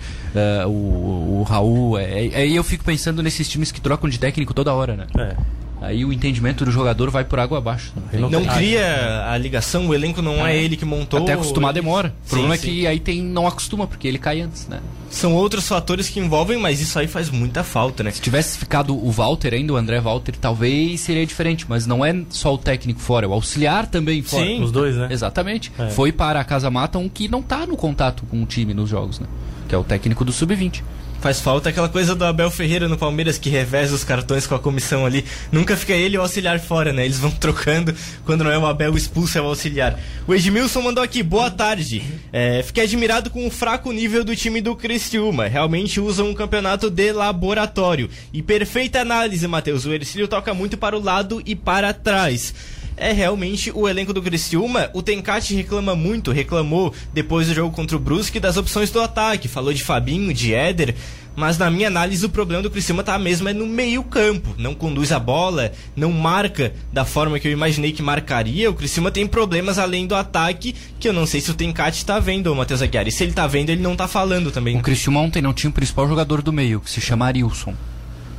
Uh, 0.66 0.70
o, 0.70 1.40
o 1.40 1.44
Raul... 1.44 1.96
Aí 1.96 2.32
é, 2.34 2.46
é, 2.46 2.50
eu 2.50 2.64
fico 2.64 2.84
pensando 2.84 3.24
nesses 3.24 3.48
times 3.48 3.72
que 3.72 3.82
trocam 3.82 4.10
de 4.10 4.20
técnico 4.20 4.54
toda 4.54 4.74
hora, 4.74 4.96
né? 4.96 5.08
É. 5.18 5.36
Aí 5.82 6.04
o 6.04 6.12
entendimento 6.12 6.66
do 6.66 6.72
jogador 6.72 7.10
vai 7.10 7.24
por 7.24 7.40
água 7.40 7.58
abaixo. 7.58 7.94
Não, 8.12 8.30
não 8.30 8.46
cria 8.46 9.26
a 9.32 9.38
ligação, 9.38 9.88
o 9.88 9.94
elenco 9.94 10.22
não 10.22 10.46
é, 10.46 10.56
é 10.56 10.62
ele 10.62 10.76
que 10.76 10.86
montou. 10.86 11.22
Até 11.22 11.34
acostumar 11.34 11.72
ele... 11.72 11.82
demora. 11.82 12.14
O 12.26 12.30
problema 12.30 12.58
sim, 12.58 12.68
é 12.68 12.72
que 12.72 12.88
aí 12.88 13.00
tem 13.00 13.22
não 13.22 13.48
acostuma, 13.48 13.88
porque 13.88 14.08
ele 14.08 14.18
cai 14.18 14.42
antes, 14.42 14.68
né? 14.68 14.82
São 15.10 15.34
outros 15.34 15.68
fatores 15.68 16.10
que 16.10 16.20
envolvem, 16.20 16.58
mas 16.58 16.82
isso 16.82 17.00
aí 17.00 17.08
faz 17.08 17.30
muita 17.30 17.64
falta, 17.64 18.04
né? 18.04 18.12
Se 18.12 18.22
tivesse 18.22 18.58
ficado 18.58 18.94
o 18.96 19.10
Walter 19.10 19.54
ainda, 19.54 19.74
o 19.74 19.78
André 19.78 20.00
Walter, 20.00 20.36
talvez 20.36 21.00
seria 21.00 21.26
diferente, 21.26 21.66
mas 21.68 21.88
não 21.88 22.06
é 22.06 22.16
só 22.30 22.54
o 22.54 22.58
técnico 22.58 23.00
fora, 23.00 23.26
é 23.26 23.30
o 23.30 23.34
auxiliar 23.34 23.88
também 23.88 24.22
fora. 24.22 24.46
Sim, 24.46 24.62
os 24.62 24.72
dois, 24.72 24.96
né? 24.96 25.08
Exatamente. 25.10 25.72
É. 25.80 25.90
Foi 25.90 26.12
para 26.12 26.40
a 26.40 26.44
Casa 26.44 26.70
Mata 26.70 27.00
um 27.00 27.10
que 27.10 27.28
não 27.28 27.42
tá 27.42 27.66
no 27.66 27.76
contato 27.76 28.24
com 28.30 28.44
o 28.44 28.46
time 28.46 28.74
nos 28.74 28.90
jogos, 28.90 29.20
né? 29.20 29.28
Que 29.68 29.74
é 29.74 29.78
o 29.78 29.84
técnico 29.84 30.26
do 30.26 30.32
Sub-20. 30.32 30.84
Faz 31.22 31.42
falta 31.42 31.68
aquela 31.68 31.90
coisa 31.90 32.16
do 32.16 32.24
Abel 32.24 32.50
Ferreira 32.50 32.88
no 32.88 32.98
Palmeiras 32.98 33.38
que 33.38 33.50
reveza 33.50 33.94
os 33.94 34.06
cartões 34.06 34.48
com 34.48 34.56
a 34.56 34.60
comissão 34.60 35.06
ali. 35.06 35.26
Nunca 35.52 35.76
fica 35.76 35.92
ele 35.92 36.18
o 36.18 36.22
auxiliar 36.22 36.62
fora, 36.62 36.94
né? 36.94 37.04
Eles 37.04 37.20
vão 37.20 37.30
trocando. 37.36 37.94
Quando 38.26 38.46
não 38.46 38.52
é 38.52 38.58
o 38.58 38.66
Abel 38.66 38.96
expulso, 38.96 39.38
é 39.38 39.42
o 39.42 39.46
auxiliar. 39.46 40.00
O 40.26 40.34
Edmilson 40.34 40.82
mandou 40.82 41.04
aqui, 41.04 41.22
boa 41.22 41.52
tarde. 41.52 42.02
É, 42.32 42.64
fiquei 42.64 42.86
admirado 42.86 43.30
com 43.30 43.46
o 43.46 43.52
fraco 43.52 43.92
nível 43.92 44.24
do 44.24 44.34
time 44.34 44.62
do 44.62 44.78
Criciúma. 44.78 45.48
Realmente 45.48 46.00
usam 46.00 46.30
um 46.30 46.34
campeonato 46.34 46.90
de 46.90 47.12
laboratório. 47.12 48.10
E 48.32 48.42
perfeita 48.42 49.02
análise, 49.02 49.46
Matheus. 49.46 49.86
O 49.86 49.92
Ercílio 49.92 50.28
toca 50.28 50.54
muito 50.54 50.78
para 50.78 50.98
o 50.98 51.04
lado 51.04 51.42
e 51.46 51.54
para 51.54 51.94
trás 51.94 52.54
é 53.00 53.12
realmente 53.12 53.72
o 53.74 53.88
elenco 53.88 54.14
do 54.14 54.22
Criciúma. 54.22 54.90
O 54.94 55.02
Tencati 55.02 55.56
reclama 55.56 55.96
muito, 55.96 56.32
reclamou 56.32 56.94
depois 57.14 57.48
do 57.48 57.54
jogo 57.54 57.76
contra 57.76 57.96
o 57.96 58.00
Brusque 58.00 58.40
das 58.40 58.58
opções 58.58 58.92
do 58.92 59.02
ataque. 59.02 59.48
Falou 59.48 59.74
de 59.74 59.84
Fabinho, 59.84 60.34
de 60.34 60.54
Éder. 60.54 60.96
Mas 61.36 61.58
na 61.58 61.72
minha 61.72 61.88
análise 61.88 62.26
o 62.26 62.30
problema 62.30 62.62
do 62.62 62.70
Criciúma 62.70 63.02
tá 63.02 63.18
mesmo 63.18 63.48
é 63.48 63.54
no 63.54 63.66
meio 63.66 64.04
campo. 64.04 64.54
Não 64.58 64.76
conduz 64.76 65.12
a 65.12 65.20
bola, 65.20 65.72
não 65.96 66.12
marca 66.12 66.74
da 66.92 67.06
forma 67.06 67.40
que 67.40 67.48
eu 67.48 67.52
imaginei 67.52 67.94
que 67.94 68.02
marcaria. 68.02 68.70
O 68.70 68.74
Criciúma 68.74 69.10
tem 69.10 69.26
problemas 69.26 69.80
além 69.80 70.06
do 70.06 70.16
ataque, 70.16 70.76
que 71.00 71.08
eu 71.08 71.14
não 71.14 71.26
sei 71.26 71.40
se 71.40 71.50
o 71.50 71.54
Tencati 71.54 72.06
tá 72.06 72.20
vendo, 72.20 72.54
Matheus 72.54 72.82
Aguiar. 72.82 73.08
E 73.08 73.12
se 73.12 73.24
ele 73.24 73.32
tá 73.32 73.48
vendo, 73.48 73.70
ele 73.70 73.82
não 73.82 73.96
tá 73.96 74.08
falando 74.08 74.52
também. 74.52 74.78
O 74.78 74.82
Criciúma 74.82 75.22
ontem 75.22 75.42
não 75.42 75.54
tinha 75.54 75.70
o 75.70 75.74
principal 75.74 76.08
jogador 76.10 76.42
do 76.42 76.52
meio, 76.52 76.82
que 76.82 76.92
se 76.92 77.00
chama 77.00 77.28
Arilson. 77.28 77.74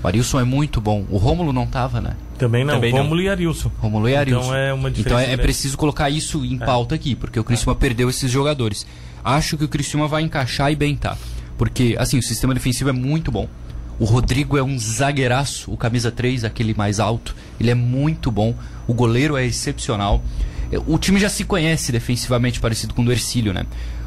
O 0.02 0.06
Arilson 0.06 0.40
é 0.40 0.44
muito 0.44 0.80
bom. 0.80 1.04
O 1.10 1.18
Rômulo 1.18 1.52
não 1.52 1.66
tava, 1.66 2.00
né? 2.00 2.16
Também 2.38 2.64
não. 2.64 2.74
Também 2.74 2.92
Rômulo 2.92 3.16
não. 3.16 3.22
e 3.22 3.28
Arilson. 3.28 3.70
Rômulo 3.78 4.08
e 4.08 4.16
Arilson. 4.16 4.42
Então 4.44 4.54
é 4.54 4.72
uma 4.72 4.90
diferença. 4.90 5.22
Então 5.22 5.32
é, 5.32 5.34
é 5.34 5.36
preciso 5.36 5.76
colocar 5.76 6.08
isso 6.08 6.44
em 6.44 6.56
é. 6.60 6.64
pauta 6.64 6.94
aqui, 6.94 7.14
porque 7.14 7.38
o 7.38 7.44
Criciúma 7.44 7.72
é. 7.72 7.78
perdeu 7.78 8.08
esses 8.08 8.30
jogadores. 8.30 8.86
Acho 9.22 9.58
que 9.58 9.64
o 9.64 9.68
Criciúma 9.68 10.08
vai 10.08 10.22
encaixar 10.22 10.72
e 10.72 10.76
bem 10.76 10.96
tá. 10.96 11.16
Porque, 11.58 11.94
assim, 11.98 12.18
o 12.18 12.22
sistema 12.22 12.54
defensivo 12.54 12.88
é 12.88 12.92
muito 12.92 13.30
bom. 13.30 13.46
O 13.98 14.06
Rodrigo 14.06 14.56
é 14.56 14.62
um 14.62 14.78
zagueiraço, 14.78 15.70
o 15.70 15.76
camisa 15.76 16.10
3, 16.10 16.44
aquele 16.44 16.72
mais 16.72 16.98
alto. 16.98 17.36
Ele 17.60 17.70
é 17.70 17.74
muito 17.74 18.30
bom. 18.30 18.54
O 18.86 18.94
goleiro 18.94 19.36
é 19.36 19.44
excepcional. 19.44 20.24
O 20.86 20.96
time 20.96 21.20
já 21.20 21.28
se 21.28 21.44
conhece 21.44 21.92
defensivamente, 21.92 22.60
parecido 22.60 22.94
com 22.94 23.02
o 23.02 23.04
do 23.04 23.12
Ercílio, 23.12 23.52
né? 23.52 23.66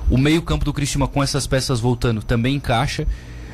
O 0.09 0.17
meio-campo 0.17 0.65
do 0.65 0.73
Criciúma 0.73 1.07
com 1.07 1.21
essas 1.21 1.45
peças 1.45 1.79
voltando 1.79 2.23
também 2.23 2.55
encaixa. 2.55 3.05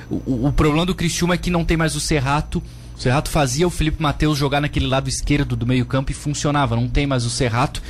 O, 0.09 0.47
o, 0.47 0.53
problema 0.53 0.85
do 0.85 0.95
Criciúma 0.95 1.35
é 1.35 1.37
que 1.37 1.49
não 1.49 1.63
tem 1.63 1.77
mais 1.77 1.95
o 1.95 1.99
Serrato. 1.99 2.63
O 2.95 2.99
Serrato 2.99 3.29
fazia 3.29 3.67
o 3.67 3.69
Felipe 3.69 4.01
Matheus 4.01 4.37
jogar 4.37 4.59
naquele 4.59 4.87
lado 4.87 5.07
esquerdo 5.07 5.55
do 5.55 5.65
meio-campo 5.65 6.11
e 6.11 6.15
funcionava. 6.15 6.75
Não 6.75 6.87
tem 6.87 7.05
mais 7.05 7.25
o 7.25 7.29
Serrato 7.29 7.81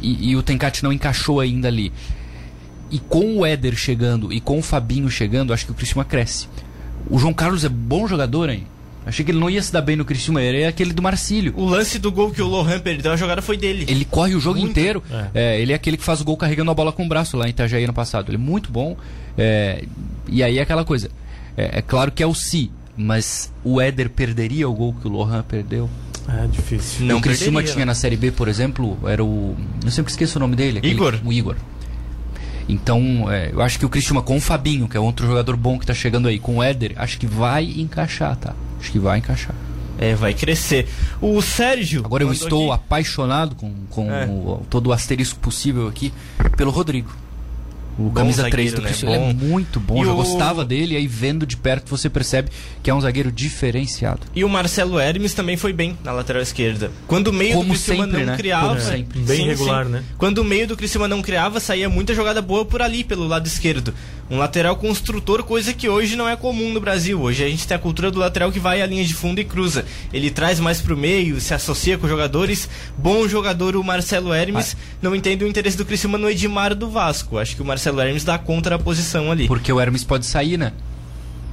e, 0.00 0.30
e 0.30 0.36
o 0.36 0.42
Tencate 0.42 0.82
não 0.84 0.92
encaixou 0.92 1.40
ainda 1.40 1.68
ali. 1.68 1.92
E 2.90 2.98
com 2.98 3.38
o 3.38 3.46
Éder 3.46 3.74
chegando 3.74 4.32
e 4.32 4.40
com 4.40 4.58
o 4.58 4.62
Fabinho 4.62 5.10
chegando, 5.10 5.52
acho 5.52 5.66
que 5.66 5.72
o 5.72 5.74
Criciúma 5.74 6.04
cresce. 6.04 6.48
O 7.10 7.18
João 7.18 7.34
Carlos 7.34 7.64
é 7.64 7.68
bom 7.68 8.06
jogador, 8.06 8.48
hein? 8.48 8.66
Achei 9.04 9.24
que 9.24 9.30
ele 9.30 9.38
não 9.38 9.48
ia 9.48 9.62
se 9.62 9.72
dar 9.72 9.82
bem 9.82 9.94
no 9.94 10.04
Criciúma, 10.04 10.42
ele 10.42 10.62
é 10.62 10.66
aquele 10.66 10.92
do 10.92 11.00
Marcílio. 11.00 11.54
O 11.56 11.64
lance 11.64 11.96
do 11.96 12.10
gol 12.10 12.32
que 12.32 12.42
o 12.42 12.46
Lohan 12.48 12.80
perdeu, 12.80 13.12
a 13.12 13.16
jogada 13.16 13.40
foi 13.40 13.56
dele. 13.56 13.86
Ele 13.88 14.04
corre 14.04 14.34
o 14.34 14.40
jogo 14.40 14.58
muito. 14.58 14.72
inteiro. 14.72 15.00
É. 15.08 15.54
É, 15.54 15.60
ele 15.60 15.70
é 15.70 15.76
aquele 15.76 15.96
que 15.96 16.02
faz 16.02 16.20
o 16.20 16.24
gol 16.24 16.36
carregando 16.36 16.72
a 16.72 16.74
bola 16.74 16.90
com 16.92 17.04
o 17.04 17.08
braço 17.08 17.36
lá 17.36 17.46
em 17.46 17.50
Itajaí 17.50 17.86
no 17.86 17.92
passado. 17.92 18.30
Ele 18.30 18.36
é 18.36 18.40
muito 18.40 18.72
bom. 18.72 18.96
É, 19.38 19.84
e 20.28 20.42
aí 20.42 20.58
é 20.58 20.62
aquela 20.62 20.84
coisa. 20.84 21.08
É, 21.56 21.78
é, 21.78 21.82
claro 21.82 22.12
que 22.12 22.22
é 22.22 22.26
o 22.26 22.34
si, 22.34 22.70
mas 22.96 23.52
o 23.64 23.80
Éder 23.80 24.10
perderia 24.10 24.68
o 24.68 24.74
gol 24.74 24.94
que 25.00 25.06
o 25.06 25.10
Lohan 25.10 25.42
perdeu. 25.42 25.88
É 26.28 26.46
difícil. 26.48 27.06
Não 27.06 27.18
o 27.18 27.20
Criciúma 27.20 27.62
tinha 27.62 27.86
na 27.86 27.94
Série 27.94 28.16
B, 28.16 28.32
por 28.32 28.48
exemplo, 28.48 28.98
era 29.06 29.24
o. 29.24 29.56
Eu 29.84 29.90
sempre 29.90 30.10
esqueço 30.10 30.38
o 30.38 30.40
nome 30.40 30.56
dele. 30.56 30.78
Aquele, 30.78 30.94
Igor. 30.94 31.20
O 31.24 31.32
Igor. 31.32 31.56
Então, 32.68 33.30
é, 33.30 33.50
eu 33.52 33.62
acho 33.62 33.78
que 33.78 33.86
o 33.86 33.88
Criciúma 33.88 34.22
com 34.22 34.36
o 34.36 34.40
Fabinho, 34.40 34.88
que 34.88 34.96
é 34.96 35.00
outro 35.00 35.24
jogador 35.24 35.56
bom 35.56 35.78
que 35.78 35.84
está 35.84 35.94
chegando 35.94 36.26
aí, 36.26 36.40
com 36.40 36.56
o 36.56 36.62
Éder, 36.62 36.94
acho 36.96 37.16
que 37.18 37.26
vai 37.26 37.64
encaixar, 37.64 38.36
tá? 38.36 38.54
Acho 38.80 38.90
que 38.90 38.98
vai 38.98 39.18
encaixar. 39.18 39.54
É, 39.98 40.14
vai 40.14 40.34
crescer. 40.34 40.88
O 41.20 41.40
Sérgio. 41.40 42.02
Agora 42.04 42.24
eu 42.24 42.32
estou 42.32 42.72
aqui... 42.72 42.82
apaixonado 42.84 43.54
com, 43.54 43.72
com 43.88 44.10
é. 44.10 44.26
o, 44.26 44.62
todo 44.68 44.88
o 44.88 44.92
asterisco 44.92 45.38
possível 45.38 45.88
aqui 45.88 46.12
pelo 46.56 46.70
Rodrigo. 46.70 47.10
O 47.98 48.10
camisa 48.10 48.42
zagueiro, 48.42 48.56
3 48.56 48.72
do 48.74 48.82
Cristiano 48.82 49.26
né? 49.26 49.30
é 49.30 49.34
muito 49.34 49.80
bom. 49.80 50.04
E 50.04 50.06
eu 50.06 50.12
o... 50.12 50.16
gostava 50.16 50.64
dele, 50.64 50.94
e 50.94 50.96
aí 50.96 51.06
vendo 51.06 51.46
de 51.46 51.56
perto 51.56 51.88
você 51.88 52.10
percebe 52.10 52.50
que 52.82 52.90
é 52.90 52.94
um 52.94 53.00
zagueiro 53.00 53.32
diferenciado. 53.32 54.20
E 54.34 54.44
o 54.44 54.48
Marcelo 54.48 55.00
Hermes 55.00 55.32
também 55.32 55.56
foi 55.56 55.72
bem 55.72 55.96
na 56.04 56.12
lateral 56.12 56.42
esquerda. 56.42 56.90
Quando 57.06 57.28
o 57.28 57.32
meio 57.32 57.54
Como 57.54 57.64
do 57.64 57.70
Criciúma 57.70 58.04
sempre, 58.04 58.20
não 58.20 58.26
né? 58.26 58.36
criava. 58.36 58.68
Como 58.68 58.80
sempre. 58.80 59.20
Bem 59.20 59.36
sim, 59.38 59.46
regular, 59.46 59.86
sim. 59.86 59.92
né? 59.92 60.04
Quando 60.18 60.38
o 60.38 60.44
meio 60.44 60.66
do 60.66 60.76
Criciúma 60.76 61.08
não 61.08 61.22
criava, 61.22 61.58
saía 61.58 61.88
muita 61.88 62.14
jogada 62.14 62.42
boa 62.42 62.64
por 62.64 62.82
ali, 62.82 63.02
pelo 63.02 63.26
lado 63.26 63.46
esquerdo. 63.46 63.94
Um 64.28 64.38
lateral 64.38 64.74
construtor, 64.74 65.44
coisa 65.44 65.72
que 65.72 65.88
hoje 65.88 66.16
não 66.16 66.28
é 66.28 66.34
comum 66.34 66.72
no 66.72 66.80
Brasil. 66.80 67.20
Hoje 67.20 67.44
a 67.44 67.48
gente 67.48 67.66
tem 67.66 67.76
a 67.76 67.78
cultura 67.78 68.10
do 68.10 68.18
lateral 68.18 68.50
que 68.50 68.58
vai 68.58 68.82
à 68.82 68.86
linha 68.86 69.04
de 69.04 69.14
fundo 69.14 69.40
e 69.40 69.44
cruza. 69.44 69.84
Ele 70.12 70.30
traz 70.30 70.58
mais 70.58 70.80
pro 70.80 70.96
meio, 70.96 71.40
se 71.40 71.54
associa 71.54 71.96
com 71.96 72.08
jogadores. 72.08 72.68
Bom 72.98 73.28
jogador 73.28 73.76
o 73.76 73.84
Marcelo 73.84 74.34
Hermes. 74.34 74.76
Ah. 74.76 74.96
Não 75.00 75.14
entendo 75.14 75.42
o 75.42 75.46
interesse 75.46 75.76
do 75.76 75.84
Criciúma 75.84 76.18
no 76.18 76.28
Edmar 76.28 76.74
do 76.74 76.90
Vasco. 76.90 77.38
Acho 77.38 77.54
que 77.54 77.62
o 77.62 77.64
Marcelo 77.64 78.00
Hermes 78.00 78.24
dá 78.24 78.36
conta 78.36 78.70
da 78.70 78.78
posição 78.78 79.30
ali. 79.30 79.46
Porque 79.46 79.72
o 79.72 79.80
Hermes 79.80 80.02
pode 80.02 80.26
sair, 80.26 80.56
né? 80.56 80.72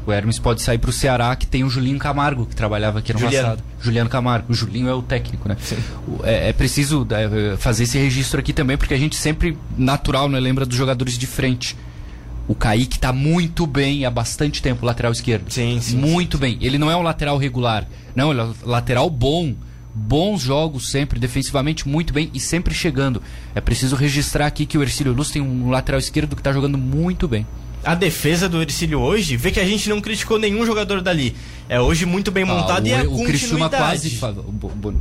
O 0.06 0.12
Hermes 0.12 0.38
pode 0.39 0.62
sair 0.62 0.78
pro 0.80 0.91
Ceará, 0.91 1.34
que 1.36 1.45
tem 1.45 1.64
o 1.64 1.70
Julinho 1.70 1.98
Camargo, 1.98 2.45
que 2.45 2.56
trabalhava 2.56 3.00
aqui 3.00 3.14
no 3.14 3.20
Juliano. 3.20 3.50
passado. 3.50 3.64
Juliano 3.80 4.10
Camargo. 4.10 4.52
O 4.52 4.54
Julinho 4.54 4.89
é 4.89 4.93
o 4.93 5.02
técnico, 5.02 5.48
né? 5.48 5.56
É, 6.24 6.50
é, 6.50 6.54
preciso 6.54 7.08
é, 7.12 7.56
fazer 7.56 7.84
esse 7.84 7.98
registro 7.98 8.39
aqui 8.39 8.52
também, 8.52 8.78
porque 8.78 8.93
a 8.93 8.98
gente 8.98 9.16
sempre, 9.16 9.58
natural, 9.78 10.28
né, 10.28 10.39
lembra 10.39 10.66
dos 10.66 10.76
jogadores 10.76 11.18
de 11.18 11.26
frente. 11.26 11.78
O 12.48 12.54
Kaique 12.54 13.00
tá 13.00 13.14
muito 13.14 13.66
bem 13.66 14.06
há 14.06 14.12
bastante 14.12 14.62
tempo, 14.62 14.86
lateral 14.86 15.12
esquerdo. 15.12 15.50
Sim, 15.50 15.80
sim. 15.82 15.98
Muito 15.98 16.38
sim, 16.38 16.41
bem. 16.41 16.58
Ele 16.62 16.78
não 16.78 16.91
é 16.91 16.96
um 16.96 17.02
lateral 17.02 17.38
regular. 17.38 17.88
Não, 18.16 18.32
ele 18.32 18.41
é 18.41 18.44
um 18.44 18.54
lateral 18.64 19.10
bom. 19.10 19.56
bons 19.96 20.41
jogos 20.41 20.89
sempre, 20.89 21.20
defensivamente 21.20 21.88
muito 21.88 22.12
bem 22.14 22.30
e 22.34 22.39
sempre 22.39 22.74
chegando. 22.74 23.22
É 23.56 23.62
preciso 23.62 23.96
registrar 23.96 24.48
aqui 24.48 24.66
que 24.66 24.78
o 24.78 24.82
Ercílio 24.82 25.14
Luz 25.14 25.32
tem 25.32 25.41
um 25.41 25.70
lateral 25.70 26.00
esquerdo 26.00 26.36
que 26.36 26.41
está 26.41 26.52
jogando 26.52 26.78
muito 26.78 27.28
bem 27.28 27.46
a 27.84 27.96
defesa 27.96 28.48
do 28.48 28.62
Ercílio 28.62 29.00
hoje, 29.00 29.36
vê 29.36 29.52
que 29.52 29.60
a 29.60 29.66
gente 29.66 29.89
não 29.89 30.00
criticou 30.00 30.39
nenhum 30.39 30.66
jogador 30.66 31.02
dali. 31.02 31.36
É 31.68 31.80
hoje 31.80 32.06
muito 32.06 32.32
bem 32.32 32.46
montado 32.46 32.80
ah, 32.80 32.84
o, 32.84 32.88
e 32.88 32.91
é 32.91 33.02
o 33.04 33.24
Criciúma 33.26 33.70
quase 33.70 34.20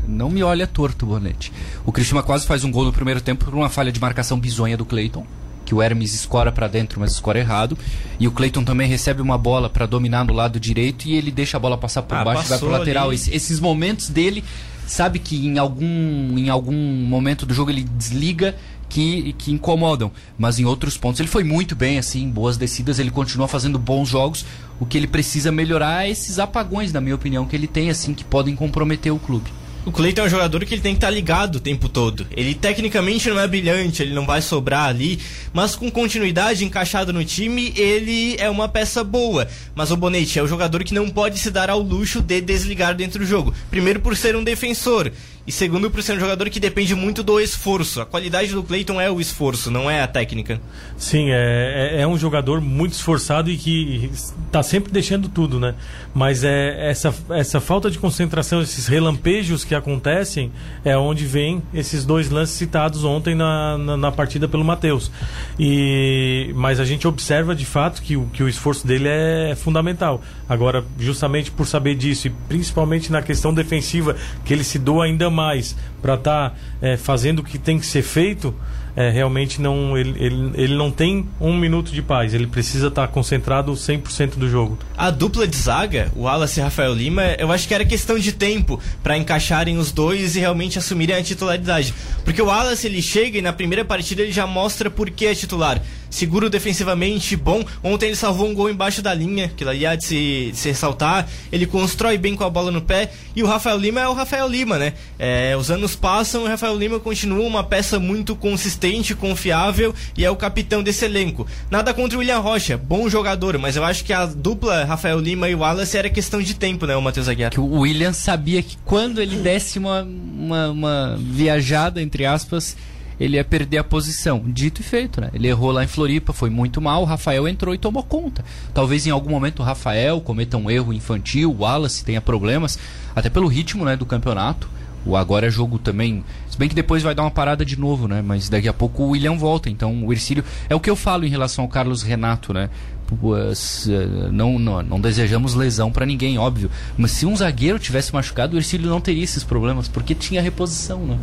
não 0.06 0.28
me 0.28 0.42
olha 0.42 0.66
torto, 0.66 1.06
Bonete. 1.06 1.52
O 1.84 1.92
Criciúma 1.92 2.22
quase 2.22 2.46
faz 2.46 2.64
um 2.64 2.70
gol 2.70 2.84
no 2.84 2.92
primeiro 2.92 3.20
tempo 3.20 3.44
por 3.44 3.54
uma 3.54 3.68
falha 3.68 3.92
de 3.92 4.00
marcação 4.00 4.38
bizonha 4.38 4.76
do 4.76 4.84
Cleiton, 4.84 5.26
que 5.72 5.74
o 5.74 5.80
Hermes 5.80 6.12
escora 6.12 6.52
para 6.52 6.68
dentro, 6.68 7.00
mas 7.00 7.12
escora 7.12 7.38
errado. 7.38 7.78
E 8.20 8.28
o 8.28 8.30
Cleiton 8.30 8.62
também 8.62 8.86
recebe 8.86 9.22
uma 9.22 9.38
bola 9.38 9.70
para 9.70 9.86
dominar 9.86 10.22
no 10.22 10.34
lado 10.34 10.60
direito 10.60 11.08
e 11.08 11.14
ele 11.14 11.30
deixa 11.30 11.56
a 11.56 11.60
bola 11.60 11.78
passar 11.78 12.02
por 12.02 12.18
ah, 12.18 12.24
baixo 12.24 12.44
e 12.44 12.48
vai 12.50 12.58
pro 12.58 12.68
lateral. 12.68 13.10
Esse, 13.10 13.34
esses 13.34 13.58
momentos 13.58 14.10
dele 14.10 14.44
sabe 14.86 15.18
que 15.18 15.46
em 15.46 15.58
algum, 15.58 16.36
em 16.36 16.50
algum 16.50 16.74
momento 16.74 17.46
do 17.46 17.54
jogo 17.54 17.70
ele 17.70 17.84
desliga 17.84 18.54
que, 18.86 19.32
que 19.38 19.50
incomodam. 19.50 20.12
Mas 20.36 20.58
em 20.58 20.66
outros 20.66 20.98
pontos 20.98 21.20
ele 21.20 21.28
foi 21.30 21.42
muito 21.42 21.74
bem, 21.74 21.98
assim, 21.98 22.28
boas 22.28 22.58
descidas, 22.58 22.98
ele 22.98 23.10
continua 23.10 23.48
fazendo 23.48 23.78
bons 23.78 24.10
jogos. 24.10 24.44
O 24.78 24.84
que 24.84 24.98
ele 24.98 25.06
precisa 25.06 25.50
melhorar 25.50 26.04
é 26.04 26.10
esses 26.10 26.38
apagões, 26.38 26.92
na 26.92 27.00
minha 27.00 27.14
opinião, 27.14 27.46
que 27.46 27.56
ele 27.56 27.66
tem, 27.66 27.88
assim, 27.88 28.12
que 28.12 28.24
podem 28.24 28.54
comprometer 28.54 29.10
o 29.10 29.18
clube. 29.18 29.50
O 29.84 29.90
Cleiton 29.90 30.22
é 30.22 30.24
um 30.26 30.28
jogador 30.28 30.64
que 30.64 30.74
ele 30.74 30.80
tem 30.80 30.92
que 30.94 30.98
estar 30.98 31.08
tá 31.08 31.12
ligado 31.12 31.56
o 31.56 31.60
tempo 31.60 31.88
todo. 31.88 32.24
Ele 32.36 32.54
tecnicamente 32.54 33.28
não 33.28 33.40
é 33.40 33.48
brilhante, 33.48 34.00
ele 34.00 34.14
não 34.14 34.24
vai 34.24 34.40
sobrar 34.40 34.88
ali, 34.88 35.18
mas 35.52 35.74
com 35.74 35.90
continuidade 35.90 36.64
encaixado 36.64 37.12
no 37.12 37.24
time, 37.24 37.72
ele 37.76 38.36
é 38.38 38.48
uma 38.48 38.68
peça 38.68 39.02
boa. 39.02 39.48
Mas 39.74 39.90
o 39.90 39.96
Bonete 39.96 40.38
é 40.38 40.42
o 40.42 40.46
jogador 40.46 40.84
que 40.84 40.94
não 40.94 41.08
pode 41.08 41.36
se 41.40 41.50
dar 41.50 41.68
ao 41.68 41.80
luxo 41.80 42.22
de 42.22 42.40
desligar 42.40 42.94
dentro 42.94 43.18
do 43.18 43.26
jogo. 43.26 43.52
Primeiro 43.70 43.98
por 43.98 44.16
ser 44.16 44.36
um 44.36 44.44
defensor 44.44 45.10
e 45.46 45.50
segundo 45.50 45.90
por 45.90 46.02
ser 46.02 46.16
um 46.16 46.20
jogador 46.20 46.48
que 46.48 46.60
depende 46.60 46.94
muito 46.94 47.22
do 47.22 47.40
esforço. 47.40 48.00
A 48.00 48.06
qualidade 48.06 48.52
do 48.52 48.62
Cleiton 48.62 49.00
é 49.00 49.10
o 49.10 49.20
esforço, 49.20 49.70
não 49.70 49.90
é 49.90 50.00
a 50.00 50.06
técnica. 50.06 50.60
Sim, 50.96 51.30
é, 51.30 51.96
é, 51.96 52.00
é 52.02 52.06
um 52.06 52.16
jogador 52.16 52.60
muito 52.60 52.92
esforçado 52.92 53.50
e 53.50 53.56
que 53.56 54.10
está 54.46 54.62
sempre 54.62 54.92
deixando 54.92 55.28
tudo, 55.28 55.58
né? 55.58 55.74
Mas 56.14 56.44
é 56.44 56.90
essa, 56.90 57.12
essa 57.30 57.60
falta 57.60 57.90
de 57.90 57.98
concentração, 57.98 58.62
esses 58.62 58.86
relampejos 58.86 59.64
que 59.64 59.74
acontecem, 59.74 60.52
é 60.84 60.96
onde 60.96 61.26
vem 61.26 61.60
esses 61.74 62.04
dois 62.04 62.30
lances 62.30 62.54
citados 62.54 63.02
ontem 63.02 63.34
na, 63.34 63.76
na, 63.78 63.96
na 63.96 64.12
partida 64.12 64.46
pelo 64.46 64.64
Matheus. 64.64 65.10
E 65.58 66.52
mas 66.54 66.78
a 66.78 66.84
gente 66.84 67.08
observa 67.08 67.54
de 67.54 67.66
fato 67.66 68.00
que 68.02 68.16
o, 68.16 68.26
que 68.26 68.42
o 68.42 68.48
esforço 68.48 68.86
dele 68.86 69.08
é 69.08 69.54
fundamental. 69.56 70.22
Agora, 70.48 70.84
justamente 70.98 71.50
por 71.50 71.66
saber 71.66 71.96
disso 71.96 72.28
e 72.28 72.30
principalmente 72.48 73.10
na 73.10 73.22
questão 73.22 73.52
defensiva, 73.52 74.16
que 74.44 74.52
ele 74.52 74.62
se 74.62 74.78
doa 74.78 75.06
ainda 75.06 75.31
mais 75.32 75.76
para 76.00 76.14
estar 76.14 76.50
tá, 76.50 76.56
é, 76.80 76.96
fazendo 76.96 77.40
o 77.40 77.42
que 77.42 77.58
tem 77.58 77.78
que 77.78 77.86
ser 77.86 78.02
feito, 78.02 78.54
é, 78.96 79.10
realmente 79.10 79.60
não 79.60 79.96
ele, 79.96 80.14
ele, 80.18 80.50
ele 80.54 80.74
não 80.74 80.90
tem 80.90 81.26
um 81.40 81.56
minuto 81.56 81.92
de 81.92 82.02
paz. 82.02 82.34
Ele 82.34 82.46
precisa 82.46 82.88
estar 82.88 83.06
tá 83.06 83.12
concentrado 83.12 83.72
100% 83.72 84.36
do 84.36 84.48
jogo. 84.48 84.78
A 84.96 85.10
dupla 85.10 85.46
de 85.46 85.56
zaga, 85.56 86.10
o 86.14 86.22
Wallace 86.22 86.60
e 86.60 86.62
Rafael 86.62 86.94
Lima, 86.94 87.22
eu 87.38 87.50
acho 87.50 87.66
que 87.66 87.74
era 87.74 87.84
questão 87.84 88.18
de 88.18 88.32
tempo 88.32 88.78
para 89.02 89.16
encaixarem 89.16 89.78
os 89.78 89.92
dois 89.92 90.36
e 90.36 90.40
realmente 90.40 90.78
assumirem 90.78 91.16
a 91.16 91.22
titularidade. 91.22 91.94
Porque 92.24 92.42
o 92.42 92.46
Wallace 92.46 92.86
ele 92.86 93.02
chega 93.02 93.38
e 93.38 93.42
na 93.42 93.52
primeira 93.52 93.84
partida 93.84 94.22
ele 94.22 94.32
já 94.32 94.46
mostra 94.46 94.90
por 94.90 95.10
que 95.10 95.26
é 95.26 95.34
titular 95.34 95.80
seguro 96.12 96.50
defensivamente, 96.50 97.34
bom. 97.34 97.64
Ontem 97.82 98.06
ele 98.06 98.16
salvou 98.16 98.46
um 98.46 98.54
gol 98.54 98.70
embaixo 98.70 99.02
da 99.02 99.12
linha, 99.14 99.50
que 99.56 99.64
lá 99.64 99.74
ia 99.74 99.96
de 99.96 100.04
se, 100.04 100.50
de 100.52 100.56
se 100.56 100.68
ressaltar. 100.68 101.26
Ele 101.50 101.66
constrói 101.66 102.18
bem 102.18 102.36
com 102.36 102.44
a 102.44 102.50
bola 102.50 102.70
no 102.70 102.82
pé. 102.82 103.10
E 103.34 103.42
o 103.42 103.46
Rafael 103.46 103.78
Lima 103.78 104.00
é 104.00 104.08
o 104.08 104.12
Rafael 104.12 104.46
Lima, 104.46 104.78
né? 104.78 104.92
É, 105.18 105.56
os 105.56 105.70
anos 105.70 105.96
passam 105.96 106.42
e 106.42 106.44
o 106.44 106.48
Rafael 106.48 106.76
Lima 106.76 107.00
continua 107.00 107.44
uma 107.44 107.64
peça 107.64 107.98
muito 107.98 108.36
consistente, 108.36 108.81
confiável 109.16 109.94
e 110.16 110.24
é 110.24 110.30
o 110.30 110.36
capitão 110.36 110.82
desse 110.82 111.04
elenco. 111.04 111.46
Nada 111.70 111.94
contra 111.94 112.16
o 112.16 112.20
William 112.20 112.38
Rocha, 112.38 112.76
bom 112.76 113.08
jogador, 113.08 113.58
mas 113.58 113.76
eu 113.76 113.84
acho 113.84 114.04
que 114.04 114.12
a 114.12 114.26
dupla 114.26 114.84
Rafael 114.84 115.18
Lima 115.18 115.48
e 115.48 115.54
Wallace 115.54 115.96
era 115.96 116.10
questão 116.10 116.42
de 116.42 116.54
tempo, 116.54 116.86
né, 116.86 116.96
o 116.96 117.02
Matheus 117.02 117.28
Aguiar? 117.28 117.50
Que 117.50 117.60
o 117.60 117.80
William 117.80 118.12
sabia 118.12 118.62
que 118.62 118.76
quando 118.84 119.20
ele 119.20 119.36
desse 119.36 119.78
uma, 119.78 120.02
uma, 120.02 120.70
uma 120.70 121.18
viajada, 121.18 122.02
entre 122.02 122.26
aspas, 122.26 122.76
ele 123.18 123.36
ia 123.36 123.44
perder 123.44 123.78
a 123.78 123.84
posição. 123.84 124.42
Dito 124.46 124.80
e 124.80 124.84
feito, 124.84 125.20
né? 125.20 125.30
Ele 125.32 125.48
errou 125.48 125.70
lá 125.70 125.84
em 125.84 125.86
Floripa, 125.86 126.32
foi 126.32 126.50
muito 126.50 126.80
mal, 126.80 127.02
o 127.02 127.04
Rafael 127.04 127.46
entrou 127.46 127.74
e 127.74 127.78
tomou 127.78 128.02
conta. 128.02 128.44
Talvez 128.74 129.06
em 129.06 129.10
algum 129.10 129.30
momento 129.30 129.60
o 129.60 129.62
Rafael 129.62 130.20
cometa 130.20 130.56
um 130.56 130.70
erro 130.70 130.92
infantil, 130.92 131.50
o 131.52 131.62
Wallace 131.62 132.04
tenha 132.04 132.20
problemas, 132.20 132.78
até 133.14 133.30
pelo 133.30 133.46
ritmo 133.46 133.84
né, 133.84 133.96
do 133.96 134.06
campeonato. 134.06 134.68
O 135.04 135.16
agora 135.16 135.46
é 135.46 135.50
jogo 135.50 135.78
também. 135.78 136.24
Se 136.48 136.56
bem 136.56 136.68
que 136.68 136.74
depois 136.74 137.02
vai 137.02 137.14
dar 137.14 137.22
uma 137.22 137.30
parada 137.30 137.64
de 137.64 137.78
novo, 137.78 138.06
né? 138.06 138.22
Mas 138.22 138.48
daqui 138.48 138.68
a 138.68 138.72
pouco 138.72 139.02
o 139.02 139.08
William 139.10 139.36
volta. 139.36 139.68
Então 139.68 140.04
o 140.04 140.12
Ercílio. 140.12 140.44
É 140.68 140.74
o 140.74 140.80
que 140.80 140.90
eu 140.90 140.96
falo 140.96 141.24
em 141.24 141.28
relação 141.28 141.64
ao 141.64 141.70
Carlos 141.70 142.02
Renato, 142.02 142.52
né? 142.52 142.70
Eh, 143.12 144.28
não, 144.30 144.58
não, 144.58 144.82
não 144.82 145.00
desejamos 145.00 145.54
lesão 145.54 145.92
para 145.92 146.06
ninguém, 146.06 146.38
óbvio. 146.38 146.70
Mas 146.96 147.10
se 147.10 147.26
um 147.26 147.36
zagueiro 147.36 147.78
tivesse 147.78 148.12
machucado, 148.12 148.56
o 148.56 148.58
Ercílio 148.58 148.88
não 148.88 149.00
teria 149.00 149.24
esses 149.24 149.44
problemas, 149.44 149.86
porque 149.86 150.14
tinha 150.14 150.40
reposição, 150.40 151.04
né? 151.04 151.18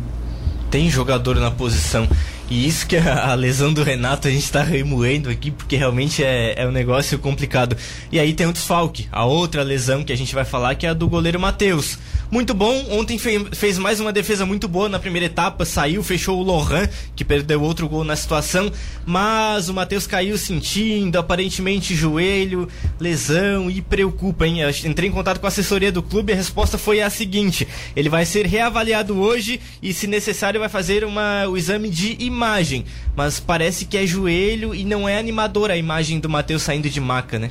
tem 0.70 0.88
jogador 0.88 1.36
na 1.36 1.50
posição. 1.50 2.08
E 2.48 2.66
isso 2.66 2.86
que 2.86 2.96
a, 2.96 3.30
a 3.30 3.34
lesão 3.34 3.72
do 3.72 3.82
Renato 3.82 4.28
a 4.28 4.30
gente 4.30 4.44
está 4.44 4.62
remoendo 4.62 5.28
aqui, 5.28 5.50
porque 5.50 5.76
realmente 5.76 6.22
é, 6.22 6.54
é 6.56 6.66
um 6.66 6.72
negócio 6.72 7.18
complicado. 7.18 7.76
E 8.10 8.18
aí 8.18 8.32
tem 8.32 8.46
o 8.46 8.52
desfalque, 8.52 9.08
a 9.10 9.24
outra 9.24 9.62
lesão 9.62 10.04
que 10.04 10.12
a 10.12 10.16
gente 10.16 10.34
vai 10.34 10.44
falar, 10.44 10.74
que 10.76 10.86
é 10.86 10.90
a 10.90 10.94
do 10.94 11.08
goleiro 11.08 11.38
Matheus 11.38 11.98
muito 12.30 12.54
bom. 12.54 12.86
Ontem 12.90 13.18
fez 13.18 13.78
mais 13.78 14.00
uma 14.00 14.12
defesa 14.12 14.46
muito 14.46 14.68
boa 14.68 14.88
na 14.88 14.98
primeira 14.98 15.26
etapa, 15.26 15.64
saiu, 15.64 16.02
fechou 16.02 16.38
o 16.38 16.42
Lohan, 16.42 16.88
que 17.16 17.24
perdeu 17.24 17.60
outro 17.62 17.88
gol 17.88 18.04
na 18.04 18.14
situação, 18.14 18.70
mas 19.04 19.68
o 19.68 19.74
Matheus 19.74 20.06
caiu 20.06 20.38
sentindo, 20.38 21.18
aparentemente 21.18 21.94
joelho, 21.94 22.68
lesão 22.98 23.70
e 23.70 23.82
preocupa, 23.82 24.46
hein? 24.46 24.60
Eu 24.60 24.70
entrei 24.84 25.08
em 25.08 25.12
contato 25.12 25.40
com 25.40 25.46
a 25.46 25.48
assessoria 25.48 25.90
do 25.90 26.02
clube 26.02 26.32
e 26.32 26.34
a 26.34 26.36
resposta 26.36 26.78
foi 26.78 27.00
a 27.00 27.10
seguinte: 27.10 27.66
ele 27.96 28.08
vai 28.08 28.24
ser 28.24 28.46
reavaliado 28.46 29.18
hoje 29.18 29.60
e, 29.82 29.92
se 29.92 30.06
necessário, 30.06 30.60
vai 30.60 30.68
fazer 30.68 31.04
uma, 31.04 31.46
o 31.48 31.56
exame 31.56 31.88
de 31.88 32.16
imagem. 32.20 32.84
Mas 33.16 33.40
parece 33.40 33.84
que 33.84 33.96
é 33.96 34.06
joelho 34.06 34.74
e 34.74 34.84
não 34.84 35.08
é 35.08 35.18
animadora 35.18 35.74
a 35.74 35.76
imagem 35.76 36.20
do 36.20 36.28
Matheus 36.28 36.62
saindo 36.62 36.88
de 36.88 37.00
maca, 37.00 37.38
né? 37.38 37.50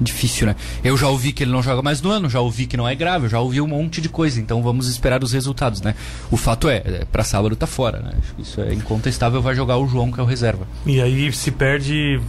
Difícil, 0.00 0.46
né? 0.46 0.56
Eu 0.82 0.96
já 0.96 1.08
ouvi 1.08 1.32
que 1.32 1.42
ele 1.44 1.50
não 1.50 1.62
joga 1.62 1.82
mais 1.82 2.00
no 2.00 2.10
ano, 2.10 2.28
já 2.28 2.40
ouvi 2.40 2.66
que 2.66 2.76
não 2.76 2.88
é 2.88 2.94
grave, 2.94 3.26
eu 3.26 3.30
já 3.30 3.40
ouvi 3.40 3.60
um 3.60 3.66
monte 3.66 4.00
de 4.00 4.08
coisa, 4.08 4.40
então 4.40 4.62
vamos 4.62 4.88
esperar 4.88 5.22
os 5.22 5.32
resultados, 5.32 5.80
né? 5.80 5.94
O 6.30 6.36
fato 6.36 6.68
é, 6.68 6.76
é 6.76 7.06
para 7.10 7.24
sábado 7.24 7.56
tá 7.56 7.66
fora, 7.66 8.00
né? 8.00 8.12
Isso 8.38 8.60
é 8.60 8.72
incontestável, 8.72 9.42
vai 9.42 9.54
jogar 9.54 9.76
o 9.78 9.86
João 9.86 10.12
que 10.12 10.20
é 10.20 10.22
o 10.22 10.26
reserva. 10.26 10.66
E 10.86 11.00
aí 11.00 11.32
se 11.32 11.50
perde 11.50 12.20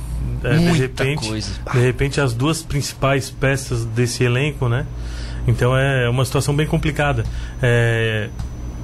é, 0.44 0.58
de 0.58 0.72
repente, 0.72 1.28
coisa. 1.28 1.52
de 1.72 1.80
repente 1.80 2.22
as 2.22 2.34
duas 2.34 2.62
principais 2.62 3.30
peças 3.30 3.86
desse 3.86 4.24
elenco, 4.24 4.68
né? 4.68 4.86
Então 5.48 5.76
é 5.76 6.10
uma 6.10 6.26
situação 6.26 6.56
bem 6.56 6.68
complicada. 6.68 7.24
É, 7.62 8.30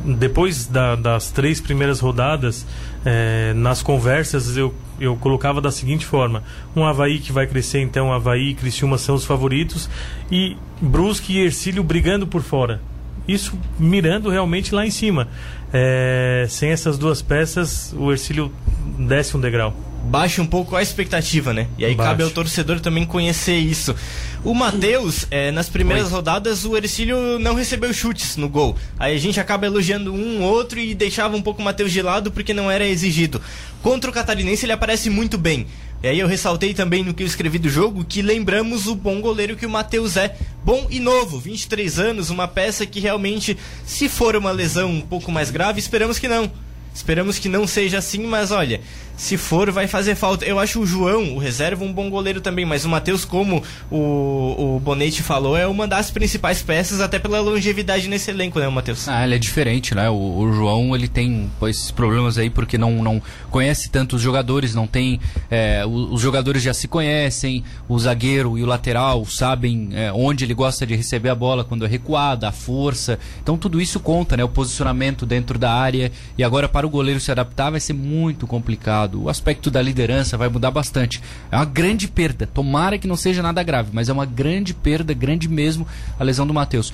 depois 0.03 0.67
da, 0.67 0.95
das 0.95 1.31
três 1.31 1.59
primeiras 1.59 1.99
rodadas, 1.99 2.65
é, 3.03 3.53
nas 3.53 3.81
conversas 3.81 4.55
eu, 4.55 4.73
eu 4.99 5.15
colocava 5.15 5.61
da 5.61 5.71
seguinte 5.71 6.05
forma: 6.05 6.43
um 6.75 6.85
Havaí 6.85 7.19
que 7.19 7.31
vai 7.31 7.47
crescer, 7.47 7.79
então 7.79 8.11
Havaí 8.11 8.49
e 8.49 8.55
Criciúma 8.55 8.97
são 8.97 9.15
os 9.15 9.25
favoritos, 9.25 9.89
e 10.31 10.57
Brusque 10.81 11.33
e 11.33 11.39
Ercílio 11.39 11.83
brigando 11.83 12.27
por 12.27 12.41
fora. 12.41 12.81
Isso 13.27 13.57
mirando 13.79 14.29
realmente 14.29 14.73
lá 14.73 14.85
em 14.85 14.91
cima. 14.91 15.27
É, 15.73 16.45
sem 16.47 16.69
essas 16.69 16.97
duas 16.97 17.21
peças, 17.21 17.93
o 17.97 18.11
Ercílio 18.11 18.51
desce 18.99 19.35
um 19.35 19.39
degrau 19.41 19.75
baixa 20.05 20.41
um 20.41 20.45
pouco 20.45 20.75
a 20.75 20.81
expectativa, 20.81 21.51
né? 21.51 21.67
E 21.77 21.83
aí 21.83 21.95
cabe 21.95 22.23
ao 22.23 22.29
torcedor 22.29 22.79
também 22.79 23.05
conhecer 23.05 23.57
isso. 23.57 23.95
O 24.43 24.53
Matheus, 24.53 25.25
é, 25.31 25.51
nas 25.51 25.67
primeiras 25.67 26.05
Oi. 26.05 26.11
rodadas, 26.11 26.63
o 26.63 26.77
Ercílio 26.77 27.39
não 27.39 27.55
recebeu 27.55 27.91
chutes 27.91 28.37
no 28.37 28.47
gol. 28.47 28.75
Aí 28.99 29.15
a 29.15 29.19
gente 29.19 29.39
acaba 29.39 29.65
elogiando 29.65 30.13
um 30.13 30.43
outro 30.43 30.79
e 30.79 30.93
deixava 30.93 31.35
um 31.35 31.41
pouco 31.41 31.61
o 31.61 31.65
Matheus 31.65 31.91
de 31.91 32.01
lado 32.01 32.31
porque 32.31 32.53
não 32.53 32.69
era 32.69 32.85
exigido. 32.85 33.41
Contra 33.81 34.09
o 34.09 34.13
Catarinense 34.13 34.65
ele 34.65 34.73
aparece 34.73 35.09
muito 35.09 35.37
bem. 35.37 35.65
E 36.03 36.07
aí 36.07 36.19
eu 36.19 36.27
ressaltei 36.27 36.73
também 36.73 37.03
no 37.03 37.13
que 37.13 37.23
eu 37.23 37.27
escrevi 37.27 37.57
do 37.57 37.69
jogo 37.69 38.05
que 38.05 38.21
lembramos 38.21 38.85
o 38.85 38.93
bom 38.93 39.19
goleiro 39.19 39.55
que 39.55 39.65
o 39.65 39.69
Matheus 39.69 40.17
é. 40.17 40.37
Bom 40.63 40.85
e 40.89 40.99
novo, 40.99 41.39
23 41.39 41.97
anos, 41.97 42.29
uma 42.29 42.47
peça 42.47 42.85
que 42.85 42.99
realmente, 42.99 43.57
se 43.85 44.07
for 44.07 44.35
uma 44.35 44.51
lesão 44.51 44.91
um 44.91 45.01
pouco 45.01 45.31
mais 45.31 45.49
grave, 45.49 45.79
esperamos 45.79 46.19
que 46.19 46.27
não 46.27 46.51
Esperamos 46.95 47.37
que 47.37 47.49
não 47.49 47.67
seja 47.67 47.97
assim, 47.97 48.25
mas 48.25 48.51
olha, 48.51 48.79
se 49.15 49.37
for, 49.37 49.71
vai 49.71 49.87
fazer 49.87 50.15
falta. 50.15 50.45
Eu 50.45 50.59
acho 50.59 50.79
o 50.79 50.85
João, 50.85 51.35
o 51.35 51.37
reserva, 51.37 51.83
um 51.83 51.93
bom 51.93 52.09
goleiro 52.09 52.41
também, 52.41 52.65
mas 52.65 52.85
o 52.85 52.89
Matheus, 52.89 53.23
como 53.23 53.63
o, 53.89 54.75
o 54.75 54.79
Bonete 54.79 55.23
falou, 55.23 55.57
é 55.57 55.65
uma 55.65 55.87
das 55.87 56.11
principais 56.11 56.61
peças, 56.61 56.99
até 56.99 57.17
pela 57.17 57.39
longevidade 57.39 58.07
nesse 58.07 58.31
elenco, 58.31 58.59
né, 58.59 58.67
Matheus? 58.67 59.07
Ah, 59.07 59.23
ele 59.23 59.35
é 59.35 59.39
diferente, 59.39 59.95
né? 59.95 60.09
O, 60.09 60.37
o, 60.39 60.53
João, 60.53 60.95
ele 60.95 61.07
tem 61.07 61.49
pois, 61.59 61.91
problemas 61.91 62.37
aí 62.37 62.49
porque 62.49 62.77
não, 62.77 63.03
não 63.03 63.21
conhece 63.49 63.89
tanto 63.89 64.17
os 64.17 64.21
jogadores, 64.21 64.75
não 64.75 64.87
tem. 64.87 65.19
É, 65.49 65.85
os, 65.85 66.13
os, 66.13 66.21
jogadores 66.21 66.61
já 66.61 66.73
se 66.73 66.87
conhecem, 66.87 67.63
o 67.87 67.97
zagueiro 67.97 68.57
e 68.57 68.63
o 68.63 68.65
lateral 68.65 69.25
sabem 69.25 69.89
é, 69.93 70.11
onde 70.11 70.43
ele 70.43 70.53
gosta 70.53 70.85
de 70.85 70.95
receber 70.95 71.29
a 71.29 71.35
bola 71.35 71.63
quando 71.63 71.85
é 71.85 71.87
recuada, 71.87 72.49
a 72.49 72.51
força. 72.51 73.17
Então 73.41 73.57
tudo 73.57 73.79
isso 73.79 73.99
conta, 73.99 74.35
né? 74.35 74.43
O 74.43 74.49
posicionamento 74.49 75.25
dentro 75.25 75.57
da 75.57 75.71
área. 75.71 76.11
E 76.37 76.43
agora, 76.43 76.67
para 76.67 76.85
o 76.85 76.89
goleiro 76.89 77.19
se 77.19 77.31
adaptar, 77.31 77.69
vai 77.69 77.79
ser 77.79 77.93
muito 77.93 78.45
complicado 78.47 79.04
lado. 79.05 79.23
O 79.23 79.29
aspecto 79.29 79.71
da 79.71 79.81
liderança 79.81 80.37
vai 80.37 80.49
mudar 80.49 80.71
bastante. 80.71 81.21
É 81.51 81.55
uma 81.55 81.65
grande 81.65 82.07
perda. 82.07 82.47
Tomara 82.47 82.97
que 82.97 83.07
não 83.07 83.15
seja 83.15 83.41
nada 83.41 83.63
grave, 83.63 83.89
mas 83.93 84.09
é 84.09 84.13
uma 84.13 84.25
grande 84.25 84.73
perda, 84.73 85.13
grande 85.13 85.47
mesmo, 85.47 85.87
a 86.19 86.23
lesão 86.23 86.45
do 86.45 86.53
Matheus. 86.53 86.91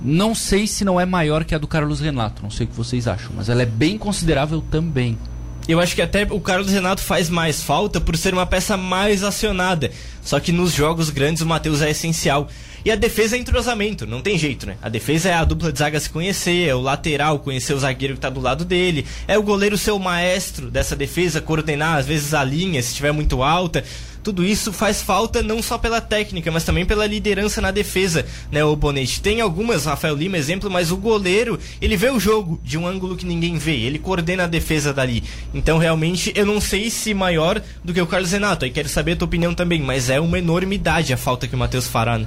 Não 0.00 0.34
sei 0.34 0.66
se 0.66 0.84
não 0.84 0.98
é 0.98 1.06
maior 1.06 1.44
que 1.44 1.54
a 1.54 1.58
do 1.58 1.68
Carlos 1.68 2.00
Renato, 2.00 2.42
não 2.42 2.50
sei 2.50 2.66
o 2.66 2.68
que 2.68 2.76
vocês 2.76 3.06
acham, 3.06 3.30
mas 3.36 3.48
ela 3.48 3.62
é 3.62 3.66
bem 3.66 3.96
considerável 3.96 4.60
também. 4.68 5.16
Eu 5.68 5.78
acho 5.78 5.94
que 5.94 6.02
até 6.02 6.24
o 6.28 6.40
Carlos 6.40 6.72
Renato 6.72 7.00
faz 7.00 7.30
mais 7.30 7.62
falta 7.62 8.00
por 8.00 8.16
ser 8.16 8.34
uma 8.34 8.44
peça 8.44 8.76
mais 8.76 9.22
acionada. 9.22 9.92
Só 10.20 10.40
que 10.40 10.50
nos 10.50 10.72
jogos 10.72 11.08
grandes 11.08 11.40
o 11.40 11.46
Matheus 11.46 11.80
é 11.82 11.90
essencial. 11.90 12.48
E 12.84 12.90
a 12.90 12.96
defesa 12.96 13.36
é 13.36 13.38
entrosamento, 13.38 14.06
não 14.06 14.20
tem 14.20 14.38
jeito, 14.38 14.66
né? 14.66 14.76
A 14.82 14.88
defesa 14.88 15.28
é 15.28 15.34
a 15.34 15.44
dupla 15.44 15.72
de 15.72 15.78
zaga 15.78 16.00
se 16.00 16.10
conhecer, 16.10 16.68
é 16.68 16.74
o 16.74 16.80
lateral 16.80 17.38
conhecer 17.38 17.74
o 17.74 17.78
zagueiro 17.78 18.14
que 18.14 18.20
tá 18.20 18.30
do 18.30 18.40
lado 18.40 18.64
dele, 18.64 19.06
é 19.28 19.38
o 19.38 19.42
goleiro 19.42 19.78
ser 19.78 19.92
o 19.92 19.98
maestro 19.98 20.70
dessa 20.70 20.96
defesa, 20.96 21.40
coordenar 21.40 21.98
às 21.98 22.06
vezes 22.06 22.34
a 22.34 22.42
linha 22.42 22.82
se 22.82 22.88
estiver 22.88 23.12
muito 23.12 23.42
alta 23.42 23.84
tudo 24.22 24.44
isso 24.44 24.72
faz 24.72 25.02
falta 25.02 25.42
não 25.42 25.62
só 25.62 25.76
pela 25.76 26.00
técnica, 26.00 26.50
mas 26.50 26.64
também 26.64 26.86
pela 26.86 27.06
liderança 27.06 27.60
na 27.60 27.70
defesa, 27.70 28.24
né, 28.50 28.64
o 28.64 28.76
Bonete. 28.76 29.20
Tem 29.20 29.40
algumas, 29.40 29.84
Rafael 29.84 30.14
Lima, 30.14 30.38
exemplo, 30.38 30.70
mas 30.70 30.92
o 30.92 30.96
goleiro, 30.96 31.58
ele 31.80 31.96
vê 31.96 32.10
o 32.10 32.20
jogo 32.20 32.60
de 32.62 32.78
um 32.78 32.86
ângulo 32.86 33.16
que 33.16 33.26
ninguém 33.26 33.58
vê, 33.58 33.74
ele 33.74 33.98
coordena 33.98 34.44
a 34.44 34.46
defesa 34.46 34.92
dali. 34.92 35.24
Então, 35.52 35.78
realmente, 35.78 36.32
eu 36.36 36.46
não 36.46 36.60
sei 36.60 36.88
se 36.90 37.12
maior 37.12 37.60
do 37.84 37.92
que 37.92 38.00
o 38.00 38.06
Carlos 38.06 38.30
Renato, 38.30 38.64
aí 38.64 38.70
quero 38.70 38.88
saber 38.88 39.12
a 39.12 39.16
tua 39.16 39.26
opinião 39.26 39.54
também, 39.54 39.80
mas 39.80 40.08
é 40.08 40.20
uma 40.20 40.38
enormidade 40.38 41.12
a 41.12 41.16
falta 41.16 41.48
que 41.48 41.54
o 41.54 41.58
Matheus 41.58 41.86
fará, 41.86 42.18
né? 42.18 42.26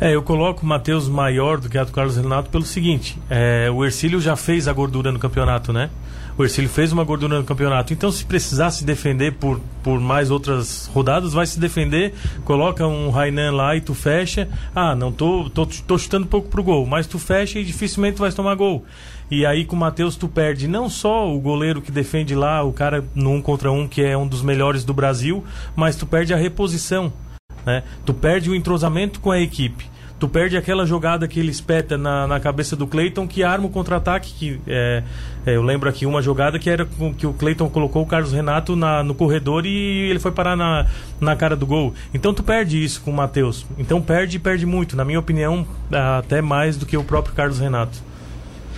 É, 0.00 0.14
eu 0.14 0.22
coloco 0.22 0.62
o 0.62 0.66
Matheus 0.66 1.08
maior 1.08 1.58
do 1.58 1.68
que 1.68 1.82
do 1.82 1.92
Carlos 1.92 2.16
Renato 2.16 2.50
pelo 2.50 2.64
seguinte: 2.64 3.18
é, 3.30 3.70
o 3.70 3.84
Ercílio 3.84 4.20
já 4.20 4.36
fez 4.36 4.66
a 4.66 4.72
gordura 4.72 5.12
no 5.12 5.18
campeonato, 5.18 5.72
né? 5.72 5.90
O 6.36 6.42
Ercílio 6.42 6.68
fez 6.68 6.90
uma 6.90 7.04
gordura 7.04 7.38
no 7.38 7.44
campeonato. 7.44 7.92
Então, 7.92 8.10
se 8.10 8.24
precisar 8.24 8.72
se 8.72 8.84
defender 8.84 9.34
por, 9.34 9.60
por 9.84 10.00
mais 10.00 10.32
outras 10.32 10.90
rodadas, 10.92 11.32
vai 11.32 11.46
se 11.46 11.60
defender, 11.60 12.12
coloca 12.44 12.84
um 12.84 13.08
Rainan 13.08 13.52
lá 13.52 13.76
e 13.76 13.80
tu 13.80 13.94
fecha. 13.94 14.48
Ah, 14.74 14.96
não 14.96 15.12
tô, 15.12 15.48
tô, 15.48 15.64
tô 15.64 15.96
chutando 15.96 16.26
pouco 16.26 16.48
pro 16.48 16.64
gol, 16.64 16.84
mas 16.86 17.06
tu 17.06 17.20
fecha 17.20 17.60
e 17.60 17.64
dificilmente 17.64 18.16
tu 18.16 18.20
vai 18.20 18.32
tomar 18.32 18.56
gol. 18.56 18.84
E 19.30 19.46
aí 19.46 19.64
com 19.64 19.76
o 19.76 19.78
Matheus 19.78 20.16
tu 20.16 20.26
perde 20.26 20.66
não 20.66 20.90
só 20.90 21.32
o 21.32 21.40
goleiro 21.40 21.80
que 21.80 21.92
defende 21.92 22.34
lá, 22.34 22.62
o 22.64 22.72
cara 22.72 23.04
no 23.14 23.30
um 23.30 23.40
contra 23.40 23.70
um, 23.70 23.86
que 23.86 24.02
é 24.02 24.16
um 24.16 24.26
dos 24.26 24.42
melhores 24.42 24.84
do 24.84 24.92
Brasil, 24.92 25.44
mas 25.76 25.94
tu 25.94 26.04
perde 26.04 26.34
a 26.34 26.36
reposição. 26.36 27.12
Né? 27.64 27.82
Tu 28.04 28.12
perde 28.12 28.50
o 28.50 28.54
entrosamento 28.54 29.20
com 29.20 29.30
a 29.30 29.40
equipe. 29.40 29.94
Tu 30.18 30.28
perde 30.28 30.56
aquela 30.56 30.86
jogada 30.86 31.26
que 31.26 31.40
ele 31.40 31.50
espeta 31.50 31.98
na, 31.98 32.26
na 32.26 32.38
cabeça 32.38 32.76
do 32.76 32.86
Cleiton 32.86 33.26
que 33.26 33.42
arma 33.42 33.66
o 33.66 33.70
contra-ataque. 33.70 34.32
que 34.32 34.60
é, 34.66 35.02
é, 35.44 35.56
Eu 35.56 35.62
lembro 35.62 35.88
aqui 35.88 36.06
uma 36.06 36.22
jogada 36.22 36.58
que 36.58 36.70
era 36.70 36.84
com, 36.84 37.12
que 37.12 37.26
o 37.26 37.32
Cleiton 37.32 37.68
colocou 37.68 38.02
o 38.02 38.06
Carlos 38.06 38.32
Renato 38.32 38.76
na, 38.76 39.02
no 39.02 39.14
corredor 39.14 39.66
e 39.66 40.08
ele 40.08 40.18
foi 40.18 40.30
parar 40.30 40.56
na, 40.56 40.86
na 41.20 41.34
cara 41.34 41.56
do 41.56 41.66
gol. 41.66 41.92
Então 42.14 42.32
tu 42.32 42.42
perde 42.42 42.82
isso 42.82 43.02
com 43.02 43.10
o 43.10 43.14
Matheus. 43.14 43.66
Então 43.76 44.00
perde 44.00 44.36
e 44.36 44.40
perde 44.40 44.64
muito. 44.64 44.96
Na 44.96 45.04
minha 45.04 45.18
opinião, 45.18 45.66
até 46.18 46.40
mais 46.40 46.76
do 46.76 46.86
que 46.86 46.96
o 46.96 47.04
próprio 47.04 47.34
Carlos 47.34 47.58
Renato. 47.58 47.98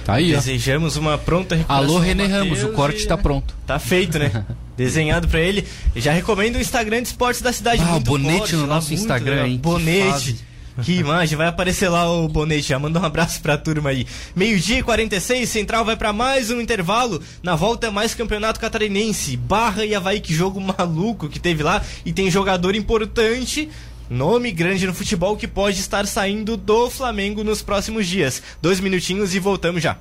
Tá 0.07 0.15
aí, 0.15 0.31
Desejamos 0.31 0.97
ó. 0.97 1.01
uma 1.01 1.19
pronta 1.19 1.57
recuperação. 1.57 1.89
Alô, 1.89 1.99
René 1.99 2.27
Ramos, 2.27 2.63
o 2.63 2.69
corte 2.69 2.99
está 3.01 3.19
pronto. 3.19 3.57
Tá 3.67 3.77
feito, 3.81 4.21
né? 4.21 4.47
Desenhado 4.77 5.27
para 5.27 5.41
ele. 5.41 5.67
Já 5.97 6.13
recomendo 6.13 6.55
o 6.55 6.61
Instagram 6.61 7.03
de 7.03 7.09
esportes 7.09 7.43
da 7.43 7.53
cidade. 7.53 7.83
Ah, 7.85 7.97
o 7.97 8.01
bonete 8.01 8.39
forte, 8.39 8.55
no 8.55 8.69
nosso 8.69 8.95
Instagram, 8.95 9.49
hein? 9.49 9.59
Bonete. 9.59 10.37
Que 10.83 10.93
imagem, 10.99 11.37
vai 11.37 11.49
aparecer 11.49 11.89
lá 11.89 12.09
o 12.09 12.29
Bonete. 12.29 12.69
Já 12.69 12.79
manda 12.79 13.01
um 13.01 13.05
abraço 13.05 13.41
pra 13.41 13.57
turma 13.57 13.91
aí. 13.91 14.07
Meio-dia 14.35 14.79
e 14.79 14.83
46, 14.83 15.49
Central 15.49 15.85
vai 15.85 15.97
para 15.97 16.13
mais 16.13 16.51
um 16.51 16.61
intervalo. 16.61 17.21
Na 17.43 17.57
volta, 17.57 17.91
mais 17.91 18.15
campeonato 18.15 18.61
catarinense. 18.61 19.37
Barra 19.37 19.87
e 19.87 19.95
Havaí, 19.95 20.21
que 20.21 20.35
jogo 20.35 20.61
maluco 20.61 21.29
que 21.29 21.41
teve 21.41 21.63
lá. 21.63 21.83
E 22.05 22.13
tem 22.13 22.31
jogador 22.31 22.77
importante 22.77 23.71
Nome 24.09 24.53
grande 24.53 24.87
no 24.87 24.95
futebol 24.95 25.37
que 25.37 25.49
pode 25.49 25.81
estar 25.81 26.07
saindo 26.07 26.57
do 26.57 26.89
Flamengo 26.89 27.43
nos 27.43 27.61
próximos 27.61 28.07
dias. 28.07 28.43
Dois 28.63 28.79
minutinhos 28.79 29.35
e 29.35 29.41
voltamos 29.41 29.83
já. 29.83 29.99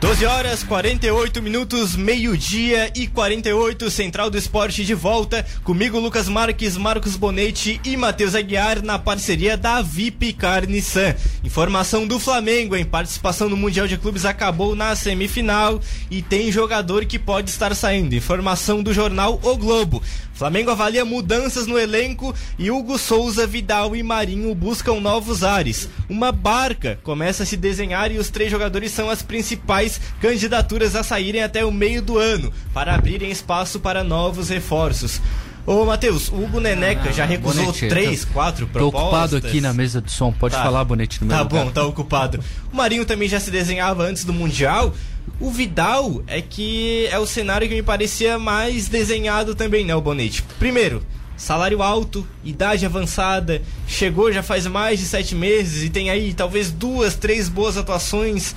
12 0.00 0.24
horas 0.24 0.64
48 0.64 1.42
minutos, 1.42 1.94
meio-dia 1.94 2.90
e 2.96 3.06
48, 3.06 3.90
Central 3.90 4.30
do 4.30 4.38
Esporte 4.38 4.82
de 4.82 4.94
volta. 4.94 5.44
Comigo, 5.62 6.00
Lucas 6.00 6.26
Marques, 6.26 6.74
Marcos 6.78 7.16
Bonetti 7.16 7.78
e 7.84 7.98
Matheus 7.98 8.34
Aguiar 8.34 8.82
na 8.82 8.98
parceria 8.98 9.58
da 9.58 9.82
VIP 9.82 10.32
Carniçan. 10.32 11.14
Informação 11.44 12.06
do 12.06 12.18
Flamengo 12.18 12.74
em 12.74 12.84
participação 12.84 13.50
no 13.50 13.58
Mundial 13.58 13.86
de 13.86 13.98
Clubes 13.98 14.24
acabou 14.24 14.74
na 14.74 14.96
semifinal 14.96 15.78
e 16.10 16.22
tem 16.22 16.50
jogador 16.50 17.04
que 17.04 17.18
pode 17.18 17.50
estar 17.50 17.74
saindo. 17.74 18.14
Informação 18.14 18.82
do 18.82 18.94
jornal 18.94 19.38
O 19.42 19.54
Globo. 19.58 20.02
Flamengo 20.40 20.70
avalia 20.70 21.04
mudanças 21.04 21.66
no 21.66 21.78
elenco 21.78 22.34
e 22.58 22.70
Hugo 22.70 22.96
Souza, 22.96 23.46
Vidal 23.46 23.94
e 23.94 24.02
Marinho 24.02 24.54
buscam 24.54 24.98
novos 24.98 25.44
ares. 25.44 25.86
Uma 26.08 26.32
barca 26.32 26.98
começa 27.02 27.42
a 27.42 27.46
se 27.46 27.58
desenhar 27.58 28.10
e 28.10 28.16
os 28.16 28.30
três 28.30 28.50
jogadores 28.50 28.90
são 28.90 29.10
as 29.10 29.20
principais 29.20 30.00
candidaturas 30.18 30.96
a 30.96 31.02
saírem 31.02 31.42
até 31.42 31.62
o 31.62 31.70
meio 31.70 32.00
do 32.00 32.16
ano, 32.16 32.50
para 32.72 32.94
abrirem 32.94 33.30
espaço 33.30 33.80
para 33.80 34.02
novos 34.02 34.48
reforços. 34.48 35.20
Ô, 35.66 35.84
Matheus, 35.84 36.30
o 36.30 36.36
Hugo 36.36 36.58
Neneca 36.58 37.10
ah, 37.10 37.12
já 37.12 37.26
recusou 37.26 37.66
Bonete, 37.66 37.88
três, 37.88 38.24
tô, 38.24 38.32
quatro 38.32 38.66
propostas. 38.66 39.00
Tô 39.00 39.08
ocupado 39.08 39.36
aqui 39.36 39.60
na 39.60 39.74
mesa 39.74 40.00
de 40.00 40.10
som, 40.10 40.32
pode 40.32 40.54
tá. 40.54 40.62
falar, 40.62 40.82
Bonete, 40.84 41.20
no 41.20 41.26
meu 41.26 41.36
Tá 41.36 41.42
lugar. 41.42 41.64
bom, 41.66 41.70
tá 41.70 41.84
ocupado. 41.84 42.42
O 42.72 42.76
Marinho 42.76 43.04
também 43.04 43.28
já 43.28 43.38
se 43.38 43.50
desenhava 43.50 44.04
antes 44.04 44.24
do 44.24 44.32
Mundial. 44.32 44.94
O 45.38 45.50
Vidal 45.50 46.22
é 46.26 46.40
que 46.42 47.06
é 47.10 47.18
o 47.18 47.26
cenário 47.26 47.68
que 47.68 47.74
me 47.74 47.82
parecia 47.82 48.38
mais 48.38 48.88
desenhado 48.88 49.54
também, 49.54 49.84
né, 49.84 49.94
o 49.94 50.00
Bonete? 50.00 50.42
Primeiro, 50.58 51.02
salário 51.36 51.82
alto, 51.82 52.26
idade 52.44 52.84
avançada, 52.84 53.62
chegou 53.86 54.32
já 54.32 54.42
faz 54.42 54.66
mais 54.66 55.00
de 55.00 55.06
sete 55.06 55.34
meses 55.34 55.84
e 55.84 55.90
tem 55.90 56.10
aí 56.10 56.34
talvez 56.34 56.70
duas, 56.70 57.14
três 57.14 57.48
boas 57.48 57.76
atuações 57.76 58.54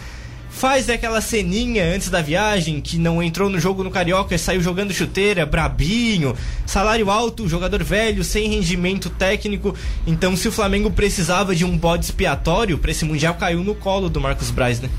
faz 0.53 0.89
aquela 0.89 1.19
ceninha 1.19 1.83
antes 1.83 2.09
da 2.09 2.21
viagem, 2.21 2.79
que 2.79 2.97
não 2.97 3.21
entrou 3.21 3.49
no 3.49 3.59
jogo 3.59 3.83
no 3.83 3.91
Carioca 3.91 4.35
e 4.35 4.39
saiu 4.39 4.61
jogando 4.61 4.93
chuteira, 4.93 5.45
brabinho, 5.45 6.35
salário 6.65 7.09
alto, 7.09 7.49
jogador 7.49 7.83
velho, 7.83 8.23
sem 8.23 8.47
rendimento 8.47 9.09
técnico. 9.09 9.75
Então, 10.05 10.37
se 10.37 10.47
o 10.47 10.51
Flamengo 10.51 10.91
precisava 10.91 11.55
de 11.55 11.65
um 11.65 11.77
bode 11.77 12.05
expiatório 12.05 12.77
para 12.77 12.91
esse 12.91 13.03
Mundial, 13.03 13.33
caiu 13.33 13.63
no 13.63 13.75
colo 13.75 14.09
do 14.09 14.21
Marcos 14.21 14.51
Braz, 14.51 14.79
né? 14.79 14.89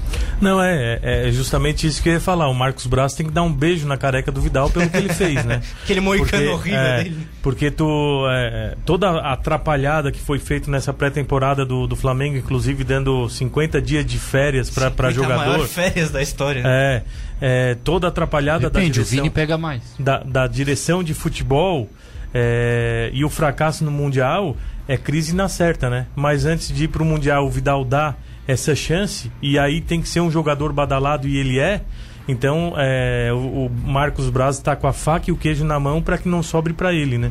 Não, 0.41 0.63
é, 0.63 0.99
é, 1.03 1.29
é 1.29 1.33
justamente 1.33 1.87
isso 1.87 2.03
que 2.03 2.09
eu 2.09 2.15
ia 2.15 2.21
falar. 2.21 2.49
O 2.49 2.55
Marcos 2.55 2.87
Braz 2.87 3.15
tem 3.15 3.25
que 3.25 3.33
dar 3.33 3.43
um 3.43 3.53
beijo 3.53 3.87
na 3.87 3.97
careca 3.97 4.31
do 4.33 4.41
Vidal 4.41 4.69
pelo 4.69 4.91
que 4.91 4.97
ele 4.97 5.13
fez, 5.15 5.45
né? 5.45 5.63
Aquele 5.85 6.01
moicano 6.01 6.53
horrível 6.53 6.81
é, 6.81 7.05
dele. 7.05 7.27
Porque 7.41 7.71
tu, 7.71 8.27
é, 8.29 8.77
toda 8.85 9.09
a 9.09 9.33
atrapalhada 9.33 10.11
que 10.11 10.21
foi 10.21 10.39
feita 10.39 10.71
nessa 10.71 10.93
pré-temporada 10.93 11.65
do, 11.65 11.87
do 11.87 11.97
Flamengo, 11.97 12.37
inclusive 12.37 12.83
dando 12.83 13.29
50 13.29 13.81
dias 13.81 14.05
de 14.05 14.19
férias 14.19 14.69
para 14.69 15.11
jogador 15.11 15.44
maior 15.47 15.67
férias 15.67 16.11
da 16.11 16.23
história. 16.23 16.63
É, 16.65 17.03
é 17.41 17.77
toda 17.83 18.09
atrapalhada 18.09 18.71
Depende, 18.71 18.89
da 18.89 18.93
direção. 18.95 19.19
o 19.19 19.23
Vini 19.23 19.31
pega 19.31 19.59
mais. 19.59 19.83
Da, 19.99 20.19
da 20.19 20.47
direção 20.47 21.03
de 21.03 21.15
futebol 21.15 21.89
é, 22.33 23.11
e 23.13 23.25
o 23.25 23.31
fracasso 23.31 23.85
no 23.85 23.91
Mundial 23.91 24.57
é 24.89 24.97
crise 24.97 25.35
na 25.35 25.49
certa, 25.49 25.89
né? 25.89 26.07
Mas 26.15 26.45
antes 26.45 26.69
de 26.69 26.85
ir 26.85 26.89
pro 26.89 27.05
Mundial, 27.05 27.47
o 27.47 27.51
Vidal 27.51 27.85
dá 27.85 28.15
essa 28.47 28.75
chance 28.75 29.31
e 29.41 29.59
aí 29.59 29.81
tem 29.81 30.03
que 30.03 30.09
ser 30.09 30.21
um 30.21 30.31
jogador 30.31 30.73
badalado 30.73 31.27
e 31.27 31.37
ele 31.37 31.59
é. 31.59 31.81
Então, 32.27 32.75
é, 32.77 33.31
o, 33.33 33.67
o, 33.67 33.71
Marcos 33.71 34.29
Braz 34.31 34.57
está 34.57 34.75
com 34.75 34.87
a 34.87 34.93
faca 34.93 35.31
e 35.31 35.33
o 35.33 35.37
queijo 35.37 35.65
na 35.65 35.79
mão 35.79 36.03
para 36.03 36.19
que 36.19 36.29
não 36.29 36.43
sobre 36.43 36.73
para 36.73 36.93
ele, 36.93 37.19
né? 37.19 37.31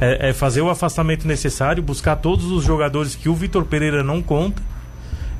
É, 0.00 0.28
é, 0.28 0.32
fazer 0.34 0.60
o 0.60 0.68
afastamento 0.68 1.26
necessário, 1.26 1.82
buscar 1.82 2.16
todos 2.16 2.50
os 2.50 2.62
jogadores 2.62 3.16
que 3.16 3.28
o 3.28 3.34
Vitor 3.34 3.64
Pereira 3.64 4.02
não 4.04 4.20
conta 4.20 4.60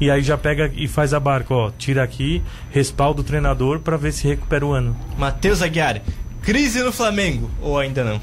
e 0.01 0.11
aí 0.11 0.23
já 0.23 0.37
pega 0.39 0.71
e 0.75 0.87
faz 0.89 1.13
a 1.15 1.21
barca, 1.21 1.53
ó, 1.55 1.71
tira 1.77 2.03
aqui, 2.03 2.43
respalda 2.71 3.21
o 3.21 3.25
treinador 3.25 3.81
para 3.81 3.97
ver 3.97 4.13
se 4.13 4.27
recupera 4.27 4.65
o 4.67 4.73
ano. 4.73 4.97
Matheus 5.19 5.61
Aguiar, 5.63 6.01
crise 6.43 6.83
no 6.83 6.93
Flamengo 6.93 7.51
ou 7.61 7.79
ainda 7.79 8.05
não? 8.05 8.21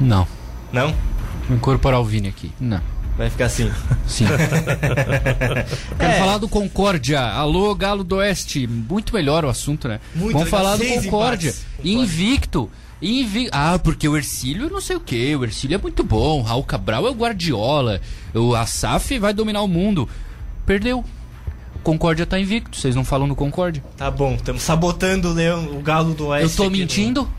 Não. 0.00 0.26
Não? 0.72 0.94
Vou 1.48 1.56
incorporar 1.56 2.00
o 2.00 2.04
Vini 2.04 2.28
aqui. 2.28 2.52
Não. 2.60 2.80
Vai 3.16 3.30
ficar 3.30 3.46
assim. 3.46 3.72
Sim. 4.06 4.26
Quero 5.98 6.12
É. 6.12 6.18
falar 6.18 6.36
do 6.38 6.48
Concórdia. 6.48 7.18
Alô, 7.20 7.74
Galo 7.74 8.04
do 8.04 8.16
Oeste. 8.16 8.66
Muito 8.66 9.14
melhor 9.14 9.42
o 9.44 9.48
assunto, 9.48 9.88
né? 9.88 10.00
Muito 10.14 10.34
Vamos 10.34 10.44
legal. 10.52 10.60
falar 10.60 10.76
do. 10.76 10.84
Concórdia. 10.84 11.54
Invicto. 11.82 12.70
Invi... 13.00 13.48
Ah, 13.52 13.78
porque 13.78 14.08
o 14.08 14.16
Ercílio 14.16 14.70
não 14.70 14.80
sei 14.80 14.96
o 14.96 15.00
que. 15.00 15.34
O 15.36 15.44
Ercílio 15.44 15.74
é 15.74 15.78
muito 15.78 16.02
bom. 16.02 16.42
Raul 16.42 16.64
Cabral 16.64 17.06
é 17.06 17.10
o 17.10 17.14
Guardiola. 17.14 18.00
O 18.34 18.54
Asaf 18.54 19.18
vai 19.18 19.34
dominar 19.34 19.62
o 19.62 19.68
mundo. 19.68 20.08
Perdeu. 20.64 21.04
O 21.74 21.78
Concórdia 21.80 22.24
tá 22.26 22.40
invicto. 22.40 22.76
Vocês 22.78 22.94
não 22.94 23.04
falam 23.04 23.28
do 23.28 23.36
Concórdia? 23.36 23.84
Tá 23.96 24.10
bom, 24.10 24.34
estamos 24.34 24.62
sabotando 24.62 25.28
o 25.30 25.32
Leão, 25.32 25.76
o 25.76 25.80
Galo 25.82 26.14
do 26.14 26.24
Eu 26.24 26.28
Oeste. 26.30 26.56
tô 26.56 26.62
aqui 26.64 26.72
no- 26.72 26.78
mentindo? 26.78 27.30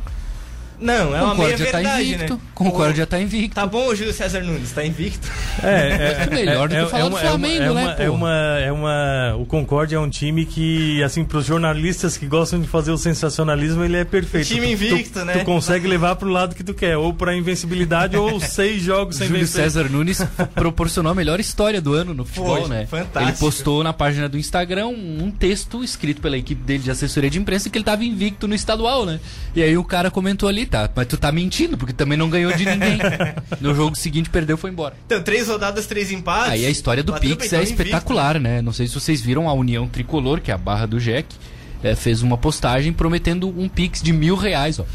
Não, 0.79 1.15
é 1.15 1.21
uma 1.21 1.33
meia 1.35 1.49
Concórdia 1.57 1.65
tá 1.71 1.77
verdade, 1.79 2.03
invicto. 2.13 2.33
né? 2.35 2.39
Concórdia 2.53 3.07
tá 3.07 3.19
invicto. 3.21 3.55
Tá 3.55 3.65
bom, 3.65 3.95
Júlio 3.95 4.13
César 4.13 4.41
Nunes, 4.41 4.71
tá 4.71 4.85
invicto. 4.85 5.27
É, 5.63 6.23
é, 6.23 6.29
Melhor 6.33 6.67
do 6.69 6.75
que 6.75 6.81
é, 6.81 6.85
falar 6.85 6.99
é 7.05 7.09
do 7.09 7.09
uma- 7.09 7.19
é 7.19 7.23
uma- 7.23 7.29
Flamengo, 7.29 7.63
é 7.63 7.73
né, 7.73 7.81
uma, 7.85 7.93
pô? 7.95 8.01
é 8.03 8.09
uma, 8.09 8.31
é 8.59 8.71
uma, 8.71 9.35
o 9.39 9.45
Concórdia 9.45 9.95
é 9.95 9.99
um 9.99 10.09
time 10.09 10.45
que, 10.45 11.01
assim, 11.03 11.23
pros 11.25 11.45
jornalistas 11.45 12.15
que 12.17 12.27
gostam 12.27 12.59
de 12.61 12.67
fazer 12.67 12.91
o 12.91 12.97
sensacionalismo, 12.97 13.83
ele 13.83 13.97
é 13.97 14.05
perfeito. 14.05 14.47
Time 14.47 14.71
invicto, 14.71 15.19
tu, 15.19 15.25
né? 15.25 15.33
Tu 15.39 15.45
consegue 15.45 15.87
levar 15.87 16.15
pro 16.15 16.29
lado 16.29 16.53
que 16.53 16.63
tu 16.63 16.73
quer, 16.73 16.95
ou 16.97 17.11
pra 17.13 17.35
invencibilidade, 17.35 18.15
ou 18.15 18.37
seis 18.39 18.81
jogos 18.83 19.15
sem 19.15 19.27
Júlio 19.27 19.41
vencer. 19.41 19.63
César 19.63 19.89
Nunes 19.89 20.21
proporcionou 20.53 21.11
a 21.11 21.15
melhor 21.15 21.39
história 21.39 21.81
do 21.81 21.93
ano 21.93 22.13
no 22.13 22.23
futebol, 22.23 22.61
Foi, 22.61 22.69
né? 22.69 22.85
fantástico. 22.85 23.19
Ele 23.21 23.31
postou 23.39 23.83
na 23.83 23.93
página 23.93 24.29
do 24.29 24.37
Instagram 24.37 24.87
um, 24.87 25.23
um 25.23 25.31
texto 25.31 25.83
escrito 25.83 26.21
pela 26.21 26.37
equipe 26.37 26.61
dele 26.63 26.83
de 26.83 26.91
assessoria 26.91 27.29
de 27.31 27.39
imprensa 27.39 27.67
que 27.69 27.77
ele 27.77 27.85
tava 27.85 28.03
invicto 28.03 28.47
no 28.47 28.53
estadual, 28.53 29.05
né? 29.05 29.19
E 29.55 29.63
aí 29.63 29.75
o 29.75 29.83
cara 29.83 30.11
comentou 30.11 30.47
ali, 30.47 30.66
tá, 30.67 30.89
mas 30.95 31.07
tu 31.07 31.17
tá 31.17 31.31
mentindo, 31.31 31.77
porque 31.77 31.93
também 31.93 32.17
não 32.17 32.29
ganhou 32.29 32.51
de 32.53 32.65
ninguém. 32.65 32.99
no 33.61 33.73
jogo 33.73 33.95
seguinte 33.95 34.29
perdeu 34.29 34.55
e 34.55 34.59
foi 34.59 34.69
embora. 34.69 34.95
Então, 35.05 35.21
três 35.21 35.47
rodadas, 35.47 35.87
três 35.87 36.11
empates. 36.11 36.51
Aí 36.51 36.65
a 36.65 36.69
história 36.69 37.03
do 37.03 37.13
Pix 37.13 37.47
é 37.47 37.49
tão 37.49 37.61
invicto. 37.61 37.81
espetacular, 37.81 38.39
né? 38.39 38.61
Não 38.61 38.73
sei 38.73 38.87
se 38.87 38.93
vocês 38.93 39.21
viram 39.21 39.49
a 39.49 39.53
União 39.53 39.87
Tricolor, 39.87 40.41
que 40.41 40.51
é 40.51 40.53
a 40.53 40.57
barra 40.57 40.85
do 40.85 40.99
Jack, 40.99 41.35
é, 41.83 41.95
fez 41.95 42.21
uma 42.21 42.37
postagem 42.37 42.93
prometendo 42.93 43.47
um 43.47 43.67
Pix 43.67 44.01
de 44.01 44.13
mil 44.13 44.35
reais, 44.35 44.79
ó. 44.79 44.85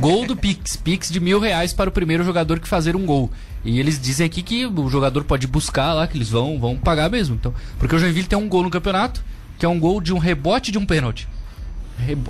Gol 0.00 0.26
do 0.26 0.36
Pix, 0.36 0.74
Pix 0.76 1.10
de 1.10 1.20
mil 1.20 1.38
reais 1.38 1.72
para 1.72 1.88
o 1.88 1.92
primeiro 1.92 2.24
jogador 2.24 2.58
que 2.58 2.68
fazer 2.68 2.96
um 2.96 3.06
gol. 3.06 3.30
E 3.64 3.80
eles 3.80 4.00
dizem 4.00 4.26
aqui 4.26 4.42
que 4.42 4.66
o 4.66 4.88
jogador 4.90 5.24
pode 5.24 5.46
buscar 5.46 5.94
lá, 5.94 6.06
que 6.06 6.16
eles 6.16 6.28
vão, 6.28 6.58
vão 6.58 6.76
pagar 6.76 7.08
mesmo. 7.08 7.34
Então, 7.34 7.54
porque 7.78 7.94
o 7.94 7.98
Joinville 7.98 8.26
tem 8.26 8.38
um 8.38 8.48
gol 8.48 8.62
no 8.62 8.70
campeonato, 8.70 9.24
que 9.58 9.64
é 9.64 9.68
um 9.68 9.80
gol 9.80 10.00
de 10.00 10.12
um 10.12 10.18
rebote 10.18 10.70
de 10.70 10.78
um 10.78 10.84
pênalti. 10.84 11.26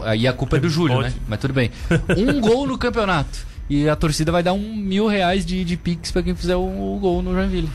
Aí 0.03 0.27
a 0.27 0.33
culpa 0.33 0.57
é 0.57 0.61
do 0.61 0.69
Júlio, 0.69 1.01
né? 1.01 1.13
Mas 1.29 1.41
tudo 1.41 1.55
bem. 1.55 1.71
Um 2.17 2.41
gol 2.43 2.67
no 2.67 2.79
campeonato. 2.79 3.47
E 3.69 3.89
a 3.89 3.97
torcida 3.97 4.31
vai 4.31 4.43
dar 4.43 4.53
um 4.53 4.75
mil 4.77 5.07
reais 5.07 5.45
de, 5.45 5.65
de 5.65 5.77
Pix 5.77 6.11
para 6.11 6.23
quem 6.23 6.35
fizer 6.35 6.57
o, 6.57 6.61
o 6.97 6.99
gol 7.01 7.23
no 7.23 7.33
Joinville. 7.33 7.71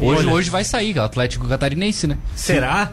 Hoje, 0.00 0.20
Olha. 0.20 0.32
hoje 0.32 0.50
vai 0.50 0.64
sair, 0.64 0.96
o 0.96 1.02
Atlético 1.02 1.48
Catarinense, 1.48 2.06
né? 2.06 2.18
Será? 2.34 2.92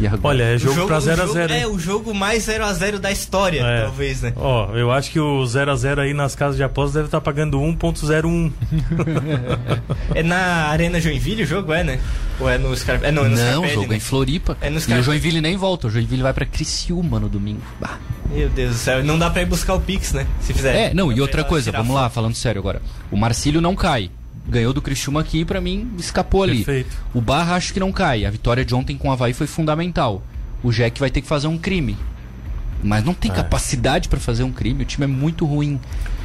E 0.00 0.06
agora? 0.06 0.20
Olha, 0.28 0.42
é 0.44 0.54
O 0.56 0.58
jogo, 0.58 0.86
pra 0.86 0.96
o 0.98 1.00
0x0. 1.00 1.26
jogo- 1.26 1.52
É, 1.52 1.66
o 1.66 1.78
jogo 1.78 2.14
mais 2.14 2.44
0x0 2.46 2.98
da 2.98 3.12
história, 3.12 3.60
É. 3.60 3.82
talvez, 3.82 4.22
né? 4.22 4.32
Ó, 4.34 4.74
eu 4.74 4.90
acho 4.90 5.10
que 5.10 5.20
o 5.20 5.44
0x0 5.44 5.98
aí 6.00 6.14
nas 6.14 6.34
casas 6.34 6.56
de 6.56 6.62
apostas 6.62 6.94
deve 6.94 7.06
estar 7.06 7.20
pagando 7.20 7.60
1.01. 7.60 8.50
É 10.14 10.22
na 10.22 10.68
Arena 10.68 11.00
Joinville 11.00 11.42
o 11.42 11.46
jogo, 11.46 11.72
é, 11.72 11.84
né? 11.84 12.00
Ou 12.40 12.48
é 12.48 12.58
no 12.58 12.74
Scarpe... 12.76 13.04
É, 13.06 13.12
não, 13.12 13.24
é 13.24 13.28
no 13.28 13.36
Não, 13.36 13.42
o 13.42 13.46
Scarpelli, 13.46 13.74
jogo 13.74 13.86
é 13.86 13.88
né? 13.90 13.96
em 13.96 14.00
Floripa. 14.00 14.56
É 14.60 14.70
no 14.70 14.78
e 14.78 14.80
Scarpe- 14.80 15.00
o 15.00 15.04
Joinville 15.04 15.40
nem 15.40 15.56
volta. 15.56 15.86
O 15.86 15.90
Joinville 15.90 16.22
vai 16.22 16.32
pra 16.32 16.46
Criciúma 16.46 17.20
no 17.20 17.28
domingo. 17.28 17.60
Bah. 17.80 17.98
Meu 18.30 18.48
Deus 18.48 18.70
do 18.72 18.76
céu. 18.78 19.04
Não 19.04 19.18
dá 19.18 19.28
pra 19.30 19.42
ir 19.42 19.46
buscar 19.46 19.74
o 19.74 19.80
Pix, 19.80 20.12
né? 20.12 20.26
Se 20.40 20.52
fizer. 20.54 20.74
É, 20.90 20.94
não, 20.94 21.12
e 21.12 21.20
outra 21.20 21.44
coisa, 21.44 21.70
vamos 21.72 21.94
lá, 21.94 22.08
falando 22.08 22.34
sério 22.34 22.58
agora. 22.60 22.80
O 23.10 23.16
Marcílio 23.16 23.60
não 23.60 23.74
cai. 23.74 24.10
Ganhou 24.50 24.72
do 24.72 24.82
Criciúma 24.82 25.20
aqui 25.20 25.40
e 25.40 25.44
pra 25.44 25.60
mim 25.60 25.90
escapou 25.98 26.42
ali. 26.42 26.56
Perfeito. 26.64 26.96
O 27.14 27.20
Barra 27.20 27.54
acho 27.54 27.72
que 27.72 27.80
não 27.80 27.92
cai. 27.92 28.24
A 28.26 28.30
vitória 28.30 28.64
de 28.64 28.74
ontem 28.74 28.96
com 28.98 29.08
o 29.08 29.12
Havaí 29.12 29.32
foi 29.32 29.46
fundamental. 29.46 30.22
O 30.62 30.70
Jack 30.72 30.98
vai 31.00 31.08
ter 31.10 31.20
que 31.20 31.28
fazer 31.28 31.46
um 31.46 31.56
crime. 31.56 31.96
Mas 32.82 33.04
não 33.04 33.12
É. 33.12 33.16
tem 33.16 33.30
capacidade 33.30 34.08
pra 34.08 34.18
fazer 34.18 34.42
um 34.42 34.52
crime. 34.52 34.82
O 34.82 34.86
time 34.86 35.04
é 35.04 35.06
muito 35.06 35.44
ruim. 35.46 35.78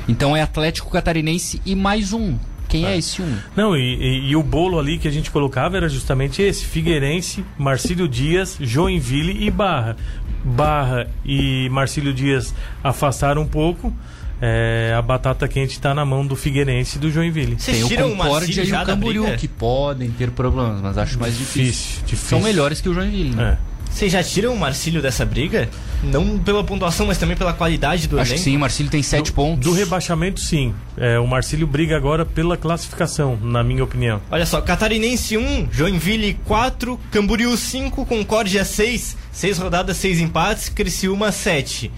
Então 0.08 0.36
é 0.36 0.42
Atlético 0.42 0.90
Catarinense 0.90 1.62
e 1.66 1.76
mais 1.76 2.14
um. 2.14 2.38
Quem 2.68 2.86
é, 2.86 2.98
esse 2.98 3.22
um? 3.22 3.38
Não, 3.56 3.76
e, 3.78 3.80
e- 3.96 4.30
e 4.32 4.36
o 4.36 4.42
bolo 4.42 4.80
ali 4.80 4.98
que 4.98 5.08
a 5.08 5.12
gente 5.12 5.30
colocava 5.30 5.78
era 5.78 5.88
justamente 5.88 6.42
esse: 6.42 6.66
Figueirense, 6.66 7.46
Marcílio 7.60 8.08
Dias, 8.08 8.58
Joinville 8.60 9.46
e 9.46 9.52
Barra. 9.52 9.96
Barra 10.44 11.08
e 11.24 11.70
Marcílio 11.70 12.14
Dias 12.14 12.54
afastaram 12.84 13.44
um 13.44 13.48
pouco. 13.48 13.94
É, 14.42 14.94
a 14.98 15.02
batata 15.02 15.48
quente 15.48 15.80
tá 15.80 15.94
na 15.94 16.06
mão 16.06 16.26
do 16.26 16.36
Figueirense 16.36 16.98
e 16.98 17.00
do 17.00 17.10
Joinville. 17.10 17.56
Vocês 17.58 17.78
Tem 17.78 17.88
tiram 17.88 18.08
o 18.08 18.12
Concórdia 18.12 18.64
Marcílio 18.64 18.76
e 18.76 18.84
o 18.84 18.86
Camboriú, 18.86 19.38
que 19.38 19.48
podem 19.48 20.12
ter 20.12 20.32
problemas, 20.32 20.82
mas 20.82 20.98
acho 20.98 21.20
mais 21.20 21.38
difícil. 21.38 21.64
Difícil, 21.64 22.02
difícil. 22.06 22.30
São 22.30 22.42
melhores 22.42 22.82
que 22.82 22.90
o 22.90 22.94
Joinville, 22.94 23.36
né? 23.36 23.58
É. 23.72 23.76
Vocês 23.96 24.12
já 24.12 24.22
tiram 24.22 24.54
o 24.54 24.60
Marcílio 24.60 25.02
dessa 25.02 25.26
briga? 25.26 25.70
Não 26.04 26.38
pela 26.38 26.62
pontuação, 26.66 27.06
mas 27.08 27.18
também 27.18 27.38
pela 27.38 27.54
qualidade 27.54 28.10
do 28.10 28.20
Acho 28.20 28.32
que 28.32 28.36
elenco? 28.36 28.44
sim, 28.44 28.58
o 28.58 28.60
Marcílio 28.60 28.92
tem 28.92 29.02
7 29.02 29.32
pontos. 29.32 29.64
Do 29.66 29.72
rebaixamento, 29.72 30.42
sim. 30.42 30.76
É, 30.98 31.18
o 31.18 31.26
Marcílio 31.26 31.66
briga 31.66 31.96
agora 31.96 32.26
pela 32.26 32.58
classificação, 32.58 33.40
na 33.42 33.64
minha 33.64 33.82
opinião. 33.86 34.22
Olha 34.30 34.46
só, 34.46 34.60
Catarinense 34.60 35.38
1, 35.38 35.70
Joinville 35.72 36.34
4, 36.44 37.00
Camboriú 37.10 37.56
5, 37.56 38.06
Concórdia 38.06 38.66
6, 38.66 39.16
6 39.32 39.60
rodadas, 39.60 39.96
6 39.96 40.20
empates, 40.20 40.68
Criciúma 40.68 41.32
7. 41.32 41.90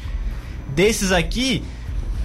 Desses 0.75 1.11
aqui, 1.11 1.63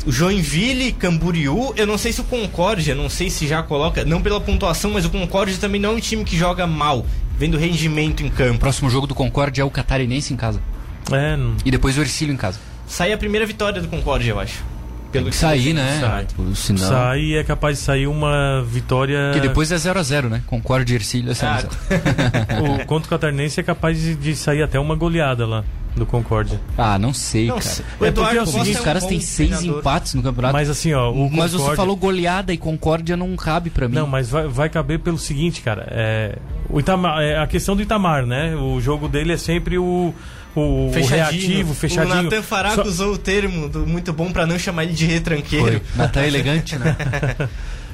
Joinville, 0.06 0.92
Camboriú, 0.92 1.72
eu 1.76 1.86
não 1.86 1.96
sei 1.96 2.12
se 2.12 2.20
o 2.20 2.24
Concórdia, 2.24 2.94
não 2.94 3.08
sei 3.08 3.30
se 3.30 3.46
já 3.46 3.62
coloca, 3.62 4.04
não 4.04 4.20
pela 4.20 4.40
pontuação, 4.40 4.90
mas 4.92 5.04
o 5.04 5.10
Concórdia 5.10 5.56
também 5.58 5.80
não 5.80 5.90
é 5.90 5.92
um 5.94 6.00
time 6.00 6.24
que 6.24 6.36
joga 6.36 6.66
mal, 6.66 7.06
vendo 7.38 7.56
rendimento 7.56 8.22
em 8.22 8.26
O 8.28 8.30
campo. 8.30 8.58
próximo 8.58 8.90
jogo 8.90 9.06
do 9.06 9.14
Concórdia 9.14 9.62
é 9.62 9.64
o 9.64 9.70
Catarinense 9.70 10.32
em 10.32 10.36
casa. 10.36 10.60
É, 11.10 11.36
E 11.64 11.70
depois 11.70 11.96
o 11.96 12.00
Ercílio 12.00 12.32
em 12.32 12.36
casa. 12.36 12.58
Sai 12.86 13.12
a 13.12 13.18
primeira 13.18 13.46
vitória 13.46 13.80
do 13.80 13.88
Concórdia, 13.88 14.30
eu 14.30 14.40
acho. 14.40 14.62
Tem 15.12 15.24
que 15.24 15.36
sair, 15.36 15.72
né? 15.74 15.98
sai. 16.00 16.26
Senão... 16.54 16.88
sai 16.88 17.20
e 17.20 17.34
é 17.36 17.44
capaz 17.44 17.78
de 17.78 17.84
sair 17.84 18.06
uma 18.06 18.62
vitória. 18.66 19.30
Porque 19.32 19.46
depois 19.46 19.70
é 19.70 19.76
0x0, 19.76 20.28
né? 20.28 20.42
Concórdia 20.46 20.94
e 20.94 20.96
Ercílio 20.96 21.30
é 21.30 21.34
0 21.34 21.52
a 21.52 21.54
Ah, 21.56 21.60
0 21.60 21.70
O 22.82 22.86
contra 22.86 23.06
o 23.06 23.10
Catarinense 23.10 23.60
é 23.60 23.62
capaz 23.62 24.00
de, 24.00 24.14
de 24.14 24.34
sair 24.36 24.62
até 24.62 24.78
uma 24.80 24.94
goleada 24.94 25.46
lá 25.46 25.64
do 25.94 26.06
Concórdia. 26.06 26.58
Ah, 26.78 26.98
não 26.98 27.12
sei, 27.12 27.48
Não, 27.48 27.56
cara. 27.58 27.66
se- 27.68 27.82
o 28.00 28.04
É 28.06 28.10
porque 28.10 28.36
é 28.36 28.40
o 28.40 28.44
Os 28.44 28.50
seguinte, 28.50 28.78
é 28.78 28.80
um 28.80 28.84
caras 28.84 29.02
bom 29.02 29.08
têm 29.10 29.20
seis 29.20 29.50
treinador. 29.50 29.78
empates 29.80 30.14
no 30.14 30.22
campeonato. 30.22 30.54
Mas 30.54 30.70
assim, 30.70 30.94
ó, 30.94 31.12
o 31.12 31.30
Mas 31.30 31.50
você 31.52 31.58
Concórdia- 31.58 31.76
falou 31.76 31.96
goleada 31.96 32.52
e 32.52 32.56
Concórdia 32.56 33.14
não 33.14 33.36
cabe 33.36 33.68
pra 33.68 33.88
mim. 33.88 33.94
Não, 33.96 34.06
mas 34.06 34.30
vai, 34.30 34.48
vai 34.48 34.68
caber 34.70 35.00
pelo 35.00 35.18
seguinte, 35.18 35.60
cara. 35.60 35.86
É, 35.90 36.38
o 36.70 36.80
Itamar, 36.80 37.20
é 37.20 37.36
a 37.38 37.46
questão 37.46 37.76
do 37.76 37.82
Itamar, 37.82 38.24
né? 38.24 38.56
O 38.56 38.80
jogo 38.80 39.06
dele 39.06 39.34
é 39.34 39.36
sempre 39.36 39.76
o, 39.76 40.14
o, 40.54 40.88
o 40.88 41.06
reativo, 41.06 41.74
fechadinho. 41.74 42.20
O 42.20 42.22
Natan 42.24 42.42
Faraco 42.42 42.76
Só- 42.76 42.82
usou 42.88 43.12
o 43.14 43.18
termo 43.18 43.68
do 43.68 43.86
muito 43.86 44.12
bom 44.12 44.32
pra 44.32 44.46
não 44.46 44.58
chamar 44.58 44.84
ele 44.84 44.92
de 44.92 45.06
retranqueiro. 45.06 45.80
Foi. 45.80 45.82
Natan 45.96 46.24
elegante, 46.24 46.76
né? 46.78 46.96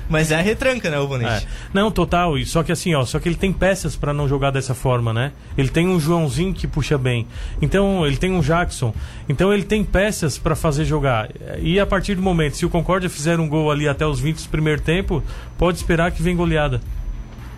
Mas 0.09 0.31
é 0.31 0.37
a 0.37 0.41
retranca, 0.41 0.89
né, 0.89 0.99
o 0.99 1.07
Bonete? 1.07 1.45
É. 1.45 1.49
Não, 1.75 1.91
total. 1.91 2.39
e 2.39 2.47
Só 2.47 2.63
que 2.63 2.73
assim, 2.73 2.95
ó, 2.95 3.05
só 3.05 3.19
que 3.19 3.29
ele 3.29 3.37
tem 3.37 3.53
peças 3.53 3.95
pra 3.95 4.13
não 4.15 4.27
jogar 4.27 4.51
dessa 4.51 4.75
forma, 4.75 5.13
né? 5.13 5.33
Ele 5.57 5.69
tem 5.69 5.87
um 5.87 6.01
Joãozinho 6.01 6.55
que 6.55 6.67
puxa 6.67 6.97
bem. 6.97 7.27
Então, 7.61 8.07
ele 8.07 8.17
tem 8.17 8.33
um 8.33 8.41
Jackson. 8.41 8.95
Então, 9.29 9.53
ele 9.53 9.65
tem 9.65 9.85
peças 9.85 10.39
pra 10.39 10.57
fazer 10.57 10.87
jogar. 10.87 11.29
E 11.61 11.79
a 11.79 11.85
partir 11.85 12.15
do 12.15 12.23
momento, 12.23 12.57
se 12.57 12.65
o 12.65 12.71
Concórdia 12.71 13.11
fizer 13.11 13.39
um 13.39 13.47
gol 13.47 13.71
ali 13.71 13.87
até 13.87 14.07
os 14.07 14.19
20 14.19 14.45
do 14.45 14.49
primeiro 14.49 14.81
tempo, 14.81 15.23
pode 15.59 15.77
esperar 15.77 16.11
que 16.11 16.23
vem 16.23 16.35
goleada. 16.35 16.81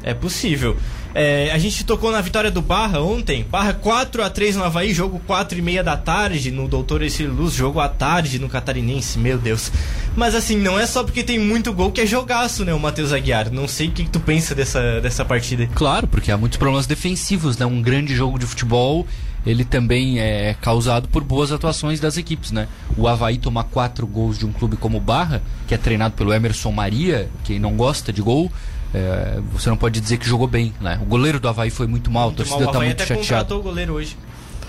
É 0.03 0.13
possível. 0.13 0.77
É, 1.15 1.51
a 1.53 1.59
gente 1.59 1.85
tocou 1.85 2.13
na 2.13 2.21
vitória 2.21 2.51
do 2.51 2.63
Barra 2.63 3.01
ontem. 3.01 3.45
Barra 3.45 3.73
4 3.73 4.23
a 4.23 4.31
3 4.31 4.57
no 4.57 4.65
Havaí, 4.65 4.95
jogo 4.95 5.21
4 5.27 5.59
e 5.59 5.63
meia 5.63 5.83
da 5.83 5.97
tarde 5.97 6.51
no 6.51 6.69
Doutor 6.69 7.03
Ercílio 7.03 7.33
Luz, 7.33 7.55
jogo 7.55 7.81
à 7.81 7.89
tarde 7.89 8.39
no 8.39 8.49
Catarinense, 8.49 9.19
meu 9.19 9.37
Deus. 9.37 9.73
Mas 10.17 10.35
assim, 10.35 10.57
não 10.57 10.79
é 10.79 10.87
só 10.87 11.03
porque 11.03 11.23
tem 11.23 11.39
muito 11.39 11.73
gol 11.73 11.91
que 11.91 12.01
é 12.01 12.07
jogaço, 12.07 12.65
né, 12.65 12.73
o 12.73 12.79
Matheus 12.79 13.13
Aguiar. 13.13 13.51
Não 13.51 13.67
sei 13.67 13.89
o 13.89 13.93
que, 13.93 14.09
tu 14.09 14.21
pensa 14.21 14.55
dessa, 14.55 15.01
dessa 15.01 15.25
partida. 15.25 15.69
Claro, 15.75 16.07
porque 16.07 16.31
há 16.31 16.37
muitos 16.37 16.59
problemas 16.59 16.87
defensivos, 16.87 17.59
né? 17.59 17.67
Um 17.67 17.83
grande 17.83 18.15
jogo 18.15 18.39
de 18.39 18.47
futebol, 18.47 19.07
ele 19.45 19.65
também 19.65 20.21
é 20.21 20.55
causado 20.61 21.09
por 21.09 21.25
boas 21.25 21.51
atuações 21.51 21.99
das 21.99 22.17
equipes, 22.17 22.53
né? 22.53 22.69
O 22.97 23.09
Havaí 23.09 23.39
tomar 23.39 23.65
quatro 23.65 24.07
gols 24.07 24.39
de 24.39 24.47
um 24.47 24.53
clube 24.53 24.77
como 24.77 24.99
o 24.99 25.01
Barra, 25.01 25.43
que 25.67 25.75
é 25.75 25.79
treinado 25.79 26.15
pelo 26.15 26.33
Emerson 26.33 26.73
Maria, 26.73 27.29
que 27.45 27.59
não 27.59 27.77
gosta 27.77 28.13
de 28.13 28.21
gol, 28.23 28.51
é, 28.95 29.38
você 29.53 29.68
não 29.70 29.76
pode 29.76 30.01
dizer 30.01 30.16
que 30.18 30.26
jogou 30.28 30.47
bem, 30.49 30.72
né? 30.80 30.99
O 31.03 31.07
goleiro 31.07 31.38
do 31.41 31.49
Havaí 31.49 31.70
foi 31.70 31.86
muito 31.86 32.11
mal, 32.11 32.24
a 32.24 32.26
Muito 32.26 32.38
mal. 32.41 32.47
torcida 32.47 32.68
o 32.68 32.72
tá 32.72 32.78
Havaí 32.78 32.88
muito 32.88 33.03
até 33.03 33.07
chateada. 33.07 33.24
contratou 33.45 33.59
o 33.61 33.62
goleiro 33.62 33.93
hoje. 33.95 34.16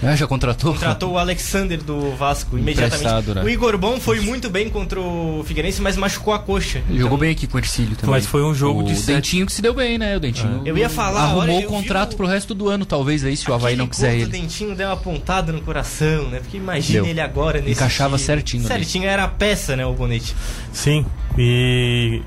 Ah, 0.03 0.15
já 0.15 0.25
contratou? 0.25 0.73
Contratou 0.73 1.11
o 1.11 1.17
Alexander 1.19 1.77
do 1.83 2.15
Vasco 2.15 2.57
imediatamente. 2.57 3.35
Né? 3.35 3.43
O 3.43 3.47
Igor 3.49 3.77
Bom 3.77 3.99
foi 3.99 4.19
muito 4.19 4.49
bem 4.49 4.67
contra 4.67 4.99
o 4.99 5.43
Figueirense, 5.45 5.79
mas 5.79 5.95
machucou 5.95 6.33
a 6.33 6.39
coxa. 6.39 6.79
Ele 6.79 6.85
Então, 6.87 7.01
jogou 7.01 7.19
bem 7.19 7.29
aqui 7.29 7.45
com 7.45 7.55
o 7.57 7.59
Ercílio 7.59 7.95
também. 7.95 8.09
Mas 8.15 8.25
foi 8.25 8.41
um 8.43 8.51
jogo 8.51 8.79
o 8.79 8.83
de 8.83 8.95
sete- 8.95 9.13
Dentinho 9.13 9.45
que 9.45 9.51
se 9.53 9.61
deu 9.61 9.75
bem, 9.75 9.99
né? 9.99 10.17
O 10.17 10.19
Dentinho. 10.19 10.63
Eu 10.65 10.75
ia 10.75 10.89
falar, 10.89 11.21
Arrumou 11.25 11.41
olha, 11.43 11.53
o 11.53 11.61
eu 11.61 11.69
contrato 11.69 12.13
o- 12.13 12.17
pro 12.17 12.25
resto 12.25 12.55
do 12.55 12.67
ano, 12.67 12.83
talvez, 12.83 13.23
aí, 13.23 13.37
se 13.37 13.47
o 13.51 13.53
Havaí 13.53 13.75
não 13.75 13.85
quiser 13.85 14.15
ele. 14.15 14.25
Dentinho 14.25 14.73
deu 14.75 14.87
uma 14.87 14.97
pontada 14.97 15.51
no 15.53 15.61
coração, 15.61 16.29
né? 16.29 16.39
Porque 16.39 16.57
imagina 16.57 17.03
Deu. 17.03 17.11
ele 17.11 17.21
agora 17.21 17.59
nesse 17.59 17.73
Encaixava 17.73 18.15
time. 18.17 18.25
certinho 18.25 18.63
ali. 18.65 18.73
Certinho, 18.73 19.05
era 19.07 19.25
a 19.25 19.27
peça, 19.27 19.75
né, 19.75 19.85
o 19.85 19.93
Bonete. 19.93 20.35
Sim. 20.73 21.05
E, 21.37 22.23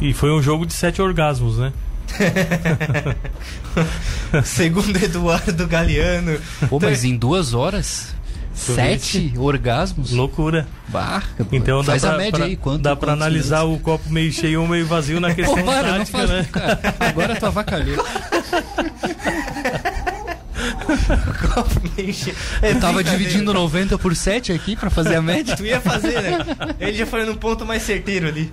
e 0.00 0.12
foi 0.12 0.30
um 0.30 0.42
jogo 0.42 0.64
de 0.66 0.72
sete 0.74 1.00
orgasmos, 1.02 1.58
né? 1.58 1.72
Segundo 4.44 4.96
Eduardo 4.96 5.66
Galeano. 5.66 6.38
Pô, 6.68 6.78
mas 6.80 7.04
em 7.04 7.16
duas 7.16 7.54
horas? 7.54 8.14
Sete 8.54 9.32
orgasmos? 9.36 10.10
Loucura. 10.10 10.66
Bah, 10.88 11.22
Então 11.52 11.84
faz 11.84 12.02
dá 12.02 12.08
a 12.08 12.10
pra, 12.12 12.18
média 12.18 12.38
pra- 12.38 12.46
aí. 12.46 12.56
Quanto, 12.56 12.82
dá 12.82 12.96
pra 12.96 13.12
analisar 13.12 13.60
minutos? 13.60 13.80
o 13.80 13.84
copo 13.84 14.10
meio 14.10 14.32
cheio 14.32 14.62
ou 14.62 14.68
meio 14.68 14.84
vazio 14.86 15.20
na 15.20 15.32
questão 15.32 15.56
Pô, 15.58 15.64
para, 15.64 15.98
tática, 15.98 16.18
faz, 16.18 16.30
né? 16.30 16.46
cara. 16.50 16.80
Agora 16.98 17.36
tu 17.36 17.46
avacalhou. 17.46 18.04
É 22.62 22.70
Eu 22.72 22.80
tava 22.80 22.94
brincadeira. 22.94 23.04
dividindo 23.04 23.54
90 23.54 23.96
por 23.98 24.16
7 24.16 24.52
aqui 24.52 24.74
pra 24.74 24.90
fazer 24.90 25.14
a 25.16 25.22
média. 25.22 25.56
Tu 25.56 25.64
ia 25.66 25.80
fazer, 25.80 26.20
né? 26.20 26.38
Ele 26.80 26.96
já 26.98 27.06
foi 27.06 27.24
num 27.24 27.36
ponto 27.36 27.64
mais 27.64 27.82
certeiro 27.82 28.26
ali. 28.28 28.52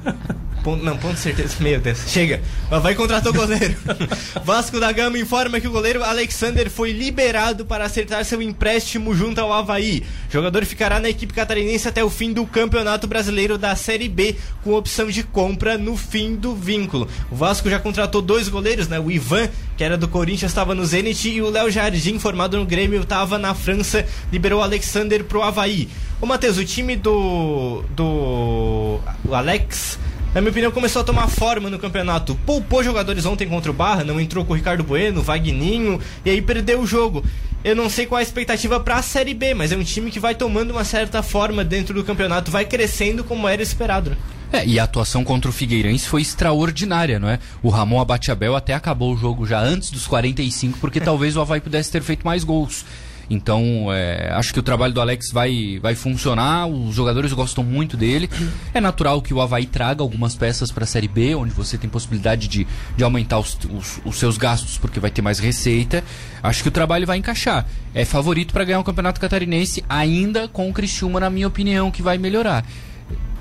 Ponto, 0.66 0.84
não, 0.84 0.98
ponto 0.98 1.16
certeiro. 1.20 1.52
Meu 1.60 1.80
Deus. 1.80 2.00
Chega. 2.08 2.42
Vai 2.82 2.96
contratar 2.96 3.32
o 3.32 3.36
goleiro. 3.36 3.76
Vasco 4.44 4.80
da 4.80 4.92
Gama 4.92 5.20
informa 5.20 5.60
que 5.60 5.68
o 5.68 5.72
goleiro 5.72 6.04
Alexander 6.04 6.72
foi 6.72 6.92
liberado 6.92 7.68
para 7.68 7.86
acertar 7.86 8.26
seu 8.26 8.42
empréstimo 8.42 9.14
junto 9.14 9.40
ao 9.40 9.54
Havaí. 9.54 10.02
O 10.28 10.34
jogador 10.34 10.66
ficará 10.66 11.00
na 11.00 11.08
equipe 11.08 11.36
catarinense 11.36 11.88
até 11.88 12.04
o 12.04 12.10
fim 12.10 12.34
do 12.34 12.48
Campeonato 12.48 13.06
Brasileiro 13.06 13.60
da 13.60 13.76
Série 13.76 14.10
B, 14.10 14.38
com 14.64 14.74
opção 14.74 15.06
de 15.08 15.22
compra 15.22 15.78
no 15.78 15.96
fim 15.96 16.34
do 16.34 16.56
vínculo. 16.56 17.08
O 17.30 17.36
Vasco 17.36 17.70
já 17.70 17.78
contratou 17.78 18.20
dois 18.20 18.50
goleiros, 18.50 18.88
né? 18.88 19.00
O 19.00 19.12
Ivan, 19.12 19.48
que 19.78 19.84
era 19.84 19.96
do 19.96 20.08
Corinthians, 20.08 20.50
estava 20.50 20.74
no 20.74 20.84
Zenit, 20.84 21.30
e 21.30 21.44
o 21.44 21.50
Léo 21.52 21.70
Jardim, 21.70 22.18
formado 22.18 22.58
no 22.58 22.66
Grêmio, 22.66 23.04
estava 23.04 23.38
na 23.38 23.54
França, 23.54 24.04
liberou 24.32 24.62
o 24.62 24.64
Alexander 24.64 25.26
pro 25.26 25.44
Havaí. 25.44 25.88
Ô 26.20 26.26
Matheus, 26.26 26.58
o 26.58 26.66
time 26.66 26.96
do. 26.96 27.84
do. 27.96 29.00
o 29.24 29.36
Alex. 29.36 30.00
Na 30.36 30.42
minha 30.42 30.52
opinião, 30.52 30.70
começou 30.70 31.02
a 31.02 31.06
tomar 31.06 31.30
forma 31.30 31.70
no 31.70 31.80
campeonato. 31.80 32.36
Poupou 32.46 32.84
jogadores 32.84 33.26
ontem 33.26 33.48
contra 33.48 33.72
o 33.72 33.74
Barra, 33.74 34.04
não 34.04 34.20
entrou 34.20 34.44
com 34.44 34.52
o 34.52 34.56
Ricardo 34.58 34.84
Bueno, 34.84 35.22
Vagninho, 35.22 35.98
e 36.26 36.30
aí 36.30 36.42
perdeu 36.42 36.82
o 36.82 36.86
jogo. 36.86 37.24
Eu 37.64 37.74
não 37.74 37.90
sei 37.90 38.06
qual 38.06 38.20
é 38.20 38.22
a 38.22 38.28
expectativa 38.28 38.78
pra 38.78 39.02
Série 39.02 39.34
B, 39.34 39.54
mas 39.54 39.72
é 39.72 39.78
um 39.78 39.84
time 39.84 40.12
que 40.12 40.20
vai 40.20 40.36
tomando 40.36 40.72
uma 40.72 40.84
certa 40.84 41.24
forma 41.24 41.64
dentro 41.64 41.94
do 41.94 42.04
campeonato, 42.04 42.52
vai 42.52 42.66
crescendo 42.66 43.24
como 43.24 43.48
era 43.48 43.64
esperado. 43.64 44.10
né? 44.10 44.18
É, 44.52 44.66
e 44.68 44.78
a 44.78 44.84
atuação 44.84 45.24
contra 45.24 45.50
o 45.50 45.54
Figueirense 45.54 46.06
foi 46.06 46.22
extraordinária, 46.22 47.18
não 47.18 47.30
é? 47.30 47.40
O 47.64 47.70
Ramon 47.70 48.02
Abatiabel 48.02 48.58
até 48.58 48.74
acabou 48.74 49.14
o 49.14 49.18
jogo 49.18 49.46
já 49.46 49.62
antes 49.62 49.90
dos 49.90 50.06
45, 50.06 50.80
porque 50.80 51.00
talvez 51.00 51.38
o 51.38 51.42
Havaí 51.42 51.62
pudesse 51.62 51.90
ter 51.90 52.04
feito 52.04 52.26
mais 52.26 52.44
gols. 52.44 52.84
Então, 53.30 53.88
é, 53.92 54.32
acho 54.34 54.54
que 54.54 54.60
o 54.60 54.64
trabalho 54.64 54.94
do 54.94 55.02
Alex 55.02 55.32
vai, 55.32 55.80
vai 55.82 55.96
funcionar, 55.96 56.68
os 56.68 56.96
jogadores 56.96 57.34
gostam 57.34 57.64
muito 57.64 57.98
dele. 57.98 58.30
É 58.74 58.80
natural 58.80 59.22
que 59.22 59.34
o 59.34 59.42
Havaí 59.42 59.66
traga 59.66 60.02
algumas 60.02 60.36
peças 60.36 60.72
para 60.72 60.84
a 60.84 60.88
Série 60.88 61.08
B, 61.08 61.36
onde 61.36 61.54
você 61.54 61.78
tem 61.78 61.90
possibilidade 61.90 62.48
de, 62.48 62.68
de 62.96 63.04
aumentar 63.04 63.40
os, 63.40 63.58
os, 63.72 64.02
os 64.06 64.20
seus 64.20 64.38
gastos, 64.38 64.78
porque 64.78 65.00
vai 65.00 65.10
ter 65.10 65.22
mais 65.22 65.40
receita. 65.40 66.04
Acho 66.44 66.62
que 66.62 66.70
o 66.70 66.72
trabalho 66.72 67.08
vai 67.08 67.18
encaixar. 67.18 67.66
É 67.94 68.06
favorito 68.06 68.54
para 68.54 68.64
ganhar 68.64 68.80
o 68.80 68.84
Campeonato 68.84 69.20
Catarinense, 69.20 69.84
ainda 69.90 70.48
com 70.48 70.70
o 70.70 70.74
Criciúma, 70.74 71.20
na 71.20 71.30
minha 71.30 71.48
opinião, 71.48 71.90
que 71.92 72.02
vai 72.02 72.18
melhorar. 72.18 72.66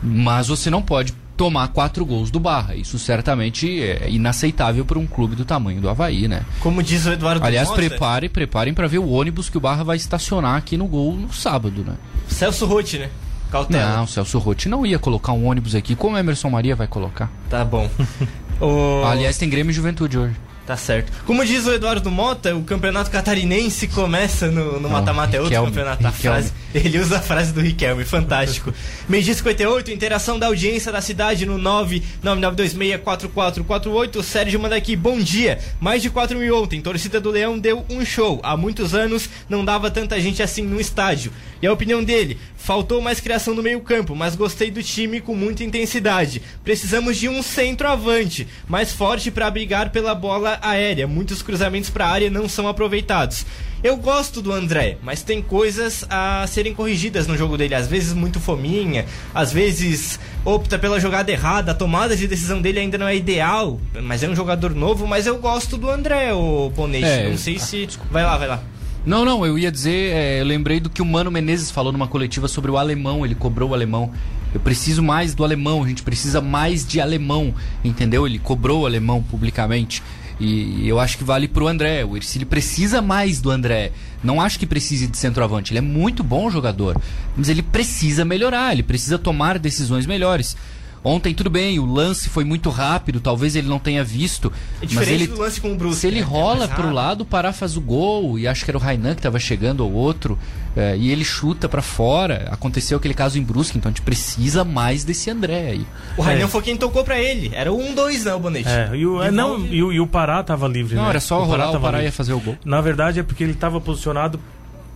Mas 0.03 0.49
você 0.49 0.70
não 0.70 0.82
pode 0.82 1.14
tomar 1.37 1.68
quatro 1.68 2.05
gols 2.05 2.30
do 2.30 2.41
Barra. 2.41 2.74
Isso 2.74 2.99
certamente 2.99 3.82
é 3.82 4.09
inaceitável 4.09 4.85
para 4.85 4.99
um 4.99 5.07
clube 5.07 5.37
do 5.37 5.45
tamanho 5.45 5.80
do 5.80 5.89
Havaí, 5.89 6.28
né? 6.28 6.45
Como 6.61 6.82
diz 6.82 7.07
o 7.07 7.12
Eduardo 7.12 7.45
Aliás, 7.45 7.68
Mota, 7.68 7.80
preparem, 7.80 8.30
preparem 8.30 8.74
para 8.74 8.87
ver 8.87 8.99
o 8.99 9.11
ônibus 9.11 9.49
que 9.49 9.57
o 9.57 9.61
Barra 9.61 9.85
vai 9.85 9.97
estacionar 9.97 10.57
aqui 10.57 10.76
no 10.76 10.87
gol 10.87 11.14
no 11.14 11.32
sábado, 11.32 11.85
né? 11.85 11.95
Celso 12.28 12.66
Rotti, 12.66 12.99
né? 12.99 13.11
Cautela. 13.51 13.97
Não, 13.97 14.05
o 14.05 14.09
Celso 14.09 14.39
Rotti 14.39 14.68
não 14.68 14.85
ia 14.85 14.99
colocar 14.99 15.32
um 15.32 15.47
ônibus 15.47 15.74
aqui, 15.74 15.95
como 15.95 16.16
o 16.16 16.18
Emerson 16.18 16.51
Maria 16.51 16.74
vai 16.74 16.87
colocar. 16.87 17.30
Tá 17.49 17.64
bom. 17.64 17.89
o... 18.61 19.05
Aliás, 19.05 19.39
tem 19.39 19.49
Grêmio 19.49 19.70
e 19.70 19.74
Juventude 19.74 20.18
hoje. 20.18 20.35
Tá 20.67 20.79
certo. 20.79 21.12
Como 21.27 21.45
diz 21.45 21.67
o 21.67 21.73
Eduardo 21.73 22.11
Mota, 22.11 22.57
o 22.57 22.65
campeonato 22.65 23.11
catarinense 23.11 23.87
começa 23.89 24.51
no 24.51 24.81
no 24.81 24.89
mata-mata, 24.89 25.37
é 25.37 25.41
outro 25.41 25.51
Riquelme, 25.51 25.69
campeonato. 25.71 26.07
A 26.07 26.11
Riquelme. 26.11 26.39
frase, 26.41 26.53
ele 26.75 26.99
usa 26.99 27.19
a 27.19 27.21
frase 27.21 27.53
do 27.53 27.61
Riquelme, 27.61 28.03
fantástico. 28.03 28.73
Meio-dia 29.07 29.35
58, 29.35 29.91
interação 29.91 30.39
da 30.39 30.47
audiência 30.47 30.91
da 30.91 31.03
cidade 31.03 31.45
no 31.45 31.59
999264448. 31.59 34.17
O 34.17 34.23
Sérgio 34.23 34.59
manda 34.59 34.75
aqui, 34.77 34.97
bom 34.97 35.19
dia. 35.21 35.59
Mais 35.81 36.03
de 36.03 36.11
4 36.11 36.39
mil 36.39 36.62
ontem, 36.62 36.81
torcida 36.81 37.21
do 37.21 37.31
Leão 37.31 37.59
deu 37.59 37.85
um 37.91 38.05
show. 38.05 38.41
Há 38.43 38.57
muitos 38.57 38.95
anos 38.95 39.29
não 39.49 39.65
dava 39.65 39.91
tanta 39.91 40.21
gente 40.21 40.43
assim 40.43 40.62
no 40.62 40.81
estádio. 40.81 41.33
E 41.61 41.67
a 41.67 41.73
opinião 41.73 42.03
dele, 42.03 42.39
faltou 42.65 43.03
mais 43.03 43.21
criação 43.21 43.55
no 43.55 43.62
meio 43.62 43.79
campo, 43.83 44.17
mas 44.17 44.35
gostei 44.35 44.71
do 44.71 44.83
time 44.83 45.21
com 45.21 45.35
muita 45.37 45.62
intensidade. 45.62 46.41
Precisamos 46.65 47.19
de 47.19 47.29
um 47.29 47.43
centroavante, 47.43 48.49
mais 48.67 48.91
forte 48.91 49.31
para 49.31 49.51
brigar 49.51 49.91
pela 49.91 50.15
bola 50.15 50.59
aérea. 50.62 51.07
Muitos 51.07 51.43
cruzamentos 51.43 51.91
para 51.91 52.07
a 52.07 52.11
área 52.11 52.31
não 52.31 52.49
são 52.49 52.67
aproveitados. 52.67 53.45
Eu 53.83 53.99
gosto 53.99 54.41
do 54.41 54.51
André, 54.51 54.97
mas 55.03 55.23
tem 55.23 55.43
coisas 55.43 56.07
a 56.09 56.47
serem 56.47 56.73
corrigidas 56.73 57.27
no 57.27 57.37
jogo 57.37 57.59
dele. 57.59 57.75
Às 57.75 57.87
vezes 57.87 58.15
muito 58.15 58.41
fominha, 58.41 59.05
às 59.35 59.53
vezes 59.53 60.19
opta 60.43 60.79
pela 60.79 60.99
jogada 60.99 61.31
errada. 61.31 61.73
A 61.73 61.75
tomada 61.75 62.17
de 62.17 62.27
decisão 62.27 62.62
dele 62.62 62.81
ainda 62.81 62.97
não 62.97 63.07
é 63.07 63.15
ideal, 63.15 63.79
mas 64.03 64.23
é 64.23 64.29
um 64.29 64.35
jogador 64.35 64.75
novo. 64.75 65.07
Mas 65.07 65.27
eu 65.27 65.37
gosto 65.37 65.77
do 65.77 65.91
André, 65.91 66.33
o 66.33 66.71
Bonete. 66.71 67.05
É, 67.05 67.29
não 67.29 67.37
sei 67.37 67.59
se. 67.59 67.87
Vai 68.11 68.25
lá, 68.25 68.39
vai 68.39 68.49
lá. 68.49 68.62
Não, 69.07 69.24
não, 69.24 69.44
eu 69.44 69.59
ia 69.59 69.70
dizer, 69.70 70.14
é, 70.14 70.40
eu 70.40 70.44
lembrei 70.46 70.80
do 70.80 70.88
que 70.88 71.02
o 71.02 71.05
Mano 71.05 71.30
Menezes 71.30 71.70
falou 71.70 71.92
numa 71.92 72.09
coletiva 72.09 72.48
sobre 72.48 72.70
o 72.70 72.78
alemão, 72.78 73.24
ele 73.24 73.34
cobrou 73.34 73.70
o 73.70 73.74
alemão. 73.74 74.11
Eu 74.55 74.61
preciso 74.61 75.02
mais 75.02 75.34
do 75.34 75.44
alemão, 75.44 75.82
a 75.82 75.88
gente 75.88 76.02
precisa 76.02 76.40
mais 76.40 76.86
de 76.86 77.00
alemão, 77.00 77.55
entendeu? 77.84 78.26
Ele 78.26 78.38
cobrou 78.38 78.82
o 78.82 78.86
alemão 78.86 79.22
publicamente. 79.22 80.02
E 80.40 80.88
eu 80.88 80.98
acho 80.98 81.18
que 81.18 81.24
vale 81.24 81.46
pro 81.46 81.68
André. 81.68 82.05
O 82.05 82.16
Ercílio 82.16 82.46
precisa 82.46 83.00
mais 83.00 83.40
do 83.40 83.50
André. 83.50 83.92
Não 84.22 84.40
acho 84.40 84.59
que 84.59 84.66
precise 84.66 85.07
de 85.07 85.16
centroavante. 85.16 85.72
Ele 85.72 85.78
é 85.78 85.82
muito 85.82 86.24
bom 86.24 86.50
jogador. 86.50 87.00
Mas 87.36 87.48
ele 87.48 87.62
precisa 87.62 88.24
melhorar, 88.24 88.72
ele 88.72 88.82
precisa 88.82 89.18
tomar 89.18 89.59
decisões 89.59 90.07
melhores. 90.07 90.57
Ontem, 91.05 91.34
tudo 91.34 91.50
bem, 91.50 91.78
o 91.78 91.84
lance 91.84 92.30
foi 92.30 92.44
muito 92.44 92.70
rápido, 92.70 93.20
talvez 93.20 93.55
ele 93.55 93.68
não 93.68 93.78
tenha 93.78 94.02
visto. 94.02 94.50
É 94.76 94.78
mas 94.80 94.88
diferente 94.90 95.22
ele, 95.24 95.26
do 95.26 95.38
lance 95.38 95.61
com 95.61 95.70
o 95.72 95.76
Brusque. 95.76 96.00
se 96.00 96.07
ele 96.07 96.16
né? 96.16 96.22
É 96.22 96.24
rola 96.24 96.57
mais 96.66 96.70
pro 96.72 96.90
lado, 96.90 97.20
o 97.20 97.24
Pará 97.26 97.52
faz 97.52 97.76
o 97.76 97.80
gol, 97.82 98.38
e 98.38 98.48
acho 98.48 98.64
que 98.64 98.70
era 98.70 98.78
o 98.78 98.80
Rainan 98.80 99.14
que 99.14 99.20
tava 99.20 99.38
chegando 99.38 99.84
ou 99.84 99.92
outro, 99.92 100.38
é, 100.74 100.96
e 100.96 101.11
ele 101.11 101.22
chuta 101.24 101.68
pra 101.68 101.82
fora. 101.82 102.48
Aconteceu 102.50 102.96
aquele 102.96 103.12
caso 103.12 103.38
em 103.38 103.42
Brusque, 103.42 103.76
então 103.76 103.90
a 103.90 103.92
gente 103.92 104.00
precisa 104.02 104.64
mais 104.64 105.05
desse 105.05 105.28
André 105.30 105.68
aí. 105.72 105.86
O 106.16 106.22
Rainão 106.22 106.46
É. 106.46 106.48
foi 106.48 106.62
quem 106.62 106.74
tocou 106.76 107.05
pra 107.05 107.18
ele. 107.20 107.50
Era 107.55 107.70
o 107.70 107.78
1-2, 107.78 108.24
né, 108.24 108.34
o 108.34 108.40
Bonete? 108.40 108.68
É, 108.68 108.90
e 108.96 109.07
o, 109.07 109.22
é, 109.22 109.30
não, 109.30 109.59
e, 109.66 109.82
o- 109.82 109.92
e 109.92 110.00
o 110.00 110.07
Pará 110.07 110.42
tava 110.42 110.66
livre, 110.66 110.94
Não, 110.96 111.02
né? 111.05 111.11
era 111.11 111.20
só 111.20 111.40
o 111.42 111.44
rolar, 111.44 111.68
o 111.68 111.72
tava 111.72 111.84
Pará 111.84 111.98
livre. 111.98 112.07
ia 112.09 112.12
fazer 112.12 112.32
o 112.32 112.40
gol. 112.40 112.57
Na 112.64 112.80
verdade 112.80 113.20
é 113.20 113.22
porque 113.22 113.44
ele 113.44 113.52
estava 113.52 113.78
posicionado 113.78 114.40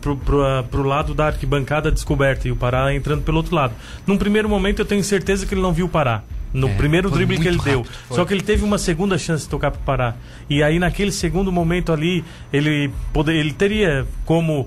pro, 0.01 0.16
pro, 0.16 0.44
ah, 0.44 0.62
pro 0.68 0.82
lado 0.82 1.14
da 1.14 1.26
arquibancada 1.26 1.90
descoberta 1.90 2.46
e 2.49 2.53
o 2.53 2.57
Pará 2.57 2.94
entrando 2.94 3.22
pelo 3.22 3.38
outro 3.38 3.55
lado. 3.55 3.74
Num 4.07 4.16
primeiro 4.16 4.49
momento 4.49 4.80
eu 4.80 4.86
tenho 4.86 5.03
certeza 5.05 5.46
que 5.46 5.55
ele 5.55 5.61
não 5.62 5.72
viu 5.72 5.86
o 5.86 5.88
Pará. 5.88 6.22
No 6.51 6.68
É, 6.68 6.74
primeiro 6.76 7.11
drible 7.11 7.36
que 7.38 7.46
ele 7.46 7.57
muito 7.59 7.64
deu. 7.64 7.80
rápido, 7.82 7.94
foi. 8.09 8.16
Só 8.16 8.24
que 8.24 8.32
ele 8.32 8.40
teve 8.42 8.64
uma 8.64 8.78
segunda 8.78 9.18
chance 9.18 9.44
de 9.44 9.51
tocar 9.51 9.70
pro 9.70 9.80
Pará. 9.82 10.14
E 10.49 10.62
aí 10.62 10.78
naquele 10.78 11.12
segundo 11.12 11.53
momento 11.53 11.92
ali, 11.92 12.24
ele, 12.51 12.90
poder, 13.12 13.34
ele 13.34 13.53
teria 13.53 14.07
como 14.24 14.66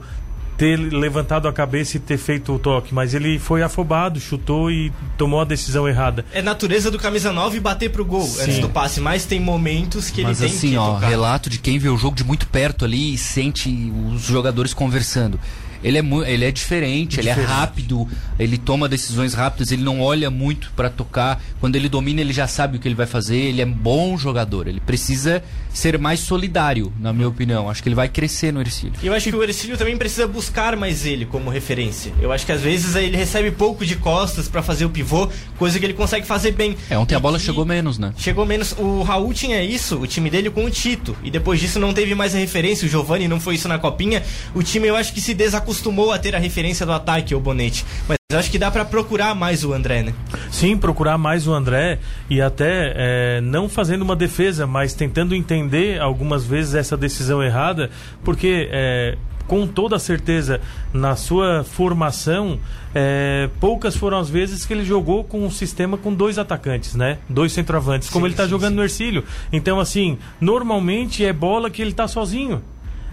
ter 0.62 0.78
levantado 0.78 1.48
a 1.48 1.54
cabeça 1.54 1.98
e 1.98 2.00
ter 2.00 2.20
feito 2.20 2.54
o 2.54 2.60
toque, 2.60 2.94
mas 2.94 3.16
ele 3.16 3.40
foi 3.40 3.64
afobado, 3.64 4.20
chutou 4.20 4.70
e 4.70 4.94
tomou 5.18 5.42
a 5.42 5.44
decisão 5.44 5.90
errada. 5.90 6.24
É 6.32 6.40
natureza 6.40 6.92
do 6.92 7.00
camisa 7.00 7.34
9 7.34 7.60
bater 7.60 7.90
pro 7.90 8.06
gol 8.06 8.22
Sim. 8.22 8.44
antes 8.44 8.60
do 8.60 8.70
passe, 8.70 9.02
mas 9.02 9.26
tem 9.26 9.40
momentos 9.40 10.12
que 10.12 10.22
ele 10.22 10.28
Mas 10.28 10.38
tem 10.38 10.48
assim, 10.50 10.70
que 10.70 10.78
ó, 10.78 10.94
tocar. 10.94 11.08
relato 11.08 11.50
de 11.50 11.58
quem 11.58 11.80
vê 11.80 11.90
o 11.90 11.98
jogo 11.98 12.16
de 12.16 12.24
muito 12.24 12.46
perto 12.46 12.86
ali 12.86 13.16
e 13.16 13.18
sente 13.18 13.92
os 14.14 14.22
jogadores 14.22 14.72
conversando. 14.72 15.40
Ele 15.84 15.98
é, 15.98 16.02
mu- 16.02 16.24
ele 16.24 16.46
é 16.46 16.52
diferente, 16.52 17.20
ele 17.20 17.30
é 17.30 17.34
rápido, 17.34 18.08
ele 18.38 18.58
toma 18.58 18.88
decisões 18.88 19.34
rápidas, 19.34 19.72
ele 19.72 19.84
não 19.84 20.02
olha 20.02 20.30
muito 20.30 20.72
pra 20.76 20.90
tocar. 20.90 21.42
Quando 21.60 21.76
ele 21.76 21.90
domina, 21.90 22.22
ele 22.22 22.34
já 22.34 22.48
sabe 22.48 22.78
o 22.78 22.80
que 22.80 22.88
ele 22.88 22.96
vai 22.96 23.06
fazer. 23.08 23.36
Ele 23.38 23.62
é 23.62 23.66
bom 23.66 24.18
jogador. 24.18 24.68
Ele 24.68 24.80
precisa 24.80 25.44
ser 25.74 25.98
mais 25.98 26.20
solidário, 26.20 26.92
na 27.00 27.14
minha 27.14 27.28
opinião. 27.28 27.70
Acho 27.70 27.82
que 27.82 27.88
ele 27.90 27.96
vai 27.96 28.10
crescer 28.10 28.52
no 28.52 28.60
Ercílio. 28.62 28.94
E 29.02 29.08
eu 29.08 29.14
acho 29.14 29.30
que 29.30 29.36
o 29.36 29.42
Ercílio 29.44 29.78
também 29.78 29.96
precisa 29.98 30.28
buscar 30.28 30.76
mais 30.76 31.06
ele 31.06 31.26
como 31.26 31.50
referência. 31.50 32.12
Eu 32.22 32.32
acho 32.32 32.46
que 32.46 32.52
às 32.52 32.62
vezes 32.62 32.96
ele 32.96 33.16
recebe 33.18 33.52
pouco 33.52 33.86
de 33.86 33.96
costas 33.96 34.48
pra 34.48 34.62
fazer 34.62 34.86
o 34.86 34.90
pivô, 34.90 35.30
coisa 35.58 35.80
que 35.80 35.86
ele 35.86 35.94
consegue 35.94 36.26
fazer 36.26 36.52
bem. 36.52 36.76
É, 36.90 36.98
ontem 36.98 37.16
a 37.16 37.18
E 37.18 37.22
bola 37.22 37.40
que 37.40 37.46
chegou 37.46 37.66
menos, 37.66 37.98
né? 37.98 38.14
Chegou 38.18 38.46
menos. 38.46 38.74
O 38.78 39.02
Raul 39.04 39.34
tinha 39.34 39.64
isso, 39.64 39.98
o 39.98 40.06
time 40.06 40.30
dele 40.30 40.50
com 40.50 40.66
o 40.66 40.70
Tito. 40.70 41.16
E 41.24 41.32
depois 41.32 41.60
disso 41.60 41.80
não 41.80 41.94
teve 41.94 42.14
mais 42.16 42.36
a 42.36 42.38
referência. 42.38 42.86
O 42.86 42.90
Giovani 42.90 43.28
não 43.28 43.40
foi 43.40 43.56
isso 43.56 43.68
na 43.68 43.80
copinha. 43.80 44.22
O 44.54 44.62
time 44.62 44.88
eu 44.88 44.96
acho 44.96 45.14
que 45.14 45.22
se 45.22 45.34
desacostumou 45.34 45.71
a 46.12 46.20
ter 46.20 46.36
a 46.36 46.40
referência 46.40 46.86
do 46.86 46.92
ataque, 46.92 47.34
o 47.34 47.40
Bonete. 47.40 47.86
Mas 48.08 48.18
acho 48.34 48.52
que 48.52 48.58
dá 48.58 48.72
pra 48.72 48.86
procurar 48.86 49.36
mais 49.36 49.64
o 49.64 49.74
André, 49.74 50.04
né? 50.04 50.14
Sim, 50.52 50.78
procurar 50.78 51.18
mais 51.18 51.48
o 51.48 51.54
André 51.54 52.00
e 52.30 52.42
até 52.42 52.94
é, 52.96 53.42
não 53.42 53.68
fazendo 53.68 54.02
uma 54.02 54.16
defesa, 54.16 54.66
mas 54.66 54.94
tentando 54.94 55.36
entender 55.36 56.00
algumas 56.00 56.46
vezes 56.46 56.76
essa 56.76 56.96
decisão 56.96 57.44
errada, 57.44 57.90
porque 58.24 58.70
é, 58.72 59.18
com 59.52 59.68
toda 59.68 60.00
certeza, 60.00 60.62
na 60.94 61.16
sua 61.16 61.66
formação, 61.66 62.58
é, 62.96 63.50
poucas 63.60 63.98
foram 63.98 64.18
as 64.18 64.30
vezes 64.30 64.66
que 64.66 64.74
ele 64.74 64.86
jogou 64.86 65.26
com 65.26 65.46
um 65.46 65.52
sistema 65.52 65.98
com 65.98 66.14
dois 66.14 66.38
atacantes, 66.38 66.96
né? 66.96 67.18
Dois 67.28 67.52
centroavantes, 67.52 68.10
como 68.10 68.24
Sim, 68.24 68.28
ele 68.28 68.34
está 68.34 68.48
jogando 68.48 68.72
sim. 68.72 68.76
no 68.78 68.84
Ercílio. 68.84 69.26
Então, 69.52 69.78
assim, 69.78 70.18
normalmente 70.40 71.26
é 71.26 71.34
bola 71.34 71.70
que 71.70 71.82
ele 71.82 71.92
está 71.92 72.08
sozinho. 72.08 72.64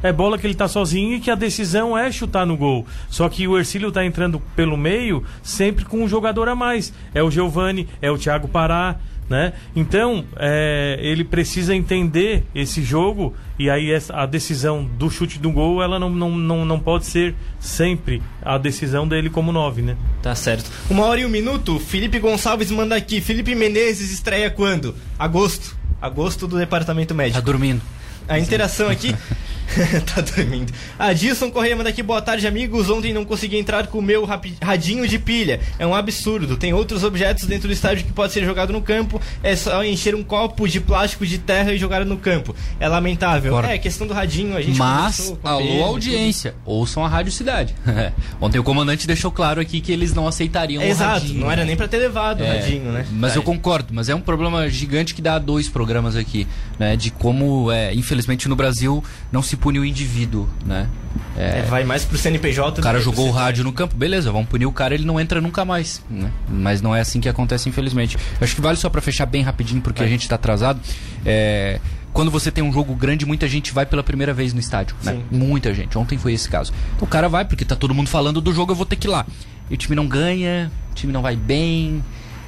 É 0.03 0.13
bola 0.13 0.39
que 0.39 0.47
ele 0.47 0.55
tá 0.55 0.69
sozinho 0.69 1.15
e 1.17 1.21
que 1.21 1.31
a 1.31 1.35
decisão 1.35 1.97
é 1.97 2.11
chutar 2.13 2.47
no 2.47 2.57
gol. 2.57 2.87
Só 3.09 3.29
que 3.29 3.49
o 3.49 3.59
Ercílio 3.59 3.91
tá 3.91 4.05
entrando 4.05 4.41
pelo 4.55 4.77
meio 4.77 5.25
sempre 5.43 5.85
com 5.85 6.03
um 6.03 6.09
jogador 6.09 6.49
a 6.49 6.55
mais. 6.55 6.93
É 7.15 7.23
o 7.23 7.31
Giovani, 7.31 7.89
é 8.01 8.11
o 8.11 8.17
Thiago 8.19 8.47
Pará, 8.49 8.97
né? 9.29 9.53
Então, 9.77 10.25
é, 10.37 10.99
ele 11.03 11.23
precisa 11.25 11.75
entender 11.75 12.45
esse 12.55 12.83
jogo 12.83 13.35
e 13.59 13.69
aí 13.69 13.91
essa- 13.93 14.15
a 14.15 14.25
decisão 14.25 14.85
do 14.85 15.11
chute 15.11 15.39
do 15.39 15.51
gol, 15.51 15.83
ela 15.83 15.99
não, 15.99 16.09
não, 16.09 16.31
não, 16.31 16.65
não 16.65 16.79
pode 16.81 17.05
ser 17.05 17.35
sempre 17.61 18.23
a 18.43 18.57
decisão 18.57 19.07
dele 19.07 19.29
como 19.29 19.53
nove, 19.53 19.83
né? 19.83 19.97
Tá 20.23 20.35
certo. 20.35 20.71
Uma 20.89 21.05
hora 21.05 21.21
e 21.21 21.27
um 21.27 21.29
minuto, 21.29 21.79
Felipe 21.79 22.19
Gonçalves 22.19 22.71
manda 22.71 22.95
aqui. 22.97 23.21
Felipe 23.21 23.55
Menezes 23.55 24.11
estreia 24.13 24.49
quando? 24.49 24.95
Agosto. 25.19 25.77
Agosto 26.01 26.47
do 26.47 26.57
departamento 26.57 27.09
Tá 27.13 27.15
médico. 27.15 27.43
dormindo. 27.43 27.83
A 28.29 28.39
interação 28.39 28.89
aqui. 28.89 29.15
tá 30.15 30.21
dormindo. 30.23 30.73
A 30.99 31.13
Dilson 31.13 31.51
Correia 31.51 31.77
manda 31.77 31.89
aqui, 31.91 32.03
boa 32.03 32.21
tarde, 32.23 32.47
amigos. 32.47 32.89
Ontem 32.91 33.13
não 33.13 33.25
consegui 33.25 33.57
entrar 33.59 33.87
com 33.87 33.99
o 33.99 34.03
meu 34.03 34.27
radinho 34.63 35.07
de 35.07 35.19
pilha. 35.19 35.61
É 35.79 35.87
um 35.87 35.95
absurdo. 35.95 36.57
Tem 36.57 36.73
outros 36.73 37.05
objetos 37.05 37.45
dentro 37.45 37.69
do 37.69 37.73
estádio 37.73 38.05
que 38.05 38.13
pode 38.13 38.33
ser 38.33 38.45
jogado 38.45 38.73
no 38.73 38.81
campo. 38.81 39.21
É 39.43 39.55
só 39.55 39.85
encher 39.85 40.15
um 40.15 40.23
copo 40.23 40.67
de 40.67 40.81
plástico 40.81 41.27
de 41.27 41.39
terra 41.39 41.73
e 41.73 41.79
jogar 41.79 42.05
no 42.05 42.17
campo. 42.17 42.55
É 42.81 42.89
lamentável. 42.89 43.53
Concordo. 43.53 43.73
É, 43.73 43.79
questão 43.79 44.07
do 44.07 44.15
radinho, 44.15 44.57
a 44.57 44.63
gente 44.63 44.79
Mas, 44.79 45.35
alô 45.45 45.61
tudo. 45.67 45.83
audiência, 45.85 46.55
ouçam 46.65 47.05
a 47.05 47.09
Rádio 47.09 47.31
Cidade. 47.33 47.75
Ontem 48.41 48.59
o 48.59 48.63
comandante 48.65 49.07
deixou 49.07 49.31
claro 49.31 49.61
aqui 49.61 49.81
que 49.81 49.93
eles 49.93 50.15
não 50.15 50.27
aceitariam 50.27 50.83
o 50.83 50.87
Exato, 50.87 51.21
radinho. 51.21 51.41
não 51.41 51.51
era 51.51 51.65
nem 51.65 51.77
pra 51.77 51.87
ter 51.87 51.99
levado 51.99 52.41
o 52.41 52.45
É, 52.45 52.59
radinho, 52.61 52.91
né? 52.93 53.07
Mas 53.13 53.33
Tá 53.35 53.39
eu 53.39 53.43
concordo, 53.43 53.93
mas 53.93 54.09
é 54.09 54.15
um 54.15 54.21
problema 54.21 54.69
gigante 54.69 55.15
que 55.15 55.21
dá 55.23 55.39
dois 55.39 55.69
programas 55.69 56.17
aqui, 56.17 56.47
né? 56.79 56.97
De 56.97 57.11
como, 57.11 57.71
é, 57.71 57.93
infelizmente, 57.95 58.49
no 58.49 58.57
Brasil 58.57 59.05
não 59.31 59.43
se 59.43 59.57
pune 59.61 59.79
o 59.79 59.85
indivíduo, 59.85 60.49
né? 60.65 60.89
É, 61.37 61.63
vai 61.63 61.85
mais 61.85 62.05
pro 62.05 62.19
CNPJ. 62.19 62.81
O 62.81 62.83
cara 62.83 63.01
jogou 63.01 63.29
o 63.29 63.31
rádio 63.31 63.65
no 63.65 63.73
campo, 63.73 63.97
beleza, 63.97 64.31
vamos 64.33 64.49
punir 64.49 64.67
o 64.67 64.73
cara, 64.73 64.95
ele 64.95 65.05
não 65.05 65.21
entra 65.21 65.41
nunca 65.41 65.65
mais, 65.65 66.03
né? 66.11 66.31
Mas 66.49 66.81
não 66.81 66.95
é 66.95 67.01
assim 67.01 67.21
que 67.21 67.29
acontece, 67.29 67.69
infelizmente. 67.69 68.17
Eu 68.17 68.45
acho 68.45 68.55
que 68.55 68.61
vale 68.61 68.77
só 68.77 68.89
pra 68.89 69.01
fechar 69.01 69.27
bem 69.27 69.43
rapidinho, 69.43 69.81
porque 69.81 70.03
a 70.03 70.07
gente 70.07 70.29
tá 70.29 70.35
atrasado. 70.37 70.81
É, 71.25 71.81
Quando 72.13 72.31
você 72.31 72.51
tem 72.51 72.65
um 72.65 72.73
jogo 72.73 72.95
grande, 72.95 73.25
muita 73.27 73.47
gente 73.47 73.73
vai 73.73 73.87
pela 73.87 74.03
primeira 74.03 74.33
vez 74.33 74.53
no 74.53 74.61
estádio, 74.61 74.97
né? 75.03 75.21
Muita 75.31 75.73
gente. 75.75 75.97
Ontem 75.97 76.19
foi 76.19 76.33
esse 76.33 76.49
caso. 76.49 76.73
Então 76.97 77.07
o 77.07 77.11
cara 77.11 77.29
vai, 77.29 77.45
porque 77.45 77.65
tá 77.65 77.77
todo 77.77 77.95
mundo 77.95 78.09
falando 78.09 78.41
do 78.41 78.53
jogo, 78.53 78.73
eu 78.73 78.77
vou 78.77 78.87
ter 78.87 78.97
que 78.97 79.07
ir 79.07 79.11
lá. 79.11 79.27
E 79.71 79.75
o 79.75 79.77
time 79.77 79.95
não 79.95 80.07
ganha, 80.07 80.71
o 80.91 80.95
time 80.95 81.13
não 81.13 81.23
vai 81.23 81.37
bem. 81.37 82.03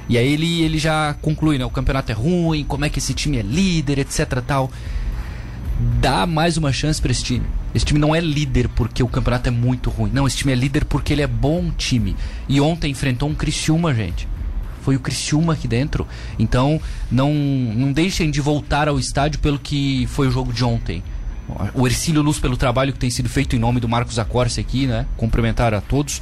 E 0.09 0.17
aí 0.17 0.33
ele, 0.33 0.61
ele 0.63 0.77
já 0.77 1.13
conclui, 1.21 1.57
né? 1.57 1.65
O 1.65 1.69
campeonato 1.69 2.11
é 2.11 2.15
ruim, 2.15 2.65
como 2.65 2.83
é 2.83 2.89
que 2.89 2.99
esse 2.99 3.13
time 3.13 3.37
é 3.37 3.41
líder, 3.41 3.99
etc 3.99 4.41
tal 4.45 4.69
dá 5.99 6.25
mais 6.25 6.57
uma 6.57 6.71
chance 6.71 7.01
pra 7.01 7.11
esse 7.11 7.23
time. 7.23 7.45
Esse 7.73 7.85
time 7.85 7.99
não 7.99 8.13
é 8.13 8.19
líder 8.19 8.67
porque 8.69 9.01
o 9.01 9.07
campeonato 9.07 9.49
é 9.49 9.51
muito 9.51 9.89
ruim. 9.89 10.11
Não, 10.13 10.27
esse 10.27 10.37
time 10.37 10.51
é 10.51 10.55
líder 10.55 10.85
porque 10.85 11.13
ele 11.13 11.21
é 11.21 11.27
bom 11.27 11.71
time. 11.71 12.15
E 12.47 12.61
ontem 12.61 12.91
enfrentou 12.91 13.29
um 13.29 13.35
Criciúma, 13.35 13.93
gente. 13.93 14.27
Foi 14.81 14.95
o 14.95 14.99
Criciúma 14.99 15.53
aqui 15.53 15.67
dentro. 15.67 16.07
Então, 16.37 16.79
não, 17.11 17.33
não 17.33 17.91
deixem 17.91 18.29
de 18.29 18.41
voltar 18.41 18.87
ao 18.87 18.99
estádio 18.99 19.39
pelo 19.39 19.59
que 19.59 20.07
foi 20.07 20.27
o 20.27 20.31
jogo 20.31 20.53
de 20.53 20.63
ontem. 20.63 21.03
O 21.73 21.85
Ercílio 21.85 22.21
Luz 22.21 22.39
pelo 22.39 22.55
trabalho 22.55 22.93
que 22.93 22.99
tem 22.99 23.09
sido 23.09 23.27
feito 23.27 23.55
em 23.55 23.59
nome 23.59 23.79
do 23.79 23.89
Marcos 23.89 24.17
Acorce 24.17 24.59
aqui, 24.59 24.87
né? 24.87 25.05
Cumprimentar 25.17 25.73
a 25.73 25.81
todos. 25.81 26.21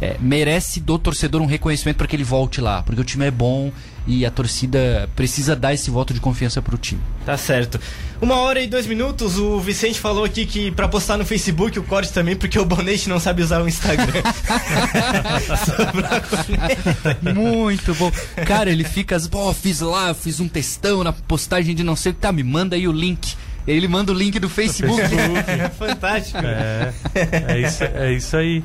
É, 0.00 0.16
merece 0.20 0.80
do 0.80 0.98
torcedor 0.98 1.40
um 1.40 1.46
reconhecimento 1.46 1.96
para 1.96 2.06
que 2.06 2.16
ele 2.16 2.24
volte 2.24 2.60
lá, 2.60 2.82
porque 2.82 3.00
o 3.00 3.04
time 3.04 3.26
é 3.26 3.30
bom 3.30 3.72
e 4.06 4.26
a 4.26 4.30
torcida 4.30 5.08
precisa 5.16 5.56
dar 5.56 5.72
esse 5.72 5.90
voto 5.90 6.12
de 6.12 6.20
confiança 6.20 6.60
pro 6.60 6.76
time. 6.76 7.00
Tá 7.24 7.36
certo. 7.36 7.80
Uma 8.20 8.36
hora 8.36 8.60
e 8.60 8.66
dois 8.66 8.86
minutos, 8.86 9.38
o 9.38 9.58
Vicente 9.60 9.98
falou 9.98 10.24
aqui 10.24 10.44
que 10.44 10.70
pra 10.70 10.88
postar 10.88 11.16
no 11.16 11.24
Facebook 11.24 11.78
o 11.78 11.82
corte 11.82 12.12
também, 12.12 12.36
porque 12.36 12.58
o 12.58 12.64
Bonete 12.64 13.08
não 13.08 13.18
sabe 13.18 13.42
usar 13.42 13.62
o 13.62 13.68
Instagram. 13.68 14.22
Muito 17.34 17.94
bom. 17.94 18.12
Cara, 18.46 18.70
ele 18.70 18.84
fica, 18.84 19.18
pô, 19.30 19.52
fiz 19.54 19.80
lá, 19.80 20.12
fiz 20.12 20.38
um 20.40 20.48
textão 20.48 21.02
na 21.02 21.12
postagem 21.12 21.74
de 21.74 21.82
não 21.82 21.96
sei 21.96 22.12
o 22.12 22.14
que, 22.14 22.20
tá, 22.20 22.32
me 22.32 22.42
manda 22.42 22.76
aí 22.76 22.86
o 22.86 22.92
link. 22.92 23.36
Ele 23.66 23.88
manda 23.88 24.12
o 24.12 24.14
link 24.14 24.38
do 24.38 24.48
Facebook. 24.50 25.00
É 25.00 25.68
fantástico. 25.70 26.38
É, 26.44 26.92
é, 27.48 27.60
isso, 27.60 27.84
é 27.84 28.12
isso 28.12 28.36
aí. 28.36 28.62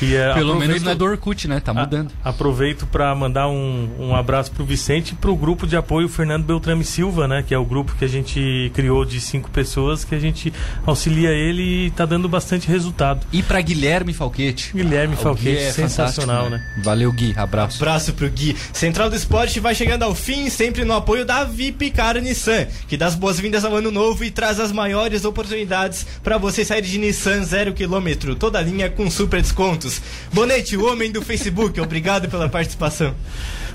E, 0.00 0.14
é, 0.14 0.34
Pelo 0.34 0.54
menos 0.56 0.82
não 0.82 0.92
é 0.92 0.94
do 0.94 1.04
Orkut, 1.04 1.48
né? 1.48 1.60
Tá 1.60 1.72
mudando. 1.72 2.10
A- 2.24 2.30
aproveito 2.30 2.86
para 2.86 3.14
mandar 3.14 3.48
um, 3.48 3.88
um 3.98 4.14
abraço 4.16 4.50
pro 4.52 4.64
Vicente 4.64 5.12
e 5.12 5.14
pro 5.14 5.34
grupo 5.36 5.66
de 5.66 5.76
apoio 5.76 6.08
Fernando 6.08 6.44
Beltrame 6.44 6.84
Silva, 6.84 7.28
né? 7.28 7.42
Que 7.46 7.54
é 7.54 7.58
o 7.58 7.64
grupo 7.64 7.94
que 7.98 8.04
a 8.04 8.08
gente 8.08 8.70
criou 8.74 9.04
de 9.04 9.20
cinco 9.20 9.50
pessoas, 9.50 10.04
que 10.04 10.14
a 10.14 10.18
gente 10.18 10.52
auxilia 10.86 11.30
ele 11.30 11.86
e 11.86 11.90
tá 11.90 12.04
dando 12.06 12.28
bastante 12.28 12.68
resultado. 12.68 13.26
E 13.32 13.42
pra 13.42 13.60
Guilherme 13.60 14.12
Falquete. 14.12 14.72
Guilherme 14.74 15.14
Ah, 15.14 15.22
Falquete, 15.22 15.50
Gui 15.56 15.56
é 15.64 15.70
sensacional, 15.72 16.44
fantástico, 16.44 16.76
né? 16.76 16.82
Valeu, 16.84 17.12
Gui. 17.12 17.32
Abraço. 17.36 17.76
Abraço 17.82 18.12
pro 18.12 18.28
Gui. 18.28 18.56
Central 18.72 19.08
do 19.10 19.16
Esporte 19.16 19.60
vai 19.60 19.74
chegando 19.74 20.02
ao 20.02 20.14
fim, 20.14 20.48
sempre 20.50 20.84
no 20.84 20.94
apoio 20.94 21.24
da 21.24 21.44
VIP 21.44 21.90
Car 21.90 22.18
Nissan, 22.20 22.66
que 22.88 22.96
dá 22.96 23.06
as 23.06 23.14
boas-vindas 23.14 23.64
ao 23.64 23.74
ano 23.76 23.90
novo 23.90 24.24
e 24.24 24.30
traz 24.42 24.58
as 24.58 24.72
maiores 24.72 25.24
oportunidades 25.24 26.04
para 26.20 26.36
você 26.36 26.64
sair 26.64 26.82
de 26.82 26.98
Nissan 26.98 27.44
zero 27.44 27.72
quilômetro, 27.72 28.34
toda 28.34 28.58
a 28.58 28.62
linha 28.62 28.90
com 28.90 29.08
super 29.08 29.40
descontos. 29.40 30.02
Bonete, 30.32 30.76
o 30.76 30.84
homem 30.90 31.12
do 31.12 31.22
Facebook, 31.22 31.80
obrigado 31.80 32.28
pela 32.28 32.48
participação. 32.48 33.14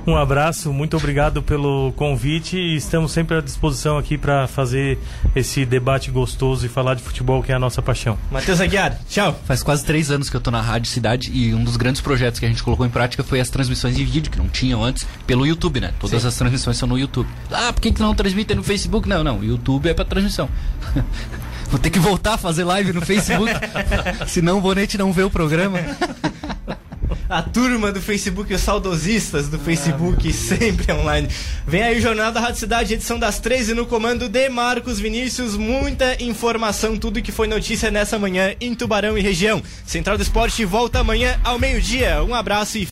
Um 0.07 0.15
abraço, 0.15 0.71
muito 0.71 0.95
obrigado 0.95 1.43
pelo 1.43 1.91
convite 1.97 2.57
e 2.57 2.77
estamos 2.77 3.11
sempre 3.11 3.35
à 3.35 3.41
disposição 3.41 3.97
aqui 3.97 4.17
para 4.17 4.47
fazer 4.47 4.97
esse 5.35 5.65
debate 5.65 6.09
gostoso 6.09 6.65
e 6.65 6.69
falar 6.69 6.93
de 6.93 7.03
futebol, 7.03 7.43
que 7.43 7.51
é 7.51 7.55
a 7.55 7.59
nossa 7.59 7.81
paixão. 7.81 8.17
Matheus 8.31 8.61
Aguiar, 8.61 8.97
tchau. 9.09 9.37
Faz 9.45 9.61
quase 9.61 9.83
três 9.83 10.09
anos 10.09 10.29
que 10.29 10.37
eu 10.37 10.39
tô 10.39 10.49
na 10.49 10.61
Rádio 10.61 10.89
Cidade 10.89 11.29
e 11.33 11.53
um 11.53 11.61
dos 11.61 11.75
grandes 11.75 11.99
projetos 11.99 12.39
que 12.39 12.45
a 12.45 12.49
gente 12.49 12.63
colocou 12.63 12.85
em 12.85 12.89
prática 12.89 13.21
foi 13.21 13.41
as 13.41 13.49
transmissões 13.49 13.99
em 13.99 14.05
vídeo, 14.05 14.31
que 14.31 14.37
não 14.37 14.47
tinham 14.47 14.81
antes, 14.81 15.05
pelo 15.25 15.45
YouTube, 15.45 15.81
né? 15.81 15.93
Todas 15.99 16.25
as 16.25 16.37
transmissões 16.37 16.77
são 16.77 16.87
no 16.87 16.97
YouTube. 16.97 17.27
Ah, 17.51 17.73
por 17.73 17.81
que, 17.81 17.91
que 17.91 17.99
não 17.99 18.15
transmite 18.15 18.55
no 18.55 18.63
Facebook? 18.63 19.09
Não, 19.09 19.25
não, 19.25 19.39
o 19.39 19.43
YouTube 19.43 19.89
é 19.89 19.93
pra 19.93 20.05
transmissão. 20.05 20.47
Vou 21.69 21.79
ter 21.79 21.89
que 21.89 21.99
voltar 21.99 22.35
a 22.35 22.37
fazer 22.37 22.63
live 22.63 22.93
no 22.93 23.01
Facebook, 23.01 23.51
senão 24.27 24.57
o 24.57 24.61
Bonete 24.61 24.97
não 24.97 25.11
vê 25.11 25.23
o 25.23 25.29
programa. 25.29 25.79
A 27.29 27.41
turma 27.41 27.91
do 27.91 28.01
Facebook, 28.01 28.53
os 28.53 28.61
saudosistas 28.61 29.49
do 29.49 29.59
Facebook, 29.59 30.31
sempre 30.31 30.93
online. 30.93 31.27
Vem 31.67 31.83
aí 31.83 31.97
o 31.97 32.01
Jornal 32.01 32.31
da 32.31 32.39
Rádio 32.39 32.59
Cidade, 32.59 32.93
edição 32.93 33.19
das 33.19 33.37
13, 33.37 33.73
no 33.73 33.85
comando 33.85 34.29
de 34.29 34.47
Marcos 34.47 34.97
Vinícius. 34.97 35.57
Muita 35.57 36.23
informação, 36.23 36.97
tudo 36.97 37.21
que 37.21 37.33
foi 37.33 37.47
notícia 37.47 37.91
nessa 37.91 38.17
manhã 38.17 38.55
em 38.61 38.73
Tubarão 38.73 39.17
e 39.17 39.21
região. 39.21 39.61
Central 39.85 40.15
do 40.15 40.23
Esporte 40.23 40.63
volta 40.63 40.99
amanhã 40.99 41.37
ao 41.43 41.59
meio-dia. 41.59 42.23
Um 42.23 42.33
abraço 42.33 42.77
e 42.77 42.85